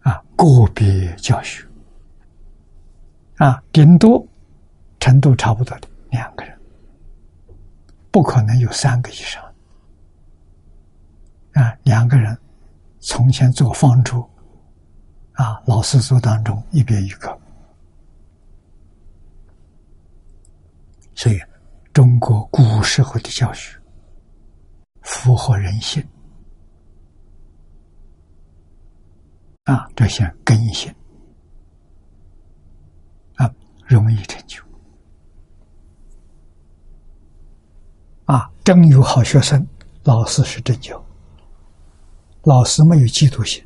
[0.00, 1.62] 啊，个别教学，
[3.36, 4.26] 啊，顶多
[4.98, 6.58] 程度差不多的两个人，
[8.10, 9.44] 不可能有三个以上。
[11.52, 12.34] 啊，两个人
[13.02, 14.26] 从前做方舟，
[15.32, 17.38] 啊，老师组当中一边一个，
[21.14, 21.38] 所以。
[21.92, 23.78] 中国古时候的教学
[25.02, 26.02] 符合人性
[29.64, 30.90] 啊，这些根性
[33.34, 33.54] 啊，
[33.86, 34.62] 容易成就
[38.24, 38.50] 啊。
[38.64, 39.66] 真有好学生，
[40.04, 40.98] 老师是真教，
[42.44, 43.64] 老师没有嫉妒心，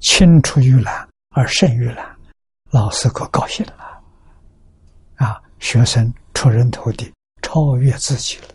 [0.00, 2.16] 青出于蓝而胜于蓝，
[2.70, 3.74] 老师可高兴了
[5.16, 7.12] 啊，学生出人头地。
[7.42, 8.48] 超越自己了，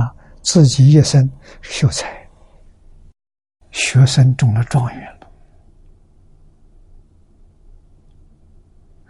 [0.00, 0.14] 啊！
[0.40, 1.28] 自己一生
[1.60, 2.26] 秀才，
[3.72, 5.26] 学生中了状元了，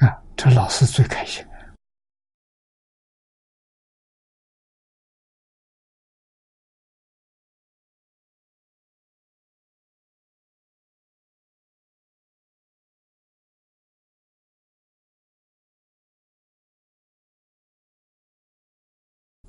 [0.09, 0.19] 啊！
[0.35, 1.47] 这老师最开心！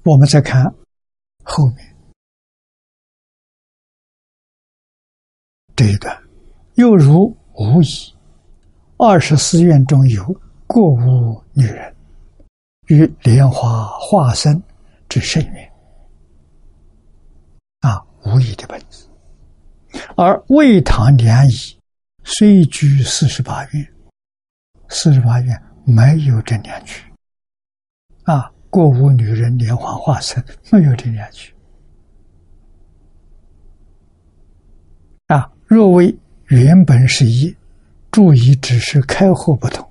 [0.08, 0.74] 我们再看
[1.44, 1.96] 后面
[5.76, 6.18] 这一段，
[6.76, 8.16] 又如无疑，
[8.98, 10.24] 二十四愿中有
[10.66, 11.94] 过无女人，
[12.86, 14.64] 与莲花化身
[15.10, 15.74] 之圣愿
[17.82, 19.10] 啊，无疑的本子。
[20.16, 21.78] 而魏唐两仪
[22.24, 23.94] 虽居四十八愿，
[24.88, 27.04] 四十八愿没有这两句
[28.24, 28.50] 啊。
[28.70, 31.54] 过无女人莲花化身，没有这两句
[35.28, 35.52] 啊。
[35.66, 36.16] 若为
[36.48, 37.56] 原本是一，
[38.12, 39.88] 注意只是开合不同。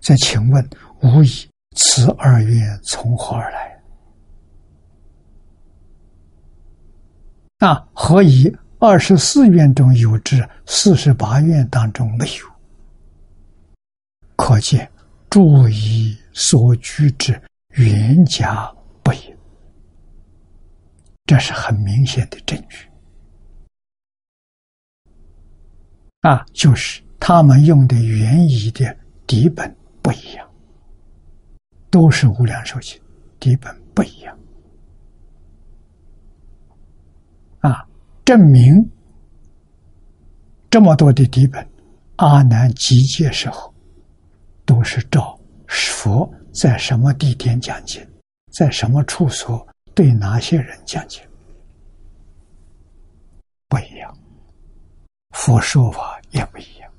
[0.00, 0.70] 再请问，
[1.02, 3.80] 无疑此二愿从何而来？
[7.58, 12.46] 啊，何以二十四愿中有之，四十八愿当中没有？
[14.36, 14.90] 可见
[15.28, 17.40] 注意所居之。
[17.72, 18.70] 冤家
[19.02, 19.34] 不一，
[21.24, 22.88] 这是很明显的证据
[26.22, 26.44] 啊！
[26.52, 28.94] 就是他们用的原意的
[29.26, 30.46] 底本不一样，
[31.90, 33.00] 都是无量寿经，
[33.38, 34.36] 底本不一样
[37.60, 37.86] 啊！
[38.24, 38.90] 证明
[40.68, 41.66] 这么多的底本，
[42.16, 43.72] 阿难集结时候
[44.64, 45.38] 都是照
[45.68, 46.28] 佛。
[46.52, 48.04] 在什么地点讲经，
[48.52, 51.22] 在什么处所对哪些人讲经
[53.68, 54.18] 不一样，
[55.30, 56.92] 佛说法也不一样。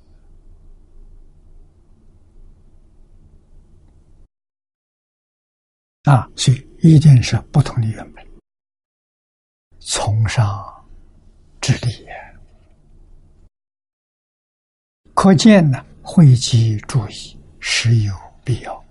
[6.03, 8.25] 啊，所以一定是不同的原本，
[9.79, 10.85] 从上
[11.59, 12.07] 之理，
[15.13, 18.83] 可见呢，汇集注意，实有必要。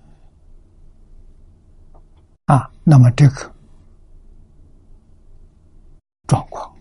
[2.91, 3.55] 那么这个
[6.27, 6.75] 状况，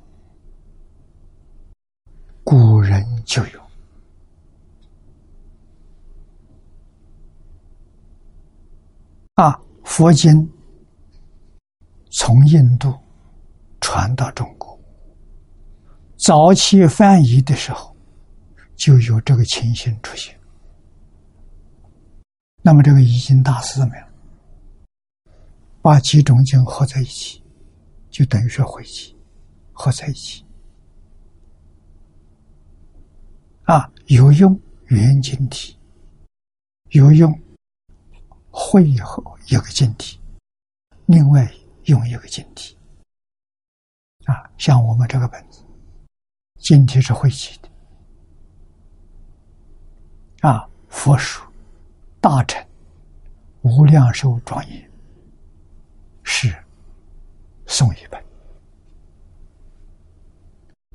[2.44, 3.61] 古人就有
[9.36, 9.61] 啊。
[9.84, 10.52] 佛经
[12.10, 12.91] 从印度
[13.80, 14.76] 传到中国，
[16.18, 17.95] 早期翻译的时候
[18.76, 20.36] 就有这个情形出现。
[22.64, 24.09] 那么这个易经大师怎么样？
[25.81, 27.41] 把几种经合在一起，
[28.10, 29.15] 就等于是会集，
[29.72, 30.45] 合在一起。
[33.64, 35.77] 啊，有用原经体，
[36.89, 37.31] 有用
[38.51, 40.19] 会后一个经体，
[41.06, 41.49] 另外
[41.85, 42.76] 用一个经体。
[44.26, 45.64] 啊，像我们这个本子，
[46.57, 47.69] 经体是会集的。
[50.49, 51.43] 啊，佛书
[52.19, 52.65] 大乘
[53.61, 54.88] 无量寿庄严
[56.31, 56.47] 是
[57.65, 58.23] 宋一本，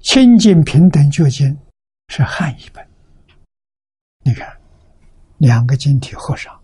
[0.00, 1.58] 清净平等觉经
[2.06, 2.86] 是汉一本。
[4.20, 4.56] 你看，
[5.38, 6.58] 两个经体合上，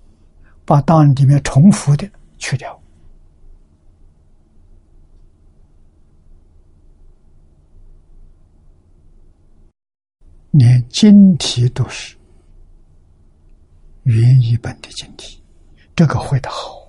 [0.64, 2.80] 把当里面重复的去掉，
[10.52, 12.16] 连经体都是。
[14.04, 15.42] 原译本的经题，
[15.94, 16.79] 这个会的好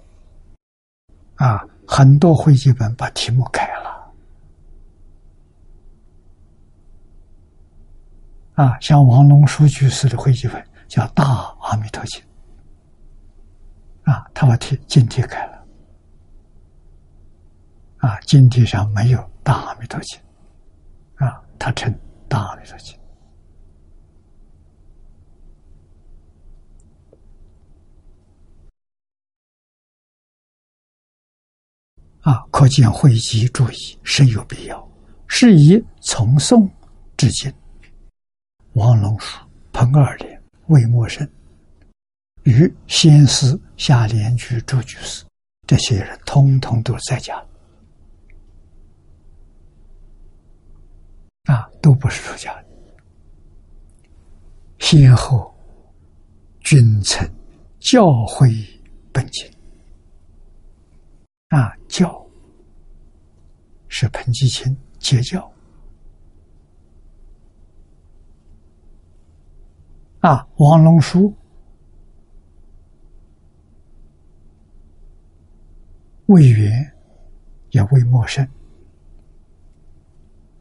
[1.44, 1.66] 啊！
[1.88, 4.14] 很多会集本把题目改了
[8.54, 11.26] 啊，像王龙书居士的会集本叫《大
[11.60, 12.24] 阿弥陀经》
[14.12, 15.66] 啊，他把题经题改了
[17.98, 20.18] 啊，经题上没有《大阿弥陀经》
[21.26, 21.92] 啊，他称
[22.30, 22.96] 《大阿弥陀经》。
[32.22, 34.90] 啊，可见会集注意深有必要，
[35.28, 36.70] 是以从宋
[37.18, 37.52] 至今，
[38.74, 39.40] 王龙书、
[39.74, 41.28] 彭二莲、魏默生
[42.44, 45.26] 与先师夏莲居朱居士
[45.66, 47.44] 这些人，通通都在家，
[51.46, 52.66] 啊，都不是出家的，
[54.78, 55.52] 先后
[56.60, 57.28] 君臣
[57.80, 58.64] 教诲
[59.12, 59.51] 本经。
[61.92, 62.26] 教
[63.90, 65.52] 是彭继清接教
[70.22, 71.36] 啊，王龙书、
[76.28, 76.72] 魏源
[77.72, 78.48] 也未陌生，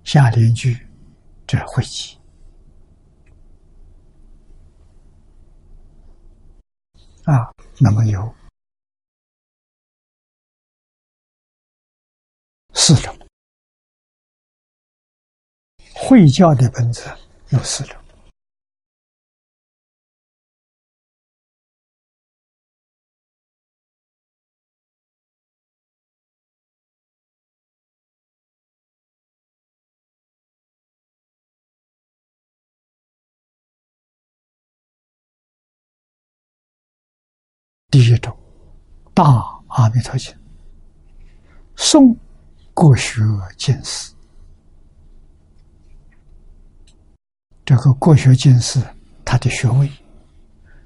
[0.02, 0.76] 下联句
[1.46, 2.18] 这会集
[7.24, 8.34] 啊，那么有。
[12.82, 13.14] 四种
[15.94, 17.02] 会教的本子
[17.50, 17.94] 有四种。
[37.90, 38.34] 第一种，
[39.12, 39.22] 大
[39.68, 40.34] 阿弥陀经，
[41.76, 42.16] 诵。
[42.80, 43.20] 国学
[43.58, 44.10] 进士，
[47.62, 48.82] 这个国学进士，
[49.22, 49.86] 他的学位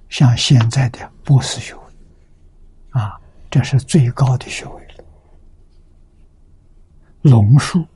[0.09, 1.83] 像现在的博士学位，
[2.91, 3.17] 啊，
[3.49, 5.05] 这是最高的学位了。
[7.23, 7.87] 龙树，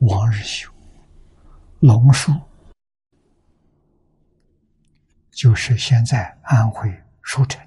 [0.00, 0.68] 王日修，
[1.78, 2.32] 龙树
[5.30, 6.92] 就是现在安徽
[7.22, 7.64] 舒城，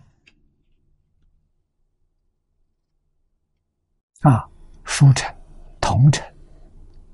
[4.20, 4.49] 啊。
[4.92, 5.34] 舒城、
[5.80, 6.26] 桐城，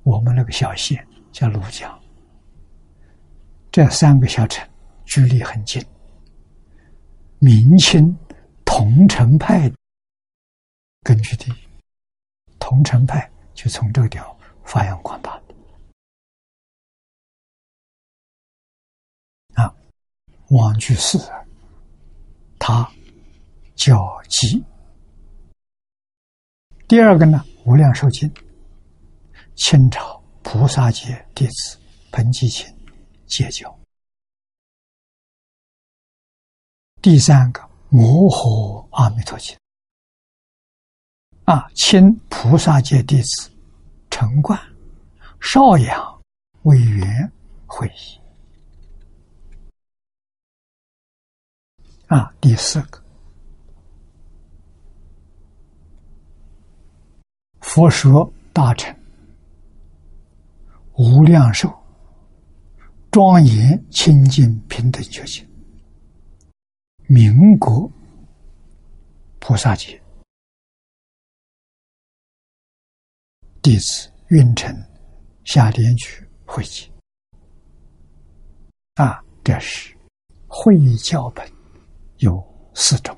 [0.03, 2.01] 我们那个小县叫庐江，
[3.69, 4.67] 这三个小城
[5.03, 5.85] 距离很近。
[7.37, 8.17] 明清
[8.63, 9.69] 桐城派
[11.03, 11.53] 根据地，
[12.59, 15.39] 桐城派就从这个地方发扬光大。
[19.55, 19.75] 啊，
[20.49, 21.19] 王居士，
[22.57, 22.89] 他
[23.75, 24.63] 叫吉。
[26.87, 27.45] 第二个呢？
[27.65, 28.31] 无量寿经，
[29.55, 31.79] 清朝菩萨界弟子
[32.11, 32.71] 彭继清
[33.25, 33.75] 接教。
[37.01, 39.57] 第三个摩诃阿弥陀经，
[41.45, 43.51] 啊，清菩萨界弟子
[44.11, 44.59] 陈冠、
[45.41, 46.21] 邵阳
[46.63, 47.31] 委员
[47.65, 48.21] 会议。
[52.07, 53.04] 啊，第四个。
[57.67, 58.95] 佛说大乘
[60.93, 61.67] 无量寿
[63.11, 65.45] 庄严清净平等觉醒，
[67.07, 67.91] 民国
[69.39, 70.01] 菩萨节
[73.61, 74.73] 弟子运城
[75.43, 76.89] 下莲区会集
[78.93, 79.93] 啊，这是
[80.47, 81.45] 会教本
[82.19, 82.41] 有
[82.75, 83.17] 四种。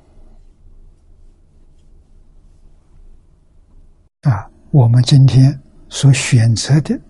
[4.28, 7.00] 啊，我们今天所选择的，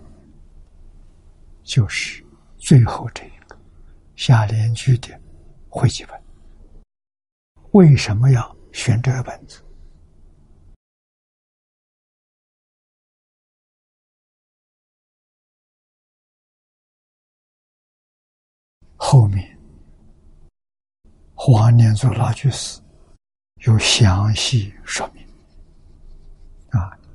[1.65, 2.25] 就是
[2.57, 3.59] 最后这一个
[4.15, 5.09] 下联句的
[5.69, 6.23] 汇集本。
[7.73, 9.61] 为什么要选这个本子？
[18.95, 19.59] 后面
[21.35, 22.81] 黄念祖老居士
[23.65, 25.18] 有详细说明。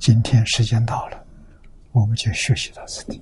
[0.05, 1.25] 今天时间到了，
[1.93, 3.21] 我们就学习到此地。